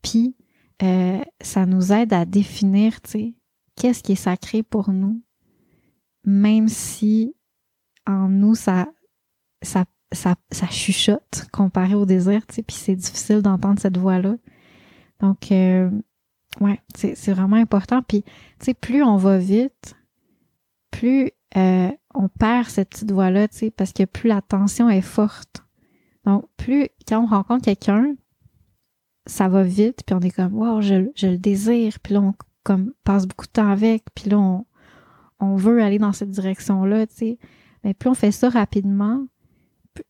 Puis, 0.00 0.36
euh, 0.82 1.20
ça 1.40 1.66
nous 1.66 1.92
aide 1.92 2.12
à 2.12 2.24
définir, 2.24 3.02
tu 3.02 3.10
sais, 3.10 3.34
qu'est-ce 3.76 4.02
qui 4.02 4.12
est 4.12 4.16
sacré 4.16 4.62
pour 4.62 4.90
nous, 4.90 5.20
même 6.24 6.68
si 6.68 7.34
en 8.06 8.28
nous, 8.28 8.54
ça, 8.54 8.86
ça, 9.62 9.84
ça, 10.12 10.36
chuchote 10.70 11.46
comparé 11.52 11.94
au 11.94 12.06
désir, 12.06 12.46
tu 12.46 12.56
sais, 12.56 12.62
puis 12.62 12.76
c'est 12.76 12.96
difficile 12.96 13.42
d'entendre 13.42 13.80
cette 13.80 13.98
voix-là. 13.98 14.36
Donc, 15.20 15.50
euh, 15.50 15.90
ouais, 16.60 16.80
c'est 16.94 17.32
vraiment 17.32 17.56
important. 17.56 18.02
Puis, 18.02 18.22
tu 18.22 18.30
sais, 18.60 18.74
plus 18.74 19.02
on 19.02 19.16
va 19.16 19.38
vite, 19.38 19.96
plus 20.94 21.30
euh, 21.56 21.90
on 22.14 22.28
perd 22.28 22.68
cette 22.68 22.90
petite 22.90 23.10
voix-là, 23.10 23.48
tu 23.48 23.58
sais, 23.58 23.70
parce 23.70 23.92
que 23.92 24.04
plus 24.04 24.28
la 24.28 24.40
tension 24.40 24.88
est 24.88 25.00
forte. 25.00 25.64
Donc, 26.24 26.44
plus 26.56 26.88
quand 27.06 27.22
on 27.22 27.26
rencontre 27.26 27.64
quelqu'un, 27.64 28.14
ça 29.26 29.48
va 29.48 29.64
vite, 29.64 30.02
puis 30.06 30.14
on 30.14 30.20
est 30.20 30.30
comme 30.30 30.54
wow, 30.54 30.80
je, 30.80 31.10
je 31.16 31.26
le 31.26 31.38
désire, 31.38 31.98
puis 32.00 32.14
là 32.14 32.20
on 32.20 32.34
comme 32.62 32.92
passe 33.04 33.26
beaucoup 33.26 33.46
de 33.46 33.52
temps 33.52 33.70
avec, 33.70 34.04
puis 34.14 34.30
là 34.30 34.38
on, 34.38 34.66
on 35.40 35.56
veut 35.56 35.82
aller 35.82 35.98
dans 35.98 36.12
cette 36.12 36.30
direction-là, 36.30 37.06
tu 37.06 37.14
sais. 37.14 37.38
Mais 37.82 37.92
plus 37.92 38.08
on 38.08 38.14
fait 38.14 38.32
ça 38.32 38.48
rapidement, 38.48 39.26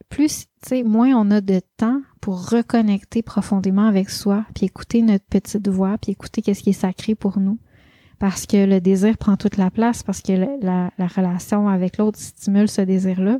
plus, 0.08 0.46
tu 0.62 0.68
sais, 0.68 0.82
moins 0.82 1.10
on 1.14 1.30
a 1.30 1.40
de 1.40 1.60
temps 1.76 2.00
pour 2.20 2.50
reconnecter 2.50 3.22
profondément 3.22 3.86
avec 3.86 4.10
soi, 4.10 4.44
puis 4.54 4.66
écouter 4.66 5.02
notre 5.02 5.24
petite 5.24 5.68
voix, 5.68 5.96
puis 5.98 6.12
écouter 6.12 6.42
qu'est-ce 6.42 6.62
qui 6.62 6.70
est 6.70 6.72
sacré 6.74 7.14
pour 7.14 7.38
nous. 7.38 7.58
Parce 8.18 8.46
que 8.46 8.64
le 8.64 8.80
désir 8.80 9.18
prend 9.18 9.36
toute 9.36 9.56
la 9.56 9.70
place, 9.70 10.02
parce 10.02 10.22
que 10.22 10.32
la, 10.32 10.90
la 10.96 11.06
relation 11.06 11.68
avec 11.68 11.98
l'autre 11.98 12.18
stimule 12.18 12.68
ce 12.68 12.80
désir-là. 12.80 13.38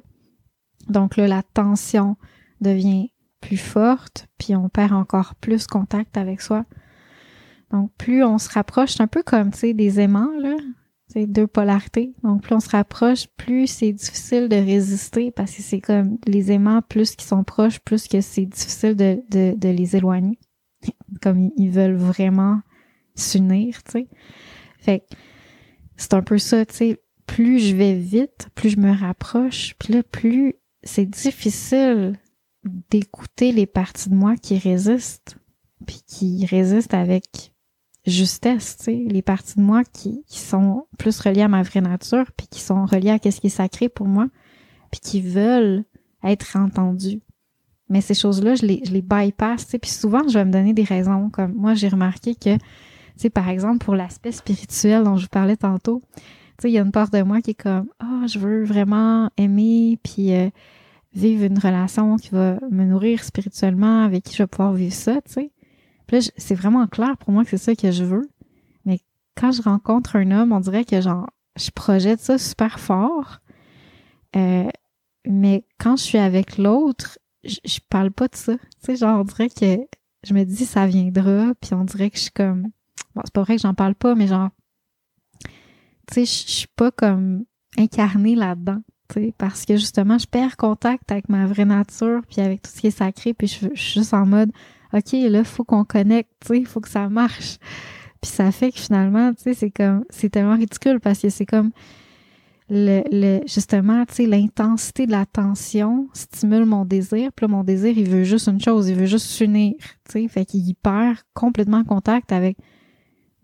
Donc 0.89 1.17
là, 1.17 1.27
la 1.27 1.43
tension, 1.43 2.17
devient 2.65 3.11
plus 3.41 3.57
forte, 3.57 4.27
puis 4.39 4.57
on 4.57 4.69
perd 4.69 4.93
encore 4.93 5.35
plus 5.37 5.67
contact 5.67 6.17
avec 6.17 6.41
soi. 6.41 6.65
Donc, 7.71 7.93
plus 7.99 8.25
on 8.25 8.39
se 8.39 8.49
rapproche, 8.49 8.95
c'est 8.95 9.03
un 9.03 9.07
peu 9.07 9.23
comme, 9.23 9.51
des 9.51 10.01
aimants, 10.01 10.33
là. 10.41 10.57
C'est 11.09 11.27
deux 11.27 11.47
polarités. 11.47 12.15
Donc, 12.23 12.43
plus 12.43 12.55
on 12.55 12.61
se 12.61 12.71
rapproche, 12.71 13.27
plus 13.37 13.67
c'est 13.67 13.93
difficile 13.93 14.49
de 14.49 14.57
résister 14.57 15.31
parce 15.31 15.55
que 15.55 15.63
c'est 15.63 15.81
comme 15.81 16.19
les 16.27 16.51
aimants, 16.51 16.81
plus 16.83 17.15
qu'ils 17.15 17.29
sont 17.29 17.45
proches, 17.45 17.79
plus 17.81 18.09
que 18.09 18.21
c'est 18.21 18.47
difficile 18.47 18.97
de, 18.97 19.21
de, 19.31 19.55
de, 19.57 19.69
les 19.69 19.97
éloigner. 19.97 20.39
comme 21.23 21.51
ils 21.57 21.71
veulent 21.71 21.97
vraiment 21.97 22.61
s'unir, 23.15 23.83
tu 23.85 23.93
sais. 23.93 24.09
Fait 24.85 25.05
c'est 25.97 26.15
un 26.15 26.23
peu 26.23 26.39
ça, 26.39 26.65
tu 26.67 26.75
sais. 26.75 27.01
Plus 27.27 27.59
je 27.59 27.75
vais 27.75 27.95
vite, 27.95 28.49
plus 28.55 28.71
je 28.71 28.79
me 28.79 28.93
rapproche, 28.93 29.75
puis 29.79 29.95
là, 29.95 30.03
plus 30.03 30.57
c'est 30.83 31.07
difficile 31.07 32.19
d'écouter 32.91 33.51
les 33.51 33.67
parties 33.67 34.11
de 34.11 34.15
moi 34.15 34.37
qui 34.37 34.59
résistent, 34.59 35.39
puis 35.87 36.03
qui 36.07 36.45
résistent 36.45 36.93
avec 36.93 37.53
justesse, 38.07 38.77
tu 38.77 38.85
sais, 38.85 39.05
les 39.09 39.23
parties 39.23 39.57
de 39.57 39.63
moi 39.63 39.85
qui, 39.85 40.23
sont 40.29 40.87
plus 40.99 41.19
reliées 41.19 41.43
à 41.43 41.49
ma 41.49 41.63
vraie 41.63 41.81
nature, 41.81 42.31
puis 42.37 42.47
qui 42.47 42.61
sont 42.61 42.85
reliées 42.85 43.11
à 43.11 43.19
ce 43.19 43.41
qui 43.41 43.47
est 43.47 43.51
sacré 43.51 43.89
pour 43.89 44.07
moi, 44.07 44.29
puis 44.91 45.01
qui 45.01 45.23
veulent 45.23 45.85
être 46.23 46.57
entendues. 46.57 47.23
Mais 47.89 48.03
ces 48.03 48.15
choses-là, 48.15 48.55
je 48.55 48.67
les, 48.67 48.83
je 48.85 48.93
les 48.93 49.03
bypass, 49.03 49.65
tu 49.65 49.71
sais, 49.73 49.79
puis 49.79 49.91
souvent, 49.91 50.29
je 50.29 50.35
vais 50.35 50.45
me 50.45 50.53
donner 50.53 50.75
des 50.75 50.85
raisons, 50.85 51.31
comme 51.31 51.55
moi, 51.55 51.73
j'ai 51.73 51.89
remarqué 51.89 52.35
que, 52.35 52.59
sais, 53.23 53.31
par 53.31 53.49
exemple, 53.49 53.85
pour 53.85 53.95
l'aspect 53.95 54.33
spirituel 54.33 55.05
dont 55.05 55.17
je 55.17 55.23
vous 55.23 55.29
parlais 55.29 55.57
tantôt, 55.57 56.03
tu 56.17 56.23
sais, 56.63 56.71
il 56.71 56.75
y 56.75 56.79
a 56.79 56.83
une 56.83 56.93
part 56.93 57.11
de 57.11 57.23
moi 57.23 57.41
qui 57.41 57.51
est 57.51 57.63
comme, 57.63 57.89
oh, 58.03 58.27
je 58.27 58.39
veux 58.39 58.65
vraiment 58.65 59.31
aimer, 59.37 59.99
puis... 60.03 60.35
Euh, 60.35 60.51
vivre 61.15 61.45
une 61.45 61.59
relation 61.59 62.17
qui 62.17 62.31
va 62.31 62.59
me 62.71 62.85
nourrir 62.85 63.23
spirituellement, 63.23 64.05
avec 64.05 64.25
qui 64.25 64.35
je 64.35 64.43
vais 64.43 64.47
pouvoir 64.47 64.73
vivre 64.73 64.95
ça, 64.95 65.21
tu 65.23 65.33
sais. 65.33 65.53
Puis 66.07 66.19
là, 66.19 66.23
c'est 66.37 66.55
vraiment 66.55 66.87
clair 66.87 67.17
pour 67.17 67.33
moi 67.33 67.45
que 67.45 67.51
c'est 67.51 67.57
ça 67.57 67.75
que 67.75 67.91
je 67.91 68.05
veux. 68.05 68.29
Mais 68.85 69.01
quand 69.37 69.53
je 69.53 69.63
rencontre 69.63 70.17
un 70.17 70.31
homme, 70.33 70.53
on 70.53 70.61
dirait 70.61 70.85
que 70.85 71.01
genre, 71.01 71.31
je 71.57 71.71
projette 71.71 72.21
ça 72.21 72.37
super 72.37 72.79
fort. 72.79 73.39
Euh, 74.37 74.69
mais 75.25 75.65
quand 75.79 75.97
je 75.97 76.03
suis 76.03 76.19
avec 76.19 76.59
l'autre, 76.59 77.19
je, 77.45 77.57
je 77.65 77.79
parle 77.89 78.11
pas 78.11 78.29
de 78.29 78.37
ça. 78.37 78.55
Tu 78.57 78.61
sais, 78.81 78.97
genre, 78.97 79.21
on 79.21 79.25
dirait 79.25 79.49
que 79.49 79.79
je 80.25 80.35
me 80.35 80.45
dis 80.45 80.67
ça 80.67 80.87
viendra, 80.87 81.53
puis 81.61 81.75
on 81.75 81.85
dirait 81.85 82.11
que 82.11 82.17
je 82.17 82.23
suis 82.23 82.33
comme... 82.33 82.71
Bon, 83.15 83.23
c'est 83.25 83.35
pas 83.35 83.43
vrai 83.43 83.57
que 83.57 83.63
j'en 83.63 83.75
parle 83.75 83.95
pas, 83.95 84.15
mais 84.15 84.27
genre... 84.27 84.51
Tu 86.07 86.15
sais, 86.15 86.25
je 86.25 86.51
suis 86.51 86.69
pas 86.77 86.91
comme 86.91 87.45
incarnée 87.79 88.35
là-dedans 88.35 88.83
parce 89.39 89.65
que 89.65 89.77
justement, 89.77 90.19
je 90.19 90.27
perds 90.27 90.57
contact 90.57 91.11
avec 91.13 91.29
ma 91.29 91.47
vraie 91.47 91.65
nature, 91.65 92.23
puis 92.29 92.41
avec 92.41 92.63
tout 92.63 92.71
ce 92.75 92.81
qui 92.81 92.87
est 92.89 92.99
sacré, 92.99 93.35
puis 93.35 93.47
je, 93.47 93.55
suis 93.55 94.01
juste 94.01 94.15
en 94.15 94.27
mode, 94.27 94.51
OK, 94.93 95.13
là, 95.13 95.45
faut 95.45 95.65
qu'on 95.65 95.85
connecte, 95.85 96.31
il 96.53 96.67
faut 96.67 96.81
que 96.81 96.89
ça 96.89 97.09
marche. 97.09 97.59
Puis 98.21 98.31
ça 98.31 98.51
fait 98.53 98.73
que 98.73 98.79
finalement, 98.79 99.33
tu 99.35 99.43
sais, 99.43 99.55
c'est 99.55 99.71
comme, 99.71 100.05
c'est 100.11 100.31
tellement 100.31 100.57
ridicule 100.57 101.01
parce 101.01 101.21
que 101.21 101.29
c'est 101.29 101.47
comme, 101.47 101.71
le, 102.71 103.03
le 103.13 103.41
justement, 103.47 104.07
tu 104.07 104.15
sais, 104.15 104.27
l'intensité 104.27 105.07
de 105.07 105.11
la 105.11 105.27
tension 105.27 106.09
stimule 106.15 106.65
mon 106.65 106.87
désir. 106.87 107.31
Puis 107.37 107.45
là, 107.45 107.49
mon 107.49 107.63
désir, 107.65 107.97
il 107.97 108.09
veut 108.09 108.25
juste 108.25 108.49
une 108.49 108.61
chose, 108.61 108.89
il 108.89 108.97
veut 108.97 109.07
juste 109.07 109.27
s'unir, 109.27 109.75
tu 110.09 110.13
sais. 110.13 110.29
Fait 110.29 110.47
qu'il 110.47 110.75
perd 110.75 111.19
complètement 111.35 111.85
contact 111.85 112.33
avec, 112.33 112.57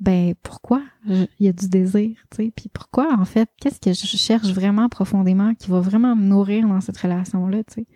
ben, 0.00 0.34
pourquoi? 0.42 0.82
Il 1.06 1.28
y 1.40 1.48
a 1.48 1.52
du 1.52 1.68
désir, 1.68 2.16
tu 2.30 2.44
sais. 2.44 2.52
Puis 2.56 2.70
pourquoi, 2.72 3.14
en 3.18 3.26
fait, 3.26 3.50
qu'est-ce 3.60 3.80
que 3.80 3.92
je 3.92 4.16
cherche 4.16 4.48
vraiment 4.48 4.88
profondément 4.88 5.54
qui 5.54 5.70
va 5.70 5.80
vraiment 5.80 6.16
me 6.16 6.24
nourrir 6.24 6.66
dans 6.66 6.80
cette 6.80 6.96
relation-là, 6.96 7.58
tu 7.64 7.74
sais? 7.74 7.86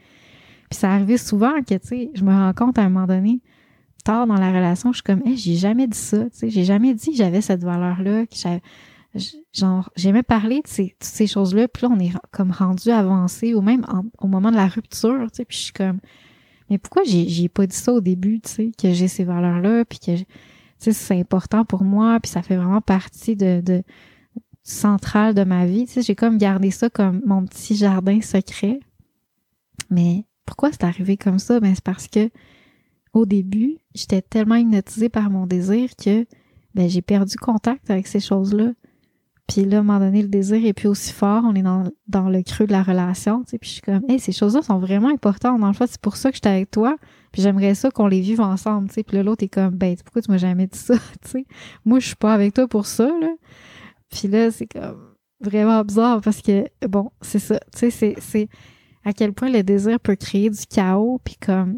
Puis 0.70 0.78
ça 0.78 0.92
arrive 0.92 1.16
souvent 1.16 1.62
que, 1.62 1.74
tu 1.74 1.88
sais, 1.88 2.10
je 2.14 2.22
me 2.22 2.30
rends 2.30 2.52
compte 2.52 2.78
à 2.78 2.82
un 2.82 2.90
moment 2.90 3.06
donné, 3.06 3.40
tard 4.04 4.26
dans 4.26 4.36
la 4.36 4.48
relation, 4.48 4.92
je 4.92 4.96
suis 4.96 5.02
comme, 5.02 5.22
hey, 5.26 5.36
j'ai 5.36 5.54
jamais 5.54 5.86
dit 5.86 5.98
ça, 5.98 6.24
tu 6.24 6.30
sais, 6.32 6.50
j'ai 6.50 6.64
jamais 6.64 6.92
dit 6.92 7.10
que 7.10 7.16
j'avais 7.16 7.40
cette 7.40 7.64
valeur-là, 7.64 8.26
que 8.26 8.36
j'avais 8.36 8.60
genre 9.52 9.90
j'aimais 9.96 10.22
parler 10.22 10.60
de 10.62 10.94
ces, 11.00 11.26
choses-là 11.26 11.68
puis 11.68 11.86
là 11.86 11.94
on 11.94 12.00
est 12.00 12.10
comme 12.32 12.50
rendu 12.50 12.90
avancé 12.90 13.54
ou 13.54 13.60
même 13.60 13.86
au 14.18 14.26
moment 14.26 14.50
de 14.50 14.56
la 14.56 14.66
rupture 14.66 15.30
tu 15.30 15.36
sais 15.36 15.44
puis 15.44 15.56
je 15.56 15.62
suis 15.62 15.72
comme 15.72 16.00
mais 16.68 16.78
pourquoi 16.78 17.04
j'ai 17.04 17.28
j'ai 17.28 17.48
pas 17.48 17.64
dit 17.66 17.76
ça 17.76 17.92
au 17.92 18.00
début 18.00 18.40
tu 18.40 18.50
sais 18.50 18.70
que 18.76 18.92
j'ai 18.92 19.06
ces 19.06 19.22
valeurs 19.22 19.60
là 19.60 19.84
puis 19.84 20.00
que 20.00 20.12
c'est 20.92 21.18
important 21.18 21.64
pour 21.64 21.84
moi 21.84 22.18
puis 22.20 22.30
ça 22.30 22.42
fait 22.42 22.56
vraiment 22.56 22.80
partie 22.80 23.36
de 23.36 23.60
de 23.60 23.82
centrale 24.62 25.34
de 25.34 25.44
ma 25.44 25.66
vie. 25.66 25.86
Tu 25.86 25.94
sais 25.94 26.02
j'ai 26.02 26.14
comme 26.14 26.38
gardé 26.38 26.70
ça 26.70 26.90
comme 26.90 27.22
mon 27.24 27.44
petit 27.44 27.76
jardin 27.76 28.20
secret. 28.20 28.80
Mais 29.90 30.24
pourquoi 30.46 30.72
c'est 30.72 30.84
arrivé 30.84 31.16
comme 31.16 31.38
ça? 31.38 31.60
Ben 31.60 31.74
c'est 31.74 31.84
parce 31.84 32.08
que 32.08 32.30
au 33.12 33.26
début 33.26 33.78
j'étais 33.94 34.22
tellement 34.22 34.56
hypnotisée 34.56 35.08
par 35.08 35.30
mon 35.30 35.46
désir 35.46 35.90
que 35.96 36.26
ben 36.74 36.88
j'ai 36.88 37.02
perdu 37.02 37.36
contact 37.36 37.90
avec 37.90 38.06
ces 38.06 38.20
choses 38.20 38.52
là 38.54 38.72
puis 39.46 39.66
là, 39.66 39.78
à 39.78 39.80
un 39.80 39.82
moment 39.82 39.98
donné, 39.98 40.22
le 40.22 40.28
désir 40.28 40.64
est 40.64 40.72
plus 40.72 40.88
aussi 40.88 41.12
fort. 41.12 41.42
On 41.44 41.54
est 41.54 41.62
dans, 41.62 41.84
dans 42.08 42.30
le 42.30 42.42
creux 42.42 42.66
de 42.66 42.72
la 42.72 42.82
relation. 42.82 43.42
Tu 43.44 43.50
sais, 43.50 43.58
puis 43.58 43.68
je 43.68 43.74
suis 43.74 43.82
comme, 43.82 44.00
hey, 44.08 44.18
ces 44.18 44.32
choses-là 44.32 44.62
sont 44.62 44.78
vraiment 44.78 45.08
importantes. 45.08 45.60
Dans 45.60 45.66
le 45.66 45.74
fond, 45.74 45.84
c'est 45.86 46.00
pour 46.00 46.16
ça 46.16 46.30
que 46.30 46.36
j'étais 46.36 46.48
avec 46.48 46.70
toi. 46.70 46.96
Puis 47.30 47.42
j'aimerais 47.42 47.74
ça 47.74 47.90
qu'on 47.90 48.06
les 48.06 48.20
vive 48.20 48.40
ensemble. 48.40 48.88
Tu 48.88 48.94
sais. 48.94 49.02
Puis 49.02 49.18
là, 49.18 49.22
l'autre 49.22 49.44
est 49.44 49.48
comme, 49.48 49.74
ben, 49.74 49.96
pourquoi 50.02 50.22
tu 50.22 50.30
m'as 50.30 50.38
jamais 50.38 50.66
dit 50.66 50.78
ça? 50.78 50.94
tu 51.22 51.30
sais? 51.30 51.46
Moi, 51.84 52.00
je 52.00 52.06
suis 52.06 52.16
pas 52.16 52.32
avec 52.32 52.54
toi 52.54 52.66
pour 52.66 52.86
ça. 52.86 53.06
Là. 53.06 53.34
Puis 54.10 54.28
là, 54.28 54.50
c'est 54.50 54.66
comme 54.66 55.14
vraiment 55.40 55.84
bizarre 55.84 56.22
parce 56.22 56.40
que, 56.40 56.66
bon, 56.88 57.10
c'est 57.20 57.38
ça. 57.38 57.60
Tu 57.76 57.90
sais, 57.90 58.14
c'est, 58.18 58.48
à 59.04 59.12
quel 59.12 59.34
point 59.34 59.50
le 59.50 59.62
désir 59.62 60.00
peut 60.00 60.16
créer 60.16 60.48
du 60.48 60.64
chaos. 60.66 61.20
Puis 61.22 61.36
comme 61.36 61.76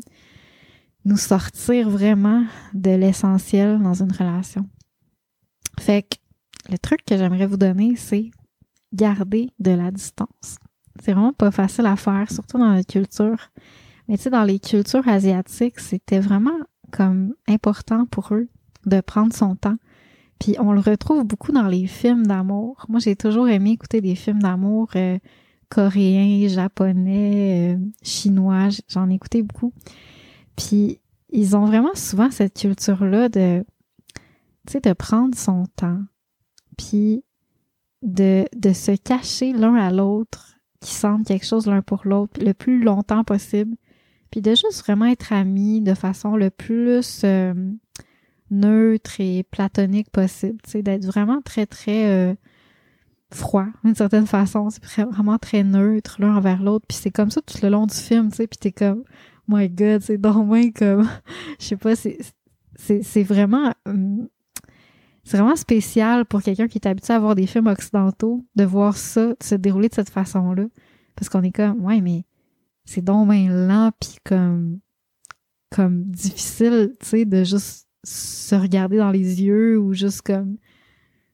nous 1.05 1.17
sortir 1.17 1.91
vraiment 1.91 2.45
de 2.75 2.91
l'essentiel 2.91 3.81
dans 3.81 3.95
une 3.95 4.12
relation. 4.12 4.69
Fait 5.81 6.03
que 6.03 6.17
le 6.71 6.79
truc 6.79 7.05
que 7.05 7.17
j'aimerais 7.17 7.47
vous 7.47 7.57
donner, 7.57 7.97
c'est 7.97 8.31
garder 8.93 9.51
de 9.59 9.73
la 9.73 9.91
distance. 9.91 10.59
C'est 11.01 11.12
vraiment 11.12 11.33
pas 11.33 11.51
facile 11.51 11.87
à 11.87 11.97
faire, 11.97 12.31
surtout 12.31 12.59
dans 12.59 12.73
notre 12.73 12.91
culture. 12.91 13.51
Mais 14.09 14.17
tu 14.17 14.25
sais, 14.25 14.31
dans 14.31 14.45
les 14.45 14.59
cultures 14.59 15.07
asiatiques, 15.09 15.81
c'était 15.81 16.21
vraiment 16.21 16.59
comme 16.93 17.35
important 17.49 18.07
pour 18.07 18.33
eux 18.33 18.49
de 18.87 19.01
prendre 19.01 19.35
son 19.35 19.57
temps. 19.57 19.77
Puis 20.39 20.57
on 20.59 20.73
le 20.73 20.81
retrouve 20.81 21.25
beaucoup 21.25 21.53
dans 21.53 21.67
les 21.67 21.87
films 21.87 22.27
d'amour. 22.27 22.87
Moi, 22.89 23.01
j'ai 23.01 23.17
toujours 23.17 23.49
aimé 23.49 23.73
écouter 23.73 24.01
des 24.01 24.14
films 24.14 24.43
d'amour 24.43 24.91
euh, 24.97 25.19
coréens, 25.69 26.49
japonais, 26.49 27.75
euh, 27.75 27.79
chinois. 28.03 28.69
J'en 28.89 29.11
ai 29.11 29.14
écouté 29.14 29.43
beaucoup. 29.43 29.73
Puis 30.57 31.01
ils 31.31 31.57
ont 31.57 31.64
vraiment 31.64 31.95
souvent 31.95 32.31
cette 32.31 32.55
culture-là 32.55 33.29
de, 33.29 33.64
de 34.73 34.93
prendre 34.93 35.37
son 35.37 35.64
temps, 35.77 36.01
puis 36.77 37.22
de, 38.03 38.47
se 38.72 38.97
cacher 38.97 39.53
l'un 39.53 39.74
à 39.74 39.91
l'autre, 39.91 40.57
qui 40.81 40.93
sentent 40.93 41.27
quelque 41.27 41.47
chose 41.47 41.66
l'un 41.66 41.83
pour 41.83 42.03
l'autre 42.05 42.41
le 42.43 42.53
plus 42.53 42.83
longtemps 42.83 43.24
possible, 43.24 43.77
puis 44.31 44.41
de 44.41 44.51
juste 44.51 44.83
vraiment 44.85 45.07
être 45.07 45.33
amis 45.33 45.81
de 45.81 45.95
façon 45.95 46.37
le 46.37 46.51
plus 46.51 47.22
euh, 47.24 47.55
neutre 48.51 49.20
et 49.20 49.43
platonique 49.45 50.11
possible, 50.11 50.59
tu 50.68 50.83
d'être 50.83 51.05
vraiment 51.05 51.41
très, 51.43 51.66
très 51.66 52.11
euh, 52.11 52.35
froid, 53.33 53.66
d'une 53.85 53.95
certaine 53.95 54.27
façon, 54.27 54.68
c'est 54.70 55.05
vraiment 55.05 55.39
très 55.39 55.64
neutre 55.64 56.16
l'un 56.20 56.37
envers 56.37 56.62
l'autre, 56.62 56.87
puis 56.87 56.99
c'est 56.99 57.11
comme 57.11 57.31
ça 57.31 57.41
tout 57.43 57.59
le 57.62 57.70
long 57.70 57.87
du 57.87 57.97
film, 57.97 58.31
tu 58.31 58.37
sais, 58.37 58.47
puis 58.47 58.59
t'es 58.59 58.72
comme, 58.72 59.03
my 59.49 59.68
god, 59.68 60.03
c'est 60.03 60.18
donc 60.18 60.47
moins 60.47 60.70
comme, 60.70 61.09
je 61.59 61.64
sais 61.64 61.77
pas, 61.77 61.97
c'est, 61.97 62.18
c'est, 62.77 63.03
c'est 63.03 63.22
vraiment 63.22 63.72
hum, 63.87 64.29
c'est 65.27 65.39
vraiment 65.39 65.57
spécial 65.57 66.24
pour 66.24 66.41
quelqu'un 66.41 66.68
qui 66.68 66.79
est 66.79 66.87
habitué 66.87 67.12
à 67.12 67.18
voir 67.18 67.35
des 67.35 67.49
films 67.49 67.66
occidentaux 67.66 68.47
de 68.55 68.62
voir 68.62 68.97
ça 68.97 69.35
se 69.43 69.57
dérouler 69.57 69.89
de 69.89 69.95
cette 69.95 70.09
façon-là. 70.09 70.66
Parce 71.16 71.29
qu'on 71.29 71.43
est 71.43 71.51
comme, 71.51 71.85
ouais, 71.85 72.01
mais 72.01 72.24
c'est 72.85 73.03
donc 73.03 73.29
bien 73.29 73.51
lent 73.51 73.91
puis 74.01 74.18
comme, 74.22 74.79
comme 75.74 76.05
difficile, 76.05 76.93
tu 77.01 77.07
sais, 77.07 77.24
de 77.24 77.43
juste 77.43 77.89
se 78.05 78.55
regarder 78.55 78.99
dans 78.99 79.11
les 79.11 79.43
yeux 79.43 79.77
ou 79.81 79.95
juste 79.95 80.22
comme 80.22 80.59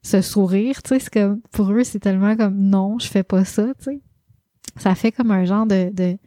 se 0.01 0.21
sourire, 0.21 0.81
tu 0.81 0.89
sais, 0.89 0.99
c'est 0.99 1.13
comme, 1.13 1.41
pour 1.51 1.71
eux, 1.71 1.83
c'est 1.83 1.99
tellement 1.99 2.35
comme, 2.35 2.57
non, 2.57 2.97
je 2.97 3.05
fais 3.05 3.21
pas 3.21 3.45
ça, 3.45 3.75
tu 3.77 3.83
sais. 3.83 4.01
Ça 4.75 4.95
fait 4.95 5.11
comme 5.11 5.29
un 5.29 5.45
genre 5.45 5.67
de, 5.67 5.91
de 5.93 6.17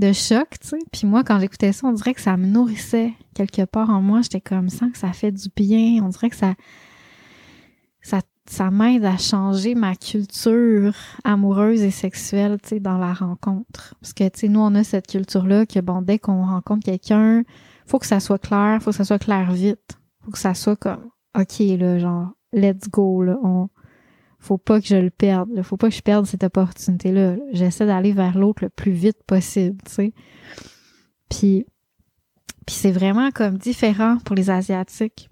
de 0.00 0.12
choc, 0.12 0.48
tu 0.60 0.68
sais. 0.68 0.78
Puis 0.90 1.06
moi, 1.06 1.22
quand 1.22 1.38
j'écoutais 1.38 1.72
ça, 1.72 1.86
on 1.86 1.92
dirait 1.92 2.14
que 2.14 2.20
ça 2.20 2.36
me 2.36 2.46
nourrissait 2.46 3.12
quelque 3.34 3.64
part 3.64 3.90
en 3.90 4.00
moi. 4.00 4.22
J'étais 4.22 4.40
comme 4.40 4.68
ça 4.68 4.86
que 4.88 4.98
ça 4.98 5.12
fait 5.12 5.30
du 5.30 5.48
bien. 5.54 6.02
On 6.02 6.08
dirait 6.08 6.30
que 6.30 6.36
ça, 6.36 6.54
ça, 8.02 8.20
ça 8.46 8.70
m'aide 8.70 9.04
à 9.04 9.16
changer 9.16 9.74
ma 9.74 9.94
culture 9.94 10.94
amoureuse 11.24 11.82
et 11.82 11.90
sexuelle, 11.90 12.58
tu 12.62 12.70
sais, 12.70 12.80
dans 12.80 12.98
la 12.98 13.12
rencontre. 13.12 13.94
Parce 14.00 14.12
que, 14.12 14.28
tu 14.28 14.40
sais, 14.40 14.48
nous, 14.48 14.60
on 14.60 14.74
a 14.74 14.82
cette 14.82 15.06
culture-là 15.06 15.66
que, 15.66 15.80
bon, 15.80 16.02
dès 16.02 16.18
qu'on 16.18 16.44
rencontre 16.44 16.84
quelqu'un, 16.84 17.44
faut 17.86 17.98
que 17.98 18.06
ça 18.06 18.20
soit 18.20 18.38
clair, 18.38 18.82
faut 18.82 18.90
que 18.90 18.96
ça 18.96 19.04
soit 19.04 19.18
clair 19.18 19.52
vite. 19.52 19.98
Faut 20.24 20.30
que 20.30 20.38
ça 20.38 20.54
soit 20.54 20.76
comme, 20.76 21.10
OK, 21.38 21.58
là, 21.78 21.98
genre, 21.98 22.30
let's 22.52 22.88
go, 22.90 23.22
là. 23.22 23.36
Faut 24.40 24.58
pas 24.58 24.80
que 24.80 24.86
je 24.86 24.96
le 24.96 25.10
perde. 25.10 25.62
Faut 25.62 25.76
pas 25.76 25.90
que 25.90 25.94
je 25.94 26.02
perde 26.02 26.26
cette 26.26 26.42
opportunité-là. 26.42 27.36
J'essaie 27.52 27.86
d'aller 27.86 28.12
vers 28.12 28.36
l'autre 28.36 28.64
le 28.64 28.70
plus 28.70 28.92
vite 28.92 29.22
possible, 29.26 29.76
tu 29.86 29.92
sais. 29.92 30.12
Puis, 31.28 31.66
puis 32.66 32.74
c'est 32.74 32.90
vraiment 32.90 33.30
comme 33.30 33.58
différent 33.58 34.18
pour 34.24 34.34
les 34.34 34.50
Asiatiques. 34.50 35.28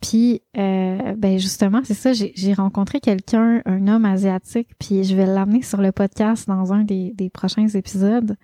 Puis, 0.00 0.42
euh, 0.58 1.14
ben 1.16 1.38
justement, 1.38 1.80
c'est 1.82 1.94
ça, 1.94 2.12
j'ai 2.12 2.52
rencontré 2.52 3.00
quelqu'un, 3.00 3.62
un 3.64 3.88
homme 3.88 4.04
asiatique, 4.04 4.68
puis 4.78 5.04
je 5.04 5.16
vais 5.16 5.24
l'amener 5.24 5.62
sur 5.62 5.80
le 5.80 5.90
podcast 5.90 6.46
dans 6.46 6.72
un 6.72 6.84
des, 6.84 7.12
des 7.14 7.30
prochains 7.30 7.66
épisodes. 7.68 8.36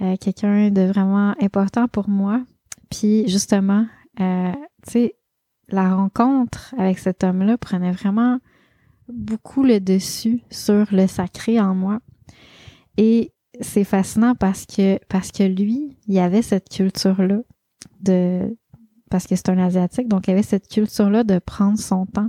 Euh, 0.00 0.16
quelqu'un 0.20 0.70
de 0.70 0.82
vraiment 0.82 1.34
important 1.40 1.86
pour 1.88 2.08
moi. 2.08 2.42
Puis, 2.90 3.28
justement, 3.28 3.86
euh, 4.20 4.52
tu 4.84 4.90
sais, 4.90 5.14
la 5.68 5.94
rencontre 5.94 6.74
avec 6.78 6.98
cet 6.98 7.22
homme-là 7.22 7.58
prenait 7.58 7.92
vraiment 7.92 8.38
beaucoup 9.12 9.62
le 9.62 9.80
dessus 9.80 10.42
sur 10.50 10.86
le 10.92 11.06
sacré 11.06 11.60
en 11.60 11.74
moi. 11.74 12.00
Et 12.96 13.32
c'est 13.60 13.84
fascinant 13.84 14.34
parce 14.34 14.66
que 14.66 14.98
parce 15.08 15.32
que 15.32 15.42
lui, 15.42 15.96
il 16.06 16.18
avait 16.18 16.42
cette 16.42 16.68
culture-là 16.68 17.40
de 18.00 18.56
parce 19.10 19.26
que 19.26 19.36
c'est 19.36 19.48
un 19.48 19.58
asiatique, 19.58 20.08
donc 20.08 20.28
il 20.28 20.32
avait 20.32 20.42
cette 20.42 20.68
culture-là 20.68 21.24
de 21.24 21.38
prendre 21.38 21.78
son 21.78 22.06
temps. 22.06 22.28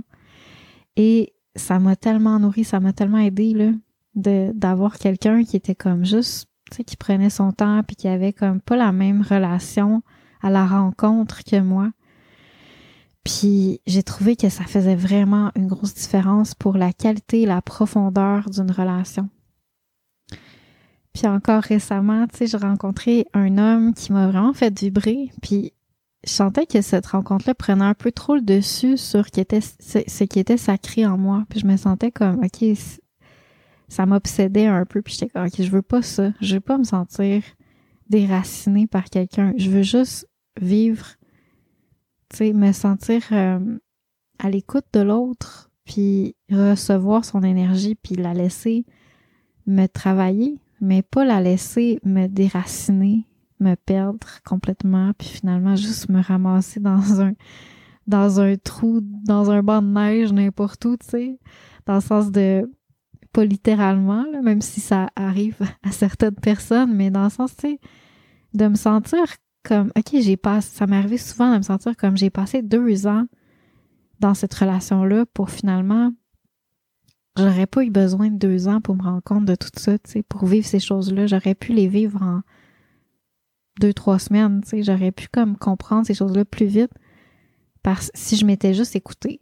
Et 0.96 1.34
ça 1.56 1.78
m'a 1.78 1.96
tellement 1.96 2.38
nourri, 2.38 2.64
ça 2.64 2.80
m'a 2.80 2.92
tellement 2.92 3.18
aidé 3.18 3.52
là 3.52 3.72
de 4.14 4.52
d'avoir 4.54 4.98
quelqu'un 4.98 5.44
qui 5.44 5.56
était 5.56 5.74
comme 5.74 6.04
juste, 6.04 6.48
tu 6.70 6.78
sais, 6.78 6.84
qui 6.84 6.96
prenait 6.96 7.30
son 7.30 7.52
temps 7.52 7.82
puis 7.82 7.96
qui 7.96 8.08
avait 8.08 8.32
comme 8.32 8.60
pas 8.60 8.76
la 8.76 8.92
même 8.92 9.22
relation 9.22 10.02
à 10.42 10.50
la 10.50 10.66
rencontre 10.66 11.44
que 11.44 11.60
moi. 11.60 11.90
Puis 13.24 13.80
j'ai 13.86 14.02
trouvé 14.02 14.34
que 14.34 14.48
ça 14.48 14.64
faisait 14.64 14.96
vraiment 14.96 15.50
une 15.54 15.66
grosse 15.66 15.94
différence 15.94 16.54
pour 16.54 16.76
la 16.76 16.92
qualité 16.92 17.42
et 17.42 17.46
la 17.46 17.60
profondeur 17.62 18.48
d'une 18.48 18.70
relation. 18.70 19.28
Puis 21.12 21.26
encore 21.26 21.62
récemment, 21.62 22.26
tu 22.28 22.38
sais, 22.38 22.46
j'ai 22.46 22.56
rencontré 22.56 23.26
un 23.34 23.58
homme 23.58 23.94
qui 23.94 24.12
m'a 24.12 24.28
vraiment 24.28 24.52
fait 24.52 24.78
vibrer. 24.78 25.30
Puis 25.42 25.72
je 26.24 26.30
sentais 26.30 26.66
que 26.66 26.80
cette 26.82 27.06
rencontre-là 27.06 27.54
prenait 27.54 27.84
un 27.84 27.94
peu 27.94 28.12
trop 28.12 28.36
le 28.36 28.42
dessus 28.42 28.96
sur 28.96 29.26
ce 29.26 30.24
qui 30.24 30.38
était, 30.38 30.56
sacré 30.56 31.06
en 31.06 31.18
moi. 31.18 31.44
Puis 31.48 31.60
je 31.60 31.66
me 31.66 31.76
sentais 31.76 32.10
comme, 32.10 32.44
OK, 32.44 32.64
ça 33.88 34.06
m'obsédait 34.06 34.66
un 34.66 34.84
peu. 34.84 35.02
Puis 35.02 35.14
j'étais 35.14 35.30
comme, 35.30 35.46
OK, 35.46 35.54
je 35.58 35.70
veux 35.70 35.82
pas 35.82 36.02
ça. 36.02 36.30
Je 36.40 36.54
veux 36.54 36.60
pas 36.60 36.78
me 36.78 36.84
sentir 36.84 37.42
déracinée 38.08 38.86
par 38.86 39.04
quelqu'un. 39.04 39.52
Je 39.56 39.68
veux 39.68 39.82
juste 39.82 40.28
vivre 40.60 41.06
sais, 42.36 42.52
me 42.52 42.72
sentir 42.72 43.22
euh, 43.32 43.78
à 44.38 44.50
l'écoute 44.50 44.86
de 44.92 45.00
l'autre, 45.00 45.70
puis 45.84 46.36
recevoir 46.50 47.24
son 47.24 47.42
énergie, 47.42 47.94
puis 47.94 48.14
la 48.14 48.34
laisser 48.34 48.84
me 49.66 49.86
travailler, 49.86 50.58
mais 50.80 51.02
pas 51.02 51.24
la 51.24 51.40
laisser 51.40 52.00
me 52.04 52.26
déraciner, 52.26 53.26
me 53.60 53.74
perdre 53.74 54.26
complètement, 54.44 55.12
puis 55.18 55.28
finalement 55.28 55.76
juste 55.76 56.08
me 56.08 56.22
ramasser 56.22 56.80
dans 56.80 57.20
un 57.20 57.34
dans 58.06 58.40
un 58.40 58.56
trou, 58.56 59.00
dans 59.02 59.50
un 59.50 59.62
banc 59.62 59.82
de 59.82 59.86
neige, 59.86 60.32
n'importe 60.32 60.84
où, 60.84 60.96
tu 60.96 61.06
sais. 61.06 61.38
Dans 61.86 61.94
le 61.94 62.00
sens 62.00 62.30
de, 62.32 62.70
pas 63.32 63.44
littéralement, 63.44 64.24
même 64.42 64.60
si 64.60 64.80
ça 64.80 65.10
arrive 65.14 65.60
à 65.82 65.92
certaines 65.92 66.34
personnes, 66.34 66.92
mais 66.94 67.10
dans 67.10 67.24
le 67.24 67.30
sens, 67.30 67.54
tu 67.56 67.68
sais, 67.68 67.80
de 68.52 68.66
me 68.66 68.74
sentir 68.74 69.24
comme, 69.62 69.92
ok, 69.96 70.20
j'ai 70.20 70.36
passé, 70.36 70.70
ça 70.76 70.86
m'est 70.86 70.96
arrivé 70.96 71.18
souvent 71.18 71.52
de 71.52 71.58
me 71.58 71.62
sentir 71.62 71.96
comme 71.96 72.16
j'ai 72.16 72.30
passé 72.30 72.62
deux 72.62 73.06
ans 73.06 73.26
dans 74.20 74.34
cette 74.34 74.54
relation-là 74.54 75.26
pour 75.26 75.50
finalement, 75.50 76.12
j'aurais 77.36 77.66
pas 77.66 77.84
eu 77.84 77.90
besoin 77.90 78.30
de 78.30 78.36
deux 78.36 78.68
ans 78.68 78.80
pour 78.80 78.96
me 78.96 79.02
rendre 79.02 79.22
compte 79.22 79.44
de 79.44 79.54
tout 79.54 79.70
ça, 79.76 79.98
tu 79.98 80.10
sais, 80.10 80.22
pour 80.22 80.46
vivre 80.46 80.66
ces 80.66 80.80
choses-là. 80.80 81.26
J'aurais 81.26 81.54
pu 81.54 81.72
les 81.72 81.88
vivre 81.88 82.22
en 82.22 82.42
deux, 83.80 83.94
trois 83.94 84.18
semaines, 84.18 84.60
tu 84.62 84.68
sais, 84.68 84.82
j'aurais 84.82 85.12
pu 85.12 85.28
comme 85.28 85.56
comprendre 85.56 86.06
ces 86.06 86.14
choses-là 86.14 86.44
plus 86.44 86.66
vite 86.66 86.92
parce 87.82 88.10
si 88.14 88.36
je 88.36 88.44
m'étais 88.44 88.74
juste 88.74 88.96
écoutée. 88.96 89.40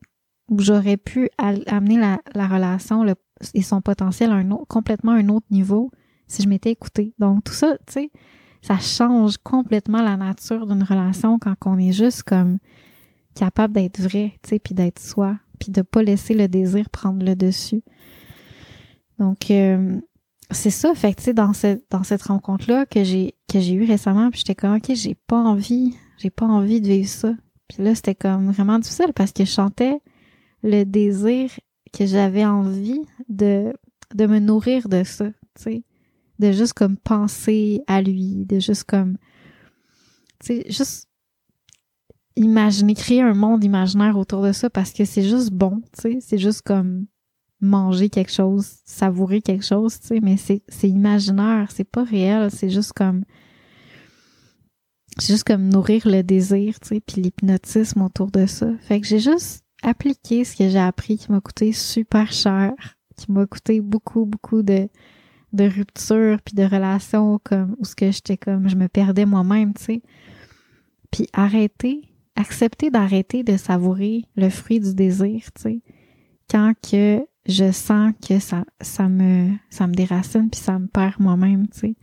Ou 0.49 0.61
j'aurais 0.61 0.97
pu 0.97 1.29
amener 1.37 1.99
la, 1.99 2.47
relation 2.47 3.05
et 3.53 3.61
son 3.61 3.83
potentiel 3.83 4.31
à 4.31 4.37
un 4.37 4.49
complètement 4.67 5.13
un 5.13 5.29
autre 5.29 5.47
niveau 5.51 5.91
si 6.27 6.43
je 6.43 6.49
m'étais 6.49 6.71
écoutée. 6.71 7.13
Donc 7.19 7.45
tout 7.45 7.53
ça, 7.53 7.77
tu 7.87 7.93
sais, 7.93 8.11
ça 8.63 8.79
change 8.79 9.39
complètement 9.39 10.03
la 10.03 10.17
nature 10.17 10.67
d'une 10.67 10.83
relation 10.83 11.39
quand 11.39 11.55
on 11.67 11.79
est 11.79 11.93
juste 11.93 12.23
comme 12.25 12.59
capable 13.35 13.75
d'être 13.75 14.01
vrai, 14.01 14.33
tu 14.43 14.51
sais, 14.51 14.59
puis 14.59 14.75
d'être 14.75 14.99
soi, 14.99 15.39
puis 15.59 15.71
de 15.71 15.83
pas 15.83 16.03
laisser 16.03 16.35
le 16.35 16.49
désir 16.49 16.91
prendre 16.91 17.25
le 17.25 17.37
dessus. 17.37 17.83
Donc 19.19 19.51
euh, 19.51 20.01
c'est 20.51 20.71
ça, 20.71 20.95
fait 20.95 21.13
que 21.13 21.19
tu 21.19 21.25
sais 21.25 21.35
dans 21.35 21.53
cette 21.53 21.85
dans 21.91 22.05
cette 22.05 22.23
rencontre 22.23 22.71
là 22.71 22.87
que 22.87 23.05
j'ai 23.05 23.35
que 23.49 23.61
j'ai 23.61 23.75
eu 23.75 23.85
récemment, 23.85 24.31
puis 24.31 24.41
j'étais 24.41 24.55
comme 24.55 24.77
OK, 24.77 24.95
j'ai 24.95 25.15
pas 25.15 25.41
envie, 25.41 25.95
j'ai 26.19 26.31
pas 26.31 26.47
envie 26.47 26.81
de 26.81 26.89
vivre 26.89 27.09
ça. 27.09 27.35
Puis 27.69 27.83
là 27.83 27.95
c'était 27.95 28.15
comme 28.15 28.51
vraiment 28.51 28.79
difficile 28.79 29.13
parce 29.15 29.33
que 29.33 29.45
je 29.45 29.51
chantais 29.51 30.01
le 30.63 30.85
désir 30.85 31.51
que 31.93 32.07
j'avais 32.07 32.45
envie 32.45 33.03
de 33.29 33.73
de 34.15 34.27
me 34.27 34.39
nourrir 34.39 34.89
de 34.89 35.05
ça, 35.05 35.27
tu 35.27 35.35
sais 35.63 35.83
de 36.39 36.53
juste 36.53 36.75
comme 36.75 36.97
penser 36.97 37.83
à 37.87 38.03
lui, 38.03 38.45
de 38.47 38.59
juste 38.59 38.85
comme, 38.85 39.17
tu 40.41 40.47
sais, 40.47 40.65
juste 40.69 41.09
imaginer, 42.37 42.95
créer 42.95 43.23
un 43.23 43.35
monde 43.35 43.65
imaginaire 43.65 44.17
autour 44.17 44.43
de 44.43 44.53
ça 44.53 44.71
parce 44.71 44.93
que 44.93 45.05
c'est 45.05 45.25
juste 45.29 45.51
bon, 45.51 45.83
tu 45.97 46.03
sais, 46.03 46.19
c'est 46.21 46.39
juste 46.39 46.63
comme 46.63 47.07
manger 47.61 48.09
quelque 48.09 48.33
chose, 48.33 48.77
savourer 48.85 49.43
quelque 49.43 49.65
chose, 49.65 49.99
tu 50.01 50.09
sais, 50.09 50.21
mais 50.21 50.37
c'est, 50.37 50.89
imaginaire, 50.89 51.71
c'est 51.73 51.91
pas 51.91 52.05
réel, 52.05 52.51
c'est 52.51 52.71
juste 52.71 52.93
comme, 52.93 53.25
c'est 55.19 55.33
juste 55.33 55.45
comme 55.45 55.69
nourrir 55.69 56.07
le 56.07 56.23
désir, 56.23 56.79
tu 56.81 56.89
sais, 56.89 57.01
puis 57.01 57.21
l'hypnotisme 57.23 58.03
autour 58.03 58.31
de 58.31 58.47
ça. 58.47 58.69
Fait 58.81 59.01
que 59.01 59.07
j'ai 59.07 59.19
juste 59.19 59.65
appliqué 59.83 60.45
ce 60.45 60.57
que 60.57 60.69
j'ai 60.69 60.79
appris 60.79 61.19
qui 61.19 61.33
m'a 61.33 61.41
coûté 61.41 61.73
super 61.73 62.33
cher, 62.33 62.73
qui 63.17 63.33
m'a 63.33 63.47
coûté 63.47 63.81
beaucoup, 63.81 64.25
beaucoup 64.25 64.63
de, 64.63 64.89
de 65.53 65.65
rupture 65.65 66.39
puis 66.45 66.55
de 66.55 66.65
relation 66.65 67.41
comme 67.43 67.77
où 67.79 67.85
ce 67.85 67.95
que 67.95 68.11
j'étais 68.11 68.37
comme 68.37 68.69
je 68.69 68.77
me 68.77 68.89
perdais 68.89 69.27
moi-même, 69.27 69.75
tu 69.75 69.85
sais. 69.85 70.03
Puis 71.11 71.27
arrêter, 71.33 72.03
accepter 72.37 72.91
d'arrêter 72.91 73.43
de 73.43 73.57
savourer 73.57 74.25
le 74.37 74.51
fruit 74.51 74.81
du 74.81 74.95
désir, 74.95 75.45
tu 75.55 75.63
sais. 75.63 75.83
Quand 76.51 76.73
que 76.81 77.25
je 77.47 77.73
sens 77.73 78.13
que 78.27 78.39
ça 78.39 78.65
ça 78.81 79.09
me 79.09 79.51
ça 79.71 79.87
me 79.87 79.95
déracine 79.95 80.51
puis 80.51 80.61
ça 80.61 80.79
me 80.79 80.87
perd 80.87 81.15
moi-même, 81.19 81.69
tu 81.69 81.79
sais. 81.79 81.97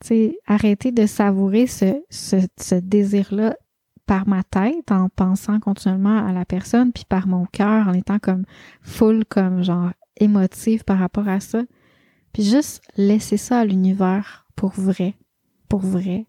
Tu 0.00 0.08
sais, 0.08 0.38
arrêter 0.46 0.90
de 0.90 1.06
savourer 1.06 1.68
ce, 1.68 2.02
ce, 2.10 2.36
ce 2.58 2.74
désir-là 2.74 3.56
par 4.06 4.26
ma 4.26 4.42
tête 4.42 4.90
en 4.90 5.08
pensant 5.08 5.60
continuellement 5.60 6.26
à 6.26 6.32
la 6.32 6.44
personne 6.44 6.92
puis 6.92 7.04
par 7.08 7.28
mon 7.28 7.46
cœur 7.46 7.86
en 7.86 7.92
étant 7.92 8.18
comme 8.18 8.44
full 8.80 9.24
comme 9.24 9.62
genre 9.62 9.92
émotive 10.18 10.84
par 10.84 10.98
rapport 10.98 11.28
à 11.28 11.38
ça 11.40 11.62
puis 12.32 12.44
juste 12.44 12.82
laisser 12.96 13.36
ça 13.36 13.60
à 13.60 13.64
l'univers 13.64 14.46
pour 14.56 14.70
vrai. 14.70 15.14
Pour 15.68 15.80
vrai. 15.80 16.26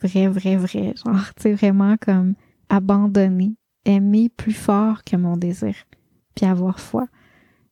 Vrai, 0.00 0.28
vrai, 0.28 0.56
vrai. 0.56 0.94
Genre, 1.04 1.34
tu 1.36 1.42
sais, 1.42 1.52
vraiment 1.54 1.96
comme 1.96 2.34
abandonner. 2.68 3.54
Aimer 3.84 4.28
plus 4.28 4.52
fort 4.52 5.04
que 5.04 5.16
mon 5.16 5.36
désir. 5.36 5.74
Puis 6.34 6.46
avoir 6.46 6.80
foi. 6.80 7.06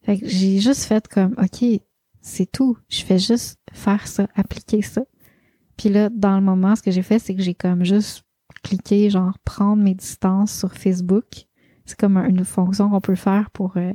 Fait 0.02 0.18
que 0.18 0.26
j'ai 0.26 0.58
juste 0.58 0.84
fait 0.84 1.06
comme, 1.08 1.34
OK, 1.38 1.64
c'est 2.20 2.50
tout. 2.50 2.78
Je 2.88 3.02
fais 3.02 3.18
juste 3.18 3.58
faire 3.72 4.06
ça, 4.06 4.26
appliquer 4.34 4.82
ça. 4.82 5.02
Puis 5.76 5.88
là, 5.88 6.08
dans 6.08 6.36
le 6.36 6.42
moment, 6.42 6.74
ce 6.76 6.82
que 6.82 6.90
j'ai 6.90 7.02
fait, 7.02 7.18
c'est 7.18 7.34
que 7.34 7.42
j'ai 7.42 7.54
comme 7.54 7.84
juste 7.84 8.24
cliqué, 8.62 9.10
genre, 9.10 9.38
prendre 9.44 9.82
mes 9.82 9.94
distances 9.94 10.56
sur 10.56 10.74
Facebook. 10.74 11.46
C'est 11.84 11.98
comme 11.98 12.16
une 12.16 12.44
fonction 12.44 12.90
qu'on 12.90 13.00
peut 13.00 13.14
faire 13.14 13.50
pour 13.50 13.76
euh, 13.76 13.92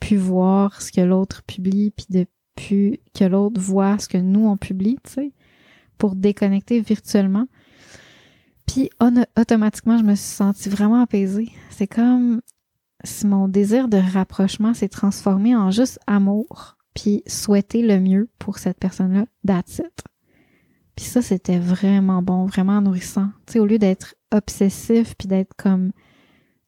plus 0.00 0.16
voir 0.16 0.80
ce 0.80 0.92
que 0.92 1.00
l'autre 1.00 1.42
publie, 1.44 1.90
puis 1.90 2.06
de 2.10 2.26
puis 2.54 3.00
que 3.14 3.24
l'autre 3.24 3.60
voit 3.60 3.98
ce 3.98 4.08
que 4.08 4.18
nous 4.18 4.46
on 4.46 4.56
publie, 4.56 4.98
tu 5.04 5.12
sais, 5.12 5.32
pour 5.98 6.14
déconnecter 6.14 6.80
virtuellement. 6.80 7.46
Puis 8.66 8.90
automatiquement, 9.36 9.98
je 9.98 10.04
me 10.04 10.14
suis 10.14 10.34
sentie 10.34 10.68
vraiment 10.68 11.02
apaisée. 11.02 11.52
C'est 11.70 11.86
comme 11.86 12.40
si 13.04 13.26
mon 13.26 13.48
désir 13.48 13.88
de 13.88 13.98
rapprochement 13.98 14.74
s'est 14.74 14.88
transformé 14.88 15.56
en 15.56 15.70
juste 15.70 15.98
amour, 16.06 16.76
puis 16.94 17.22
souhaiter 17.26 17.82
le 17.82 17.98
mieux 18.00 18.28
pour 18.38 18.58
cette 18.58 18.78
personne-là, 18.78 19.24
that's 19.46 19.78
it. 19.78 20.04
Puis 20.94 21.06
ça, 21.06 21.22
c'était 21.22 21.58
vraiment 21.58 22.22
bon, 22.22 22.44
vraiment 22.44 22.80
nourrissant. 22.80 23.30
Tu 23.46 23.54
sais, 23.54 23.58
au 23.58 23.66
lieu 23.66 23.78
d'être 23.78 24.14
obsessif, 24.30 25.14
puis 25.16 25.26
d'être 25.26 25.54
comme 25.56 25.92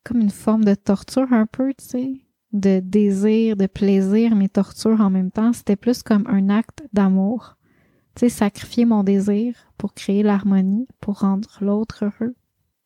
comme 0.05 0.21
une 0.21 0.31
forme 0.31 0.65
de 0.65 0.75
torture 0.75 1.33
un 1.33 1.47
peu, 1.47 1.73
tu 1.75 1.85
sais, 1.85 2.13
de 2.55 2.81
désir, 2.81 3.57
de 3.57 3.67
plaisir, 3.67 4.35
mais 4.37 4.49
torture 4.49 5.01
en 5.01 5.11
même 5.11 5.31
temps. 5.31 5.53
C'était 5.53 5.77
plus 5.77 6.03
comme 6.03 6.27
un 6.29 6.49
acte 6.49 6.85
d'amour. 6.93 7.57
Tu 8.15 8.21
sais, 8.21 8.29
sacrifier 8.29 8.85
mon 8.85 9.03
désir 9.03 9.57
pour 9.77 9.93
créer 9.93 10.23
l'harmonie, 10.23 10.87
pour 11.01 11.21
rendre 11.21 11.49
l'autre 11.61 12.05
heureux. 12.05 12.35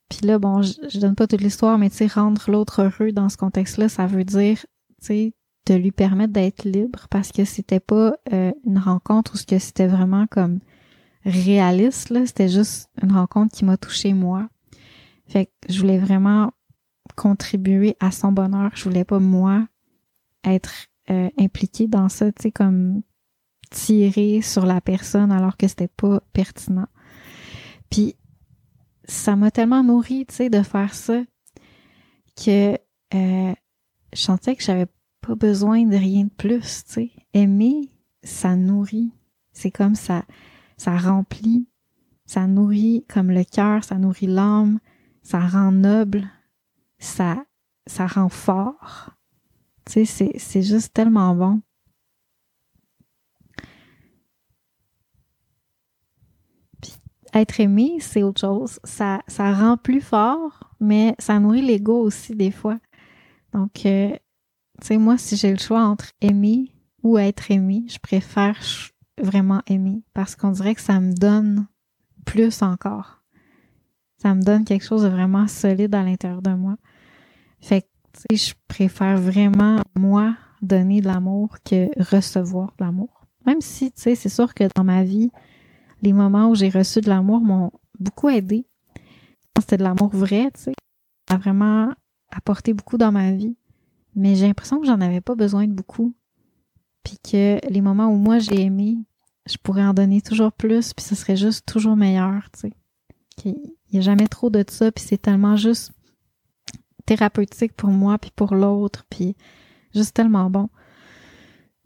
Puis 0.09 0.27
là, 0.27 0.39
bon, 0.39 0.63
je, 0.63 0.99
donne 0.99 1.15
pas 1.15 1.27
toute 1.27 1.43
l'histoire, 1.43 1.77
mais 1.77 1.91
tu 1.91 1.97
sais, 1.97 2.07
rendre 2.07 2.51
l'autre 2.51 2.83
heureux 2.83 3.13
dans 3.13 3.29
ce 3.29 3.37
contexte-là, 3.37 3.91
ça 3.91 4.07
veut 4.07 4.25
dire, 4.25 4.57
tu 5.03 5.07
sais, 5.07 5.35
de 5.67 5.75
lui 5.75 5.93
permettre 5.93 6.33
d'être 6.33 6.65
libre 6.65 7.07
parce 7.11 7.31
que 7.31 7.45
c'était 7.45 7.79
pas 7.79 8.15
euh, 8.33 8.53
une 8.65 8.79
rencontre 8.79 9.35
où 9.35 9.37
ce 9.37 9.45
que 9.45 9.59
c'était 9.59 9.87
vraiment 9.87 10.27
comme 10.27 10.61
réaliste, 11.27 12.09
là. 12.09 12.25
C'était 12.25 12.49
juste 12.49 12.89
une 13.03 13.13
rencontre 13.13 13.55
qui 13.55 13.67
m'a 13.67 13.77
touché 13.77 14.15
moi. 14.15 14.49
Fait 15.27 15.47
que 15.47 15.53
je 15.69 15.79
voulais 15.79 15.99
vraiment 15.99 16.53
contribuer 17.19 17.97
à 17.99 18.13
son 18.13 18.31
bonheur. 18.31 18.71
Je 18.75 18.85
voulais 18.85 19.05
pas 19.05 19.19
moi 19.19 19.67
être 20.45 20.87
euh, 21.11 21.29
impliquée 21.37 21.89
dans 21.89 22.09
ça, 22.09 22.31
tu 22.31 22.45
sais, 22.45 22.53
comme 22.53 23.03
tirer 23.71 24.41
sur 24.41 24.65
la 24.65 24.81
personne 24.81 25.33
alors 25.33 25.57
que 25.57 25.67
c'était 25.67 25.89
pas 25.89 26.23
pertinent. 26.33 26.87
Puis 27.91 28.15
ça 29.05 29.35
m'a 29.35 29.51
tellement 29.51 29.83
nourri, 29.83 30.27
tu 30.27 30.35
sais, 30.35 30.49
de 30.49 30.63
faire 30.63 30.95
ça 30.95 31.21
que 32.37 32.79
euh, 33.15 33.53
je 34.13 34.21
sentais 34.21 34.55
que 34.55 34.63
j'avais 34.63 34.87
pas 35.21 35.35
besoin 35.35 35.85
de 35.85 35.97
rien 35.97 36.25
de 36.25 36.31
plus, 36.31 36.85
tu 36.85 36.93
sais. 36.93 37.11
Aimer, 37.35 37.91
ça 38.23 38.55
nourrit. 38.55 39.11
C'est 39.53 39.73
comme 39.73 39.97
ça, 39.97 40.25
ça 40.77 40.97
remplit, 40.97 41.67
ça 42.27 42.47
nourrit 42.47 43.05
comme 43.09 43.33
le 43.33 43.43
cœur, 43.43 43.83
ça 43.83 43.97
nourrit 43.97 44.29
l'âme, 44.29 44.79
ça 45.23 45.41
rend 45.41 45.73
noble, 45.73 46.29
ça, 46.99 47.45
ça 47.87 48.07
rend 48.07 48.29
fort. 48.29 49.11
Tu 49.85 50.05
sais, 50.05 50.33
c'est 50.39 50.63
juste 50.63 50.93
tellement 50.93 51.35
bon. 51.35 51.61
Être 57.35 57.61
aimé, 57.61 57.99
c'est 58.01 58.23
autre 58.23 58.41
chose. 58.41 58.81
Ça, 58.85 59.21
ça 59.27 59.53
rend 59.53 59.77
plus 59.77 60.01
fort, 60.01 60.71
mais 60.81 61.15
ça 61.19 61.39
nourrit 61.39 61.63
l'ego 61.63 62.01
aussi 62.01 62.35
des 62.35 62.51
fois. 62.51 62.79
Donc, 63.53 63.85
euh, 63.87 64.11
tu 64.81 64.87
sais, 64.87 64.97
moi, 64.97 65.19
si 65.19 65.37
j'ai 65.37 65.51
le 65.51 65.59
choix 65.59 65.83
entre 65.83 66.13
aimer 66.21 66.73
ou 67.03 67.19
être 67.19 67.51
aimé, 67.51 67.85
je 67.89 67.99
préfère 67.99 68.59
vraiment 69.21 69.63
aimer 69.67 70.03
parce 70.15 70.37
qu'on 70.37 70.51
dirait 70.51 70.75
que 70.75 70.81
ça 70.81 71.01
me 71.01 71.13
donne 71.13 71.67
plus 72.25 72.63
encore 72.63 73.19
ça 74.19 74.35
me 74.35 74.43
donne 74.43 74.65
quelque 74.65 74.85
chose 74.85 75.03
de 75.03 75.09
vraiment 75.09 75.47
solide 75.47 75.95
à 75.95 76.03
l'intérieur 76.03 76.43
de 76.43 76.51
moi. 76.51 76.77
Fait 77.61 77.83
que, 77.83 78.37
je 78.37 78.55
préfère 78.67 79.17
vraiment, 79.17 79.81
moi, 79.97 80.37
donner 80.63 81.01
de 81.01 81.07
l'amour 81.07 81.57
que 81.65 81.89
recevoir 82.03 82.73
de 82.79 82.85
l'amour. 82.85 83.27
Même 83.47 83.61
si, 83.61 83.93
tu 83.93 84.03
sais, 84.03 84.15
c'est 84.15 84.29
sûr 84.29 84.55
que 84.55 84.65
dans 84.75 84.85
ma 84.85 85.05
vie, 85.05 85.31
les 86.03 86.13
moments 86.13 86.51
où 86.51 86.55
j'ai 86.55 86.69
reçu 86.69 87.01
de 87.01 87.09
l'amour 87.09 87.41
m'ont 87.41 87.71
beaucoup 87.99 88.29
aidé. 88.29 88.67
C'était 89.59 89.77
de 89.77 89.83
l'amour 89.83 90.11
vrai, 90.11 90.51
tu 90.55 90.65
sais. 90.65 90.73
Ça 91.29 91.35
a 91.35 91.39
vraiment 91.39 91.93
apporté 92.31 92.73
beaucoup 92.73 92.97
dans 92.97 93.13
ma 93.13 93.33
vie. 93.33 93.57
Mais 94.15 94.35
j'ai 94.35 94.47
l'impression 94.47 94.81
que 94.81 94.87
j'en 94.87 95.01
avais 95.01 95.21
pas 95.21 95.35
besoin 95.35 95.67
de 95.67 95.73
beaucoup. 95.73 96.15
Puis 97.03 97.19
que 97.19 97.59
les 97.69 97.81
moments 97.81 98.09
où 98.09 98.17
moi 98.17 98.39
j'ai 98.39 98.61
aimé, 98.63 98.99
je 99.49 99.57
pourrais 99.57 99.85
en 99.85 99.95
donner 99.95 100.21
toujours 100.21 100.53
plus, 100.53 100.93
puis 100.93 101.05
ce 101.05 101.15
serait 101.15 101.37
juste 101.37 101.67
toujours 101.67 101.97
meilleur, 101.97 102.49
tu 102.53 102.61
sais. 102.61 102.73
Il 103.45 103.55
n'y 103.93 103.99
a 103.99 104.03
jamais 104.03 104.29
trop 104.29 104.51
de 104.51 104.65
ça, 104.69 104.93
puis 104.93 105.05
c'est 105.05 105.19
tellement 105.19 105.57
juste 105.57 105.93
thérapeutique 107.09 107.73
pour 107.73 107.89
moi 107.89 108.19
puis 108.19 108.31
pour 108.35 108.55
l'autre, 108.55 109.07
puis 109.09 109.35
juste 109.95 110.15
tellement 110.15 110.51
bon. 110.51 110.69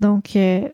Donc, 0.01 0.35
euh, 0.35 0.69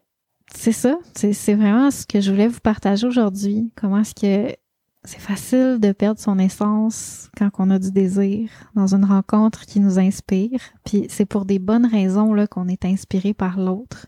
c'est 0.55 0.72
ça. 0.72 0.99
C'est 1.14 1.55
vraiment 1.55 1.90
ce 1.90 2.07
que 2.07 2.20
je 2.20 2.30
voulais 2.30 2.49
vous 2.49 2.61
partager 2.61 3.07
aujourd'hui. 3.07 3.70
Comment 3.76 3.99
est-ce 3.99 4.14
que 4.14 4.57
c'est 5.05 5.20
facile 5.20 5.78
de 5.80 5.92
perdre 5.92 6.18
son 6.18 6.38
essence 6.38 7.30
quand 7.36 7.51
on 7.59 7.70
a 7.70 7.78
du 7.78 7.92
désir 7.92 8.51
dans 8.74 8.94
une 8.94 9.05
rencontre 9.05 9.66
qui 9.66 9.80
nous 9.80 9.99
inspire. 9.99 10.61
Puis 10.84 11.07
c'est 11.09 11.26
pour 11.26 11.44
des 11.44 11.59
bonnes 11.59 11.86
raisons 11.86 12.32
là 12.32 12.46
qu'on 12.46 12.68
est 12.68 12.84
inspiré 12.86 13.34
par 13.34 13.59
l'autre. 13.59 14.07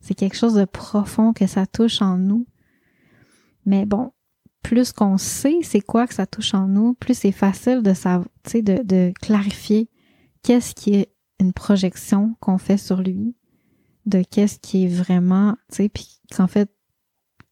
C'est 0.00 0.14
quelque 0.14 0.36
chose 0.36 0.54
de 0.54 0.64
profond 0.64 1.32
que 1.32 1.46
ça 1.46 1.66
touche 1.66 2.02
en 2.02 2.18
nous. 2.18 2.46
Mais 3.66 3.86
bon, 3.86 4.12
plus 4.64 4.92
qu'on 4.92 5.18
sait 5.18 5.58
c'est 5.62 5.82
quoi 5.82 6.08
que 6.08 6.14
ça 6.14 6.26
touche 6.26 6.54
en 6.54 6.66
nous, 6.66 6.94
plus 6.94 7.16
c'est 7.16 7.32
facile 7.32 7.82
de 7.82 7.94
savoir, 7.94 8.26
de, 8.52 8.82
de 8.82 9.12
clarifier 9.20 9.88
qu'est-ce 10.42 10.74
qui 10.74 10.94
est 10.94 11.12
une 11.38 11.52
projection 11.52 12.34
qu'on 12.40 12.58
fait 12.58 12.78
sur 12.78 13.02
lui, 13.02 13.36
de 14.06 14.22
qu'est-ce 14.28 14.58
qui 14.58 14.84
est 14.84 14.88
vraiment, 14.88 15.56
tu 15.70 15.76
sais, 15.76 15.88
puis 15.88 16.18
qu'en 16.34 16.46
fait, 16.46 16.70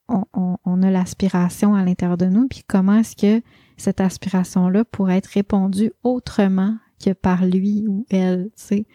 on, 0.08 0.24
on, 0.64 0.82
a 0.82 0.90
l'aspiration 0.90 1.74
à 1.74 1.84
l'intérieur 1.84 2.18
de 2.18 2.26
nous, 2.26 2.48
puis 2.48 2.62
comment 2.66 2.94
est-ce 2.94 3.16
que 3.16 3.44
cette 3.76 4.00
aspiration-là 4.00 4.84
pourrait 4.84 5.18
être 5.18 5.28
répondue 5.28 5.92
autrement 6.02 6.76
que 7.02 7.12
par 7.12 7.46
lui 7.46 7.86
ou 7.88 8.06
elle, 8.10 8.50
tu 8.56 8.64
sais? 8.64 8.86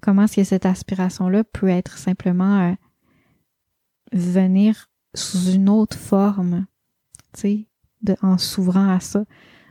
Comment 0.00 0.24
est-ce 0.24 0.36
que 0.36 0.44
cette 0.44 0.66
aspiration-là 0.66 1.44
peut 1.44 1.68
être 1.68 1.98
simplement 1.98 2.70
euh, 2.70 2.74
venir 4.12 4.88
sous 5.14 5.52
une 5.52 5.68
autre 5.68 5.96
forme, 5.96 6.66
tu 7.32 7.66
sais, 8.06 8.16
en 8.22 8.38
s'ouvrant 8.38 8.88
à 8.88 9.00
ça. 9.00 9.24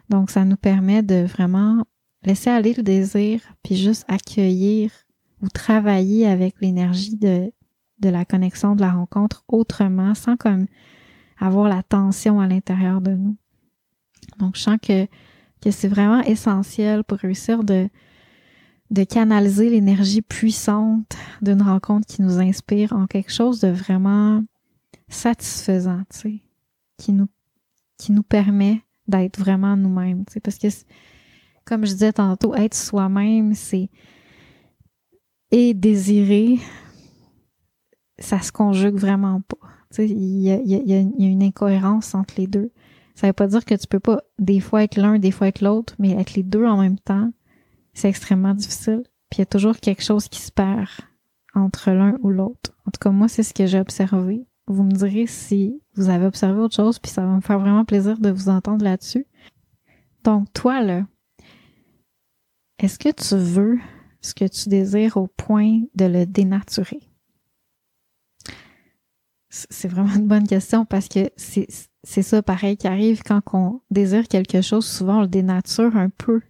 Donc, 0.10 0.32
ça 0.32 0.46
nous 0.46 0.58
permet 0.58 1.04
de 1.04 1.24
vraiment 1.24 1.84
laisser 2.24 2.50
aller 2.50 2.74
le 2.74 2.84
désir, 2.84 3.42
puis 3.64 3.76
juste 3.76 4.06
accueillir 4.08 4.92
ou 5.42 5.48
travailler 5.48 6.28
avec 6.28 6.56
l'énergie 6.62 7.16
de, 7.16 7.52
de 8.00 8.10
la 8.10 8.26
connexion, 8.26 8.76
de 8.76 8.82
la 8.82 8.92
rencontre 8.92 9.44
autrement, 9.48 10.16
sans 10.16 10.36
comme 10.36 10.68
avoir 11.38 11.70
la 11.70 11.84
tension 11.84 12.40
à 12.40 12.48
l'intérieur 12.48 13.02
de 13.02 13.12
nous. 13.12 13.38
Donc, 14.40 14.56
je 14.56 14.62
sens 14.62 14.78
que, 14.82 15.06
que 15.62 15.72
c'est 15.72 15.88
vraiment 15.88 16.22
essentiel 16.22 17.04
pour 17.04 17.18
réussir 17.20 17.64
de, 17.64 17.90
de 18.92 19.04
canaliser 19.04 19.70
l'énergie 19.70 20.22
puissante 20.22 21.16
d'une 21.42 21.62
rencontre 21.62 22.08
qui 22.08 22.22
nous 22.22 22.40
inspire 22.40 22.94
en 22.94 23.08
quelque 23.08 23.32
chose 23.32 23.62
de 23.62 23.70
vraiment 23.70 24.44
satisfaisant, 25.08 26.04
tu 26.12 26.20
sais, 26.20 26.44
qui 26.98 27.14
nous, 27.14 27.28
qui 28.00 28.12
nous 28.12 28.24
permet 28.24 28.82
d'être 29.08 29.40
vraiment 29.40 29.78
nous-mêmes, 29.78 30.24
parce 30.44 30.58
que, 30.58 30.68
comme 31.66 31.86
je 31.86 31.92
disais 31.92 32.14
tantôt, 32.14 32.56
être 32.56 32.74
soi-même, 32.74 33.54
c'est 33.54 33.90
et 35.52 35.74
désirer, 35.74 36.60
ça 38.20 38.42
se 38.42 38.52
conjugue 38.52 38.96
vraiment 38.96 39.42
pas. 39.42 39.58
Il 39.98 40.40
y 40.42 40.52
a, 40.52 40.60
y, 40.62 40.76
a, 40.76 40.80
y 40.84 40.94
a, 40.94 41.00
une 41.28 41.44
incohérence 41.44 42.14
entre 42.14 42.36
les 42.38 42.48
deux. 42.48 42.72
Ça 43.16 43.28
veut 43.28 43.34
pas 43.34 43.48
dire 43.48 43.66
que 43.66 43.76
tu 43.76 43.88
peux 43.88 44.00
pas 44.00 44.22
des 44.38 44.60
fois 44.60 44.84
être 44.84 44.98
l'un, 44.98 45.18
des 45.18 45.32
fois 45.32 45.48
être 45.48 45.62
l'autre, 45.62 45.96
mais 45.98 46.12
être 46.12 46.36
les 46.36 46.44
deux 46.44 46.66
en 46.66 46.82
même 46.82 47.00
temps, 47.00 47.32
c'est 47.94 48.08
extrêmement 48.08 48.54
difficile. 48.54 49.04
Puis 49.30 49.38
il 49.38 49.40
y 49.40 49.42
a 49.42 49.48
toujours 49.48 49.78
quelque 49.78 50.04
chose 50.04 50.28
qui 50.28 50.40
se 50.40 50.52
perd 50.52 50.88
entre 51.56 51.92
l'un 51.92 52.18
ou 52.22 52.30
l'autre. 52.30 52.72
En 52.86 52.92
tout 52.92 53.00
cas, 53.02 53.10
moi, 53.10 53.28
c'est 53.28 53.44
ce 53.44 53.54
que 53.54 53.66
j'ai 53.66 53.80
observé. 53.80 54.46
Vous 54.70 54.84
me 54.84 54.92
direz 54.92 55.26
si 55.26 55.82
vous 55.96 56.10
avez 56.10 56.28
observé 56.28 56.62
autre 56.62 56.76
chose, 56.76 57.00
puis 57.00 57.12
ça 57.12 57.26
va 57.26 57.36
me 57.36 57.42
faire 57.42 57.60
vraiment 57.60 57.86
plaisir 57.86 58.20
de 58.20 58.30
vous 58.30 58.50
entendre 58.50 58.84
là-dessus. 58.84 59.26
Donc, 60.24 60.54
toi, 60.54 60.82
là, 60.84 61.08
est-ce 62.78 63.00
que 63.00 63.10
tu 63.10 63.36
veux 63.36 63.80
ce 64.22 64.36
que 64.36 64.46
tu 64.46 64.70
désires 64.70 65.18
au 65.18 65.26
point 65.26 65.82
de 65.96 66.06
le 66.06 66.28
dénaturer? 66.28 67.00
C'est 69.50 69.88
vraiment 69.88 70.14
une 70.16 70.28
bonne 70.28 70.48
question 70.48 70.86
parce 70.86 71.08
que 71.08 71.32
c'est, 71.36 71.68
ça 72.04 72.44
pareil 72.44 72.78
qui 72.78 72.88
arrive 72.88 73.24
quand 73.24 73.42
on 73.54 73.82
désire 73.90 74.28
quelque 74.28 74.62
chose, 74.62 74.86
souvent 74.86 75.18
on 75.18 75.22
le 75.22 75.28
dénature 75.28 75.98
un 75.98 76.10
peu 76.10 76.42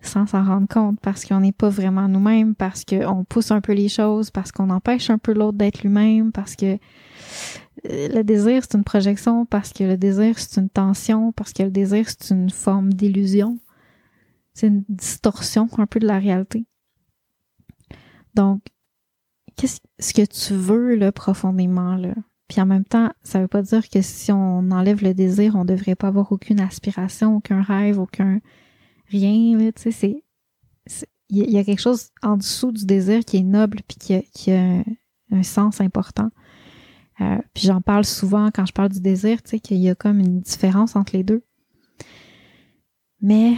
sans 0.00 0.26
s'en 0.26 0.44
rendre 0.44 0.68
compte 0.68 1.00
parce 1.00 1.24
qu'on 1.24 1.40
n'est 1.40 1.52
pas 1.52 1.70
vraiment 1.70 2.06
nous-mêmes, 2.06 2.54
parce 2.54 2.84
qu'on 2.84 3.24
pousse 3.24 3.50
un 3.50 3.60
peu 3.60 3.72
les 3.72 3.88
choses, 3.88 4.30
parce 4.30 4.52
qu'on 4.52 4.70
empêche 4.70 5.10
un 5.10 5.18
peu 5.18 5.32
l'autre 5.32 5.58
d'être 5.58 5.82
lui-même, 5.82 6.30
parce 6.30 6.54
que 6.54 6.78
le 7.84 8.22
désir 8.22 8.62
c'est 8.62 8.76
une 8.76 8.84
projection, 8.84 9.46
parce 9.46 9.72
que 9.72 9.84
le 9.84 9.96
désir 9.96 10.38
c'est 10.38 10.60
une 10.60 10.70
tension, 10.70 11.32
parce 11.32 11.52
que 11.52 11.62
le 11.62 11.70
désir 11.70 12.06
c'est 12.08 12.32
une 12.34 12.50
forme 12.50 12.92
d'illusion. 12.92 13.58
C'est 14.54 14.68
une 14.68 14.84
distorsion 14.88 15.68
un 15.78 15.86
peu 15.86 15.98
de 15.98 16.06
la 16.06 16.18
réalité. 16.18 16.64
Donc, 18.34 18.62
qu'est-ce 19.56 20.14
que 20.14 20.24
tu 20.24 20.54
veux 20.54 20.94
là 20.94 21.12
profondément 21.12 21.96
là? 21.96 22.14
Puis 22.48 22.60
en 22.60 22.66
même 22.66 22.84
temps, 22.84 23.10
ça 23.22 23.40
veut 23.40 23.48
pas 23.48 23.62
dire 23.62 23.88
que 23.88 24.02
si 24.02 24.30
on 24.30 24.70
enlève 24.70 25.02
le 25.02 25.14
désir, 25.14 25.56
on 25.56 25.64
devrait 25.64 25.94
pas 25.94 26.08
avoir 26.08 26.30
aucune 26.30 26.60
aspiration, 26.60 27.36
aucun 27.36 27.62
rêve, 27.62 27.98
aucun 27.98 28.40
rien. 29.08 29.32
Il 29.32 29.72
y, 31.30 31.58
a 31.58 31.64
quelque 31.64 31.80
chose 31.80 32.10
en 32.22 32.36
dessous 32.36 32.70
du 32.70 32.84
désir 32.84 33.24
qui 33.24 33.38
est 33.38 33.42
noble 33.42 33.80
puis 33.88 33.96
qui 34.32 34.52
a 34.52 34.82
un, 35.32 35.42
sens 35.42 35.80
important. 35.80 36.30
Euh, 37.20 37.38
puis 37.52 37.64
j'en 37.64 37.80
parle 37.80 38.04
souvent 38.04 38.50
quand 38.50 38.66
je 38.66 38.72
parle 38.72 38.90
du 38.90 39.00
désir, 39.00 39.42
tu 39.42 39.50
sais, 39.50 39.60
qu'il 39.60 39.78
y 39.78 39.88
a 39.88 39.94
comme 39.94 40.18
une 40.18 40.40
différence 40.40 40.96
entre 40.96 41.16
les 41.16 41.22
deux. 41.22 41.42
Mais 43.20 43.54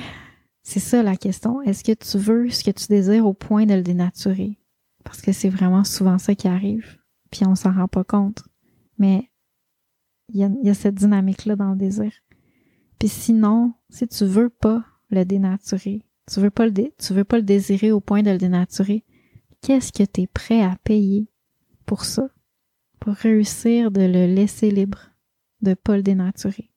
c'est 0.63 0.81
ça 0.81 1.03
la 1.03 1.17
question. 1.17 1.63
Est-ce 1.63 1.83
que 1.83 1.93
tu 1.93 2.19
veux 2.19 2.51
ce 2.51 2.65
que 2.65 2.71
tu 2.71 2.87
désires 2.89 3.27
au 3.27 3.35
point 3.35 3.67
de 3.67 3.75
le 3.75 3.83
dénaturer? 3.83 4.59
Parce 5.05 5.23
que 5.23 5.33
c'est 5.33 5.49
vraiment 5.49 5.85
souvent 5.85 6.19
ça 6.19 6.35
qui 6.35 6.49
arrive. 6.49 6.99
Puis 7.31 7.47
on 7.47 7.55
s'en 7.55 7.73
rend 7.73 7.89
pas 7.89 8.05
compte. 8.05 8.43
Mais 8.99 9.31
il 10.29 10.41
y 10.63 10.71
a, 10.71 10.75
cette 10.75 10.97
dynamique-là 10.97 11.57
dans 11.57 11.71
le 11.71 11.77
désir. 11.77 12.13
Puis 12.99 13.09
sinon, 13.09 13.75
si 13.91 14.09
tu 14.09 14.25
veux 14.25 14.49
pas 14.49 14.85
le 15.11 15.25
dénaturer, 15.25 16.03
tu 16.31 16.41
veux 16.41 16.51
pas 16.51 16.67
le, 16.67 16.73
tu 16.73 17.15
veux 17.15 17.25
pas 17.25 17.37
le 17.37 17.45
désirer 17.45 17.93
au 17.93 18.01
point 18.01 18.23
de 18.23 18.31
le 18.31 18.39
dénaturer, 18.39 19.05
qu'est-ce 19.63 19.93
que 19.93 20.03
tu 20.03 20.23
es 20.23 20.27
prêt 20.27 20.63
à 20.63 20.77
payer 20.83 21.29
pour 21.85 22.05
ça? 22.05 22.29
Réussir 23.07 23.93
de 23.93 24.01
le 24.01 24.27
laisser 24.27 24.71
libre, 24.71 24.99
de 25.63 25.75
pas 25.75 25.97
le 25.97 26.03
dénaturer? 26.03 26.71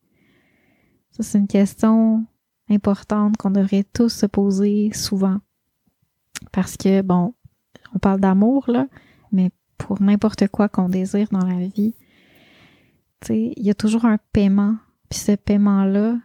Ça, 1.09 1.23
c'est 1.23 1.39
une 1.39 1.47
question 1.47 2.25
importante 2.69 3.35
qu'on 3.37 3.49
devrait 3.49 3.83
tous 3.83 4.09
se 4.09 4.25
poser 4.27 4.91
souvent. 4.93 5.39
Parce 6.51 6.77
que, 6.77 7.01
bon, 7.01 7.33
on 7.95 7.99
parle 7.99 8.19
d'amour, 8.19 8.65
là, 8.67 8.87
mais 9.31 9.49
pour 9.77 10.01
n'importe 10.01 10.47
quoi 10.49 10.69
qu'on 10.69 10.87
désire 10.87 11.29
dans 11.31 11.45
la 11.45 11.67
vie, 11.67 11.95
il 13.29 13.53
y 13.57 13.71
a 13.71 13.75
toujours 13.75 14.05
un 14.05 14.19
paiement. 14.31 14.77
Puis 15.09 15.19
ce 15.19 15.31
paiement-là, 15.31 16.17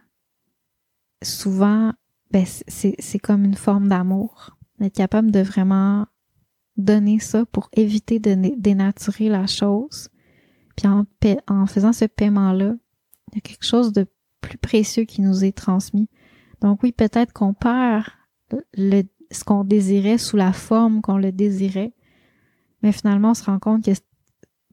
souvent, 1.23 1.93
ben, 2.31 2.45
c'est 2.45 3.19
comme 3.19 3.43
une 3.43 3.55
forme 3.55 3.87
d'amour. 3.87 4.55
Être 4.79 4.95
capable 4.95 5.31
de 5.31 5.39
vraiment 5.39 6.05
donner 6.77 7.19
ça 7.19 7.45
pour 7.45 7.69
éviter 7.73 8.19
de 8.19 8.35
dénaturer 8.57 9.29
la 9.29 9.47
chose. 9.47 10.09
Puis 10.75 10.87
en, 10.87 11.65
faisant 11.65 11.93
ce 11.93 12.05
paiement-là, 12.05 12.75
il 13.31 13.35
y 13.35 13.37
a 13.37 13.41
quelque 13.41 13.65
chose 13.65 13.93
de 13.93 14.05
plus 14.41 14.57
précieux 14.57 15.05
qui 15.05 15.21
nous 15.21 15.43
est 15.43 15.55
transmis. 15.55 16.09
Donc 16.61 16.83
oui, 16.83 16.91
peut-être 16.91 17.33
qu'on 17.33 17.53
perd 17.53 18.05
ce 19.31 19.43
qu'on 19.43 19.63
désirait 19.63 20.17
sous 20.17 20.37
la 20.37 20.53
forme 20.53 21.01
qu'on 21.01 21.17
le 21.17 21.31
désirait, 21.31 21.93
mais 22.83 22.91
finalement 22.91 23.31
on 23.31 23.33
se 23.33 23.43
rend 23.43 23.59
compte 23.59 23.85
que 23.85 23.91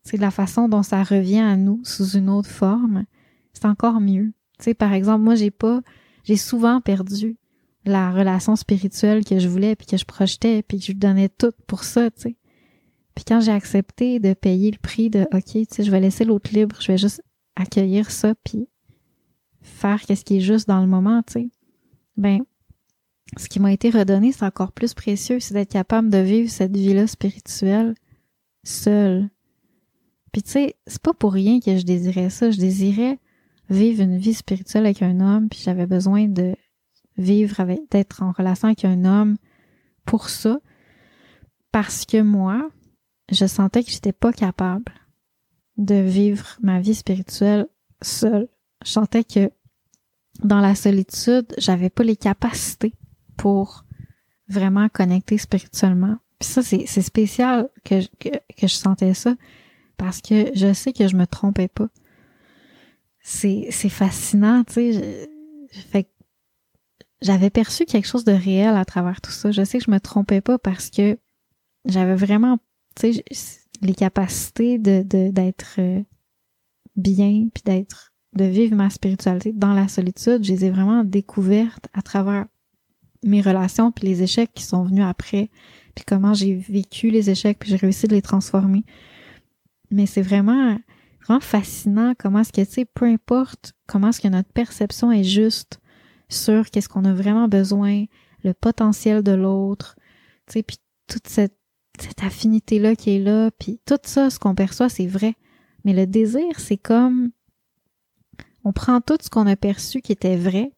c'est 0.05 0.17
la 0.19 0.31
façon 0.31 0.69
dont 0.69 0.83
ça 0.83 1.03
revient 1.03 1.41
à 1.41 1.57
nous 1.57 1.81
sous 1.85 2.17
une 2.17 2.29
autre 2.29 2.51
forme, 2.51 3.05
c'est 3.53 3.67
encore 3.67 4.01
mieux. 4.01 4.33
Tu 4.59 4.65
sais, 4.65 4.75
par 4.75 4.93
exemple, 4.93 5.23
moi, 5.23 5.35
j'ai 5.35 5.51
pas, 5.51 5.81
j'ai 6.25 6.37
souvent 6.37 6.81
perdu 6.81 7.37
la 7.85 8.13
relation 8.13 8.57
spirituelle 8.57 9.25
que 9.25 9.39
je 9.39 9.49
voulais, 9.49 9.77
puis 9.77 9.87
que 9.87 9.97
je 9.97 10.05
projetais, 10.05 10.63
puis 10.63 10.79
que 10.79 10.85
je 10.87 10.93
donnais 10.93 11.29
tout 11.29 11.53
pour 11.67 11.85
ça, 11.85 12.11
tu 12.11 12.23
sais. 12.23 12.37
Puis 13.15 13.25
quand 13.27 13.41
j'ai 13.41 13.53
accepté 13.53 14.21
de 14.21 14.33
payer 14.33 14.71
le 14.71 14.79
prix 14.79 15.11
de, 15.11 15.23
OK, 15.33 15.45
tu 15.45 15.67
sais, 15.69 15.83
je 15.85 15.91
vais 15.91 16.01
laisser 16.01 16.25
l'autre 16.25 16.51
libre, 16.53 16.77
je 16.81 16.93
vais 16.93 16.99
juste 16.99 17.23
accueillir 17.57 18.11
ça, 18.11 18.35
puis 18.45 18.69
faire 19.61 20.01
qu'est-ce 20.01 20.25
qui 20.25 20.39
est 20.39 20.41
juste 20.41 20.69
dans 20.69 20.81
le 20.81 20.87
moment, 20.87 21.23
tu 21.23 21.33
sais. 21.33 21.51
Ben, 22.17 22.41
ce 23.37 23.49
qui 23.49 23.61
m'a 23.61 23.73
été 23.73 23.91
redonné, 23.91 24.33
c'est 24.33 24.45
encore 24.45 24.73
plus 24.73 24.95
précieux, 24.95 25.41
c'est 25.41 25.55
d'être 25.55 25.73
capable 25.73 26.11
de 26.11 26.19
vivre 26.19 26.51
cette 26.51 26.77
vie-là 26.77 27.07
spirituelle 27.07 27.95
seule, 28.65 29.29
puis 30.33 30.43
tu 30.43 30.51
sais, 30.51 30.77
c'est 30.87 31.03
pas 31.03 31.13
pour 31.13 31.33
rien 31.33 31.61
que 31.61 31.77
je 31.77 31.85
désirais 31.85 32.31
ça. 32.31 32.51
Je 32.51 32.59
désirais 32.59 33.19
vivre 33.69 34.03
une 34.03 34.17
vie 34.17 34.35
spirituelle 34.35 34.87
avec 34.87 35.03
un 35.03 35.21
homme, 35.21 35.49
puis 35.49 35.61
j'avais 35.63 35.87
besoin 35.87 36.27
de 36.27 36.57
vivre 37.17 37.61
avec, 37.61 37.91
d'être 37.91 38.23
en 38.23 38.33
relation 38.33 38.69
avec 38.69 38.85
un 38.85 39.05
homme 39.05 39.37
pour 40.05 40.29
ça. 40.29 40.59
Parce 41.71 42.05
que 42.05 42.21
moi, 42.21 42.71
je 43.31 43.47
sentais 43.47 43.83
que 43.83 43.91
j'étais 43.91 44.13
pas 44.13 44.33
capable 44.33 44.93
de 45.77 45.95
vivre 45.95 46.59
ma 46.61 46.81
vie 46.81 46.95
spirituelle 46.95 47.67
seule. 48.03 48.49
Je 48.85 48.91
sentais 48.91 49.25
que 49.25 49.51
dans 50.43 50.61
la 50.61 50.75
solitude, 50.75 51.55
j'avais 51.59 51.91
pas 51.91 52.03
les 52.03 52.17
capacités 52.17 52.95
pour 53.37 53.85
vraiment 54.49 54.89
connecté 54.89 55.39
spirituellement. 55.39 56.19
Ça, 56.41 56.63
c'est 56.63 56.87
spécial 56.87 57.69
que, 57.85 58.05
que, 58.19 58.29
que 58.29 58.67
je 58.67 58.75
sentais 58.75 59.15
ça 59.15 59.35
parce 59.97 60.21
que 60.21 60.51
je 60.55 60.73
sais 60.73 60.93
que 60.93 61.07
je 61.07 61.17
me 61.17 61.27
trompais 61.27 61.69
pas. 61.69 61.89
C'est 63.23 63.71
fascinant, 63.71 64.65
tu 64.65 64.93
sais. 64.93 65.29
Fait 65.71 66.09
j'avais 67.23 67.51
perçu 67.51 67.85
quelque 67.87 68.07
chose 68.07 68.25
de 68.25 68.33
réel 68.33 68.77
à 68.77 68.85
travers 68.85 69.21
tout 69.21 69.31
ça. 69.31 69.51
Je 69.51 69.65
sais 69.65 69.79
que 69.79 69.85
je 69.85 69.91
me 69.91 70.01
trompais 70.01 70.41
pas 70.41 70.59
parce 70.59 70.91
que 70.91 71.19
j'avais 71.85 72.17
vraiment, 72.17 72.59
tu 72.97 73.13
les 73.81 73.95
capacités 73.95 74.79
de 74.79 75.03
d'être 75.03 75.77
euh, 75.79 76.03
bien 76.95 77.49
puis 77.53 77.63
d'être 77.65 78.13
de 78.35 78.45
vivre 78.45 78.77
ma 78.77 78.91
spiritualité 78.91 79.53
dans 79.53 79.75
la 79.75 79.89
solitude, 79.89 80.45
je 80.45 80.53
les 80.53 80.65
ai 80.65 80.71
vraiment 80.71 81.05
découvertes 81.05 81.89
à 81.93 82.01
travers 82.01 82.47
mes 83.25 83.41
relations 83.41 83.93
puis 83.93 84.07
les 84.07 84.23
échecs 84.23 84.53
qui 84.55 84.63
sont 84.63 84.85
venus 84.85 85.05
après 85.05 85.51
puis 85.95 86.05
comment 86.07 86.33
j'ai 86.33 86.55
vécu 86.55 87.11
les 87.11 87.29
échecs 87.29 87.59
puis 87.59 87.71
j'ai 87.71 87.77
réussi 87.77 88.07
de 88.07 88.15
les 88.15 88.23
transformer. 88.23 88.85
Mais 89.91 90.07
c'est 90.07 90.23
vraiment 90.23 90.79
vraiment 91.27 91.41
fascinant 91.41 92.15
comment 92.19 92.41
est-ce 92.41 92.53
que 92.53 92.63
tu 92.63 92.73
sais 92.73 92.85
peu 92.85 93.07
importe 93.07 93.75
comment 93.87 94.09
est-ce 94.09 94.21
que 94.21 94.29
notre 94.29 94.53
perception 94.53 95.13
est 95.13 95.25
juste 95.25 95.82
sur 96.33 96.71
qu'est-ce 96.71 96.89
qu'on 96.89 97.05
a 97.05 97.13
vraiment 97.13 97.49
besoin, 97.49 98.05
le 98.45 98.55
potentiel 98.55 99.23
de 99.23 99.33
l'autre, 99.33 99.97
tu 100.47 100.55
sais 100.55 100.63
puis 100.63 100.79
toute 101.07 101.29
cette 101.29 101.57
cette 102.01 102.23
affinité 102.23 102.79
là 102.79 102.97
qui 102.97 103.17
est 103.17 103.19
là 103.19 103.51
puis 103.59 103.79
tout 103.85 103.99
ça 104.05 104.31
ce 104.31 104.39
qu'on 104.39 104.55
perçoit 104.55 104.89
c'est 104.89 105.07
vrai. 105.07 105.35
Mais 105.85 105.93
le 105.93 106.07
désir 106.07 106.59
c'est 106.59 106.77
comme 106.77 107.31
on 108.65 108.73
prend 108.73 109.01
tout 109.01 109.19
ce 109.21 109.29
qu'on 109.29 109.47
a 109.47 109.57
perçu 109.57 110.01
qui 110.01 110.13
était 110.13 110.37
vrai, 110.37 110.73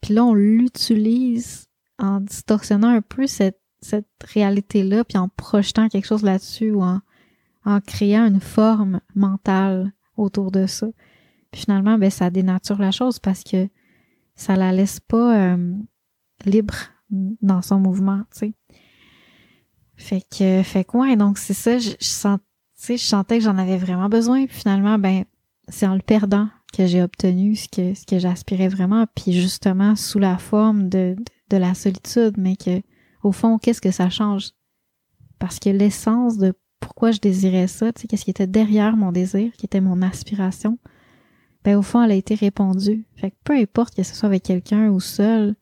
puis 0.00 0.14
là 0.14 0.24
on 0.24 0.34
l'utilise 0.34 1.66
en 1.98 2.20
distorsionnant 2.20 2.88
un 2.88 3.00
peu 3.00 3.26
cette, 3.26 3.60
cette 3.80 4.06
réalité-là, 4.24 5.04
puis 5.04 5.18
en 5.18 5.28
projetant 5.28 5.88
quelque 5.88 6.06
chose 6.06 6.22
là-dessus 6.22 6.72
ou 6.72 6.82
en, 6.82 7.00
en 7.64 7.80
créant 7.80 8.26
une 8.26 8.40
forme 8.40 9.00
mentale 9.14 9.92
autour 10.16 10.50
de 10.50 10.66
ça. 10.66 10.88
Puis 11.50 11.62
finalement, 11.62 11.98
ben, 11.98 12.10
ça 12.10 12.30
dénature 12.30 12.78
la 12.78 12.90
chose 12.90 13.18
parce 13.18 13.44
que 13.44 13.68
ça 14.42 14.56
la 14.56 14.72
laisse 14.72 14.98
pas 14.98 15.52
euh, 15.52 15.74
libre 16.44 16.74
dans 17.10 17.62
son 17.62 17.78
mouvement, 17.78 18.22
tu 18.32 18.38
sais. 18.38 18.54
Fait 19.96 20.22
que, 20.36 20.62
fait 20.64 20.84
quoi, 20.84 21.14
donc 21.14 21.38
c'est 21.38 21.54
ça, 21.54 21.78
je, 21.78 21.90
je, 22.00 22.06
sens, 22.06 22.38
je 22.88 22.96
sentais 22.96 23.38
que 23.38 23.44
j'en 23.44 23.56
avais 23.56 23.76
vraiment 23.76 24.08
besoin, 24.08 24.46
puis 24.46 24.56
finalement, 24.56 24.98
ben, 24.98 25.24
c'est 25.68 25.86
en 25.86 25.94
le 25.94 26.00
perdant 26.00 26.48
que 26.72 26.86
j'ai 26.86 27.02
obtenu 27.02 27.54
ce 27.54 27.68
que, 27.68 27.94
ce 27.94 28.04
que 28.04 28.18
j'aspirais 28.18 28.68
vraiment, 28.68 29.06
puis 29.14 29.32
justement 29.32 29.94
sous 29.94 30.18
la 30.18 30.38
forme 30.38 30.88
de, 30.88 31.14
de 31.50 31.56
la 31.56 31.74
solitude, 31.74 32.34
mais 32.36 32.56
que, 32.56 32.82
au 33.22 33.30
fond, 33.30 33.58
qu'est-ce 33.58 33.80
que 33.80 33.92
ça 33.92 34.10
change? 34.10 34.50
Parce 35.38 35.60
que 35.60 35.70
l'essence 35.70 36.36
de 36.38 36.52
pourquoi 36.80 37.12
je 37.12 37.20
désirais 37.20 37.68
ça, 37.68 37.92
tu 37.92 38.02
sais, 38.02 38.08
qu'est-ce 38.08 38.24
qui 38.24 38.30
était 38.30 38.48
derrière 38.48 38.96
mon 38.96 39.12
désir, 39.12 39.52
qui 39.52 39.66
était 39.66 39.80
mon 39.80 40.02
aspiration, 40.02 40.78
ben, 41.64 41.76
au 41.76 41.82
fond, 41.82 42.02
elle 42.02 42.10
a 42.12 42.16
été 42.16 42.34
répondue. 42.34 43.06
Fait 43.16 43.30
que 43.30 43.36
peu 43.44 43.54
importe 43.54 43.94
que 43.94 44.02
ce 44.02 44.14
soit 44.14 44.28
avec 44.28 44.42
quelqu'un 44.42 44.88
ou 44.88 45.00
seul, 45.00 45.54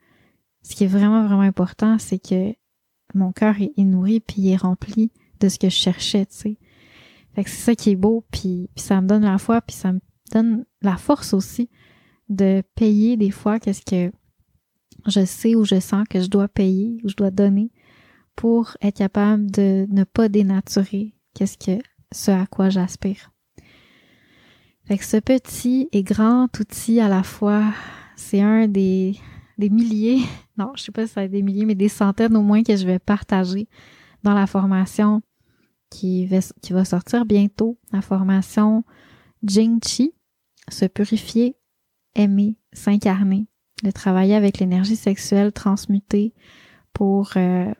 ce 0.63 0.75
qui 0.75 0.85
est 0.85 0.89
vraiment, 0.89 1.27
vraiment 1.27 1.43
important, 1.43 1.99
c'est 1.99 2.19
que 2.19 2.55
mon 3.15 3.33
cœur 3.33 3.57
est, 3.61 3.73
nourri 3.79 4.21
puis 4.21 4.37
il 4.43 4.53
est 4.53 4.57
rempli 4.57 5.11
de 5.41 5.49
ce 5.49 5.59
que 5.59 5.69
je 5.69 5.75
cherchais, 5.75 6.27
tu 6.27 6.37
sais. 6.37 6.59
Fait 7.35 7.45
que 7.45 7.51
c'est 7.51 7.63
ça 7.63 7.75
qui 7.75 7.91
est 7.91 7.97
beau, 7.97 8.25
puis, 8.31 8.69
puis 8.75 8.85
ça 8.85 9.01
me 9.01 9.07
donne 9.07 9.23
la 9.23 9.39
foi, 9.39 9.61
puis 9.61 9.77
ça 9.77 9.93
me 9.93 10.01
donne 10.33 10.65
la 10.83 10.97
force 10.97 11.33
aussi 11.33 11.71
de 12.29 12.63
payer 12.75 13.17
des 13.17 13.31
fois 13.31 13.59
qu'est-ce 13.59 13.83
que 13.83 14.13
je 15.07 15.25
sais 15.25 15.55
ou 15.55 15.65
je 15.65 15.81
sens 15.81 16.07
que 16.09 16.21
je 16.21 16.29
dois 16.29 16.49
payer 16.49 16.99
ou 17.05 17.09
je 17.09 17.17
dois 17.17 17.31
donner 17.31 17.71
pour 18.37 18.77
être 18.81 18.97
capable 18.97 19.51
de 19.51 19.87
ne 19.91 20.05
pas 20.05 20.29
dénaturer 20.29 21.15
qu'est-ce 21.35 21.59
que 21.59 21.83
ce 22.13 22.31
à 22.31 22.47
quoi 22.47 22.69
j'aspire. 22.69 23.30
Fait 24.91 24.99
que 24.99 25.05
ce 25.05 25.19
petit 25.19 25.89
et 25.93 26.03
grand 26.03 26.49
outil 26.59 26.99
à 26.99 27.09
la 27.09 27.23
fois, 27.23 27.73
c'est 28.17 28.41
un 28.41 28.67
des, 28.67 29.15
des 29.57 29.71
milliers, 29.71 30.19
non, 30.59 30.73
je 30.75 30.83
sais 30.83 30.91
pas 30.91 31.07
si 31.07 31.13
ça 31.13 31.21
va 31.21 31.27
être 31.27 31.31
des 31.31 31.43
milliers, 31.43 31.65
mais 31.65 31.77
des 31.77 31.89
centaines 31.89 32.37
au 32.37 32.43
moins 32.43 32.65
que 32.65 32.75
je 32.75 32.85
vais 32.85 32.99
partager 32.99 33.69
dans 34.25 34.35
la 34.35 34.49
formation 34.49 35.23
qui 35.91 36.27
va, 36.27 36.85
sortir 36.85 37.25
bientôt, 37.25 37.79
la 37.93 38.03
formation 38.03 38.83
Jing 39.45 39.79
Chi, 39.87 40.13
se 40.69 40.87
purifier, 40.87 41.55
aimer, 42.17 42.57
s'incarner 42.73 43.47
de 43.85 43.93
travailler 43.93 44.35
avec 44.35 44.59
l'énergie 44.59 44.97
sexuelle 44.97 45.53
transmutée 45.53 46.35
pour, 46.93 47.31
euh, 47.37 47.73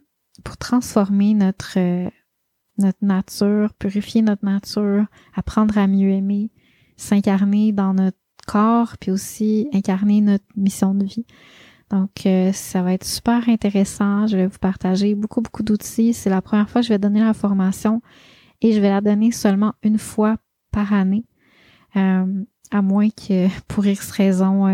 pour 0.45 0.57
transformer 0.59 1.35
notre, 1.35 1.77
euh, 1.77 2.09
notre 2.79 3.05
nature, 3.05 3.75
purifier 3.75 4.23
notre 4.23 4.45
nature, 4.45 5.07
apprendre 5.35 5.77
à 5.77 5.89
mieux 5.89 6.11
aimer, 6.11 6.53
s'incarner 7.01 7.73
dans 7.73 7.95
notre 7.95 8.19
corps, 8.47 8.97
puis 8.99 9.11
aussi 9.11 9.69
incarner 9.73 10.21
notre 10.21 10.45
mission 10.57 10.95
de 10.95 11.05
vie. 11.05 11.25
Donc, 11.91 12.27
euh, 12.27 12.53
ça 12.53 12.83
va 12.83 12.93
être 12.93 13.05
super 13.05 13.49
intéressant. 13.49 14.27
Je 14.27 14.37
vais 14.37 14.47
vous 14.47 14.59
partager 14.59 15.15
beaucoup, 15.15 15.41
beaucoup 15.41 15.63
d'outils. 15.63 16.13
C'est 16.13 16.31
la 16.31 16.43
première 16.43 16.69
fois 16.69 16.83
que 16.83 16.87
je 16.87 16.93
vais 16.93 16.99
donner 16.99 17.21
la 17.21 17.35
formation 17.35 18.01
et 18.61 18.73
je 18.73 18.81
vais 18.81 18.91
la 18.91 19.01
donner 19.01 19.33
seulement 19.33 19.75
une 19.83 19.99
fois 19.99 20.37
par 20.71 20.93
année. 20.93 21.25
à 21.95 22.83
moins 22.83 23.09
que 23.09 23.49
pour 23.69 23.87
X 23.87 24.11
raison, 24.13 24.69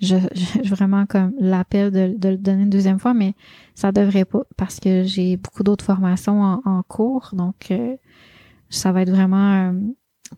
je, 0.00 0.16
je 0.62 0.68
vraiment 0.68 1.06
comme 1.06 1.32
l'appel 1.38 1.90
de, 1.90 2.14
de, 2.16 2.30
le 2.30 2.38
donner 2.38 2.62
une 2.62 2.70
deuxième 2.70 2.98
fois, 2.98 3.14
mais 3.14 3.34
ça 3.74 3.92
devrait 3.92 4.24
pas 4.24 4.42
parce 4.56 4.80
que 4.80 5.04
j'ai 5.04 5.36
beaucoup 5.36 5.62
d'autres 5.62 5.84
formations 5.84 6.42
en, 6.42 6.62
en, 6.64 6.82
cours, 6.82 7.30
donc 7.32 7.70
euh, 7.70 7.96
ça 8.70 8.92
va 8.92 9.02
être 9.02 9.10
vraiment 9.10 9.72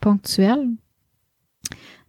euh. 0.07 0.67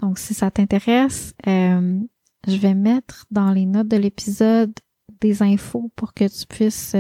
Donc 0.01 0.17
si 0.19 0.33
ça 0.33 0.51
t'intéresse, 0.51 1.33
euh, 1.47 1.99
je 2.47 2.57
vais 2.57 2.73
mettre 2.73 3.25
dans 3.31 3.51
les 3.51 3.65
notes 3.65 3.87
de 3.87 3.97
l'épisode 3.97 4.73
des 5.19 5.43
infos 5.43 5.91
pour 5.95 6.13
que 6.13 6.27
tu 6.27 6.47
puisses 6.47 6.95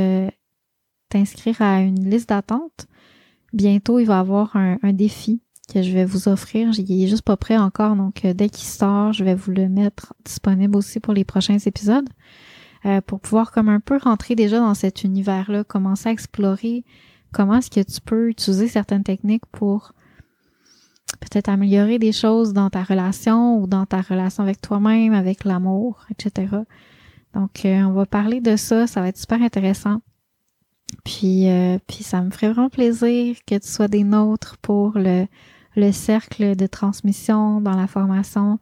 t'inscrire 1.11 1.61
à 1.61 1.81
une 1.81 2.09
liste 2.09 2.29
d'attente. 2.29 2.87
Bientôt, 3.53 3.99
il 3.99 4.05
va 4.05 4.17
y 4.17 4.19
avoir 4.19 4.55
un, 4.55 4.93
défi 4.93 5.41
que 5.71 5.81
je 5.81 5.91
vais 5.91 6.05
vous 6.05 6.27
offrir. 6.27 6.69
Il 6.77 7.03
est 7.03 7.07
juste 7.07 7.23
pas 7.23 7.37
prêt 7.37 7.57
encore, 7.57 7.95
donc 7.95 8.25
euh, 8.25 8.33
dès 8.33 8.49
qu'il 8.49 8.67
sort, 8.67 9.13
je 9.13 9.23
vais 9.23 9.35
vous 9.35 9.51
le 9.51 9.69
mettre 9.69 10.13
disponible 10.25 10.75
aussi 10.75 10.99
pour 10.99 11.13
les 11.13 11.25
prochains 11.25 11.57
épisodes. 11.57 12.07
Euh, 12.85 12.99
pour 13.01 13.19
pouvoir 13.19 13.51
comme 13.51 13.69
un 13.69 13.79
peu 13.79 13.97
rentrer 13.97 14.35
déjà 14.35 14.59
dans 14.59 14.73
cet 14.73 15.03
univers-là, 15.03 15.63
commencer 15.63 16.09
à 16.09 16.11
explorer 16.11 16.83
comment 17.31 17.57
est-ce 17.57 17.69
que 17.69 17.81
tu 17.81 18.01
peux 18.01 18.29
utiliser 18.29 18.67
certaines 18.67 19.03
techniques 19.03 19.45
pour 19.51 19.93
peut-être 21.19 21.49
améliorer 21.49 21.99
des 21.99 22.11
choses 22.11 22.53
dans 22.53 22.69
ta 22.69 22.83
relation 22.83 23.57
ou 23.57 23.67
dans 23.67 23.85
ta 23.85 24.01
relation 24.01 24.43
avec 24.43 24.61
toi-même, 24.61 25.13
avec 25.13 25.43
l'amour, 25.43 26.05
etc. 26.09 26.47
Donc, 27.33 27.65
euh, 27.65 27.83
on 27.83 27.93
va 27.93 28.05
parler 28.05 28.41
de 28.41 28.55
ça, 28.55 28.87
ça 28.87 29.01
va 29.01 29.07
être 29.09 29.17
super 29.17 29.41
intéressant. 29.41 30.01
Puis, 31.05 31.47
puis 31.87 32.03
ça 32.03 32.21
me 32.21 32.31
ferait 32.31 32.51
vraiment 32.51 32.69
plaisir 32.69 33.37
que 33.47 33.55
tu 33.55 33.67
sois 33.67 33.87
des 33.87 34.03
nôtres 34.03 34.57
pour 34.61 34.97
le 34.97 35.25
le 35.75 35.91
cercle 35.91 36.55
de 36.55 36.67
transmission 36.67 37.61
dans 37.61 37.75
la 37.75 37.87
formation 37.87 38.59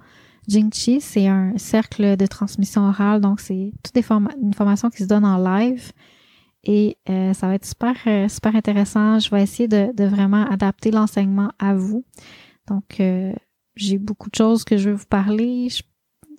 Jingchi. 0.48 1.02
C'est 1.02 1.28
un 1.28 1.58
cercle 1.58 2.18
de 2.18 2.26
transmission 2.26 2.88
orale, 2.88 3.22
donc 3.22 3.40
c'est 3.40 3.74
toute 3.84 3.96
une 4.42 4.54
formation 4.54 4.90
qui 4.90 5.04
se 5.04 5.08
donne 5.08 5.26
en 5.26 5.38
live. 5.38 5.92
Et 6.64 6.98
euh, 7.10 7.34
ça 7.34 7.48
va 7.48 7.56
être 7.56 7.66
super, 7.66 7.96
euh, 8.08 8.28
super 8.28 8.56
intéressant. 8.56 9.20
Je 9.20 9.30
vais 9.30 9.42
essayer 9.42 9.68
de, 9.68 9.94
de 9.94 10.04
vraiment 10.04 10.46
adapter 10.50 10.92
l'enseignement 10.92 11.52
à 11.58 11.74
vous. 11.76 12.04
Donc, 12.68 13.00
euh, 13.00 13.34
j'ai 13.76 13.98
beaucoup 13.98 14.30
de 14.30 14.36
choses 14.36 14.64
que 14.64 14.78
je 14.78 14.90
veux 14.90 14.96
vous 14.96 15.06
parler. 15.06 15.70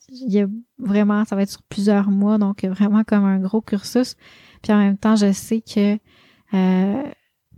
il 0.09 0.33
y 0.33 0.41
a 0.41 0.47
vraiment, 0.79 1.25
ça 1.25 1.37
va 1.37 1.43
être 1.43 1.51
sur 1.51 1.63
plusieurs 1.63 2.11
mois, 2.11 2.39
donc 2.39 2.65
vraiment 2.65 3.03
comme 3.05 3.25
un 3.25 3.39
gros 3.39 3.63
cursus. 3.63 4.17
Puis 4.63 4.73
en 4.73 4.79
même 4.79 4.99
temps, 4.99 5.17
je 5.17 5.33
sais 5.33 5.63
que 5.63 5.99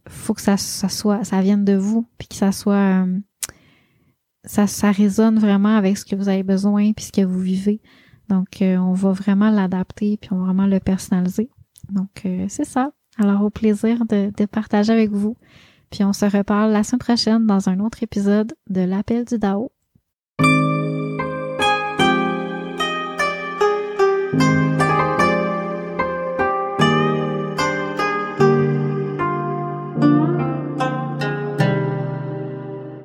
faut 0.08 0.34
que 0.34 0.40
ça, 0.40 0.56
ça 0.56 0.88
soit, 0.88 1.24
ça 1.24 1.40
vienne 1.40 1.64
de 1.64 1.74
vous, 1.74 2.06
puis 2.18 2.28
que 2.28 2.34
ça 2.34 2.52
soit, 2.52 3.04
euh, 3.04 3.18
ça, 4.44 4.66
ça 4.66 4.90
résonne 4.90 5.38
vraiment 5.38 5.76
avec 5.76 5.96
ce 5.96 6.04
que 6.04 6.16
vous 6.16 6.28
avez 6.28 6.42
besoin, 6.42 6.92
puis 6.92 7.06
ce 7.06 7.12
que 7.12 7.24
vous 7.24 7.40
vivez. 7.40 7.80
Donc, 8.28 8.62
euh, 8.62 8.76
on 8.76 8.92
va 8.92 9.12
vraiment 9.12 9.50
l'adapter, 9.50 10.16
puis 10.16 10.30
on 10.32 10.38
va 10.38 10.46
vraiment 10.46 10.66
le 10.66 10.80
personnaliser. 10.80 11.50
Donc, 11.90 12.22
euh, 12.24 12.46
c'est 12.48 12.64
ça. 12.64 12.92
Alors, 13.18 13.42
au 13.42 13.50
plaisir 13.50 14.04
de, 14.06 14.32
de 14.36 14.46
partager 14.46 14.92
avec 14.92 15.10
vous. 15.10 15.36
Puis 15.90 16.04
on 16.04 16.12
se 16.14 16.24
reparle 16.24 16.72
la 16.72 16.82
semaine 16.84 17.00
prochaine 17.00 17.46
dans 17.46 17.68
un 17.68 17.78
autre 17.80 18.02
épisode 18.02 18.54
de 18.70 18.80
l'appel 18.80 19.26
du 19.26 19.38
DAO. 19.38 19.70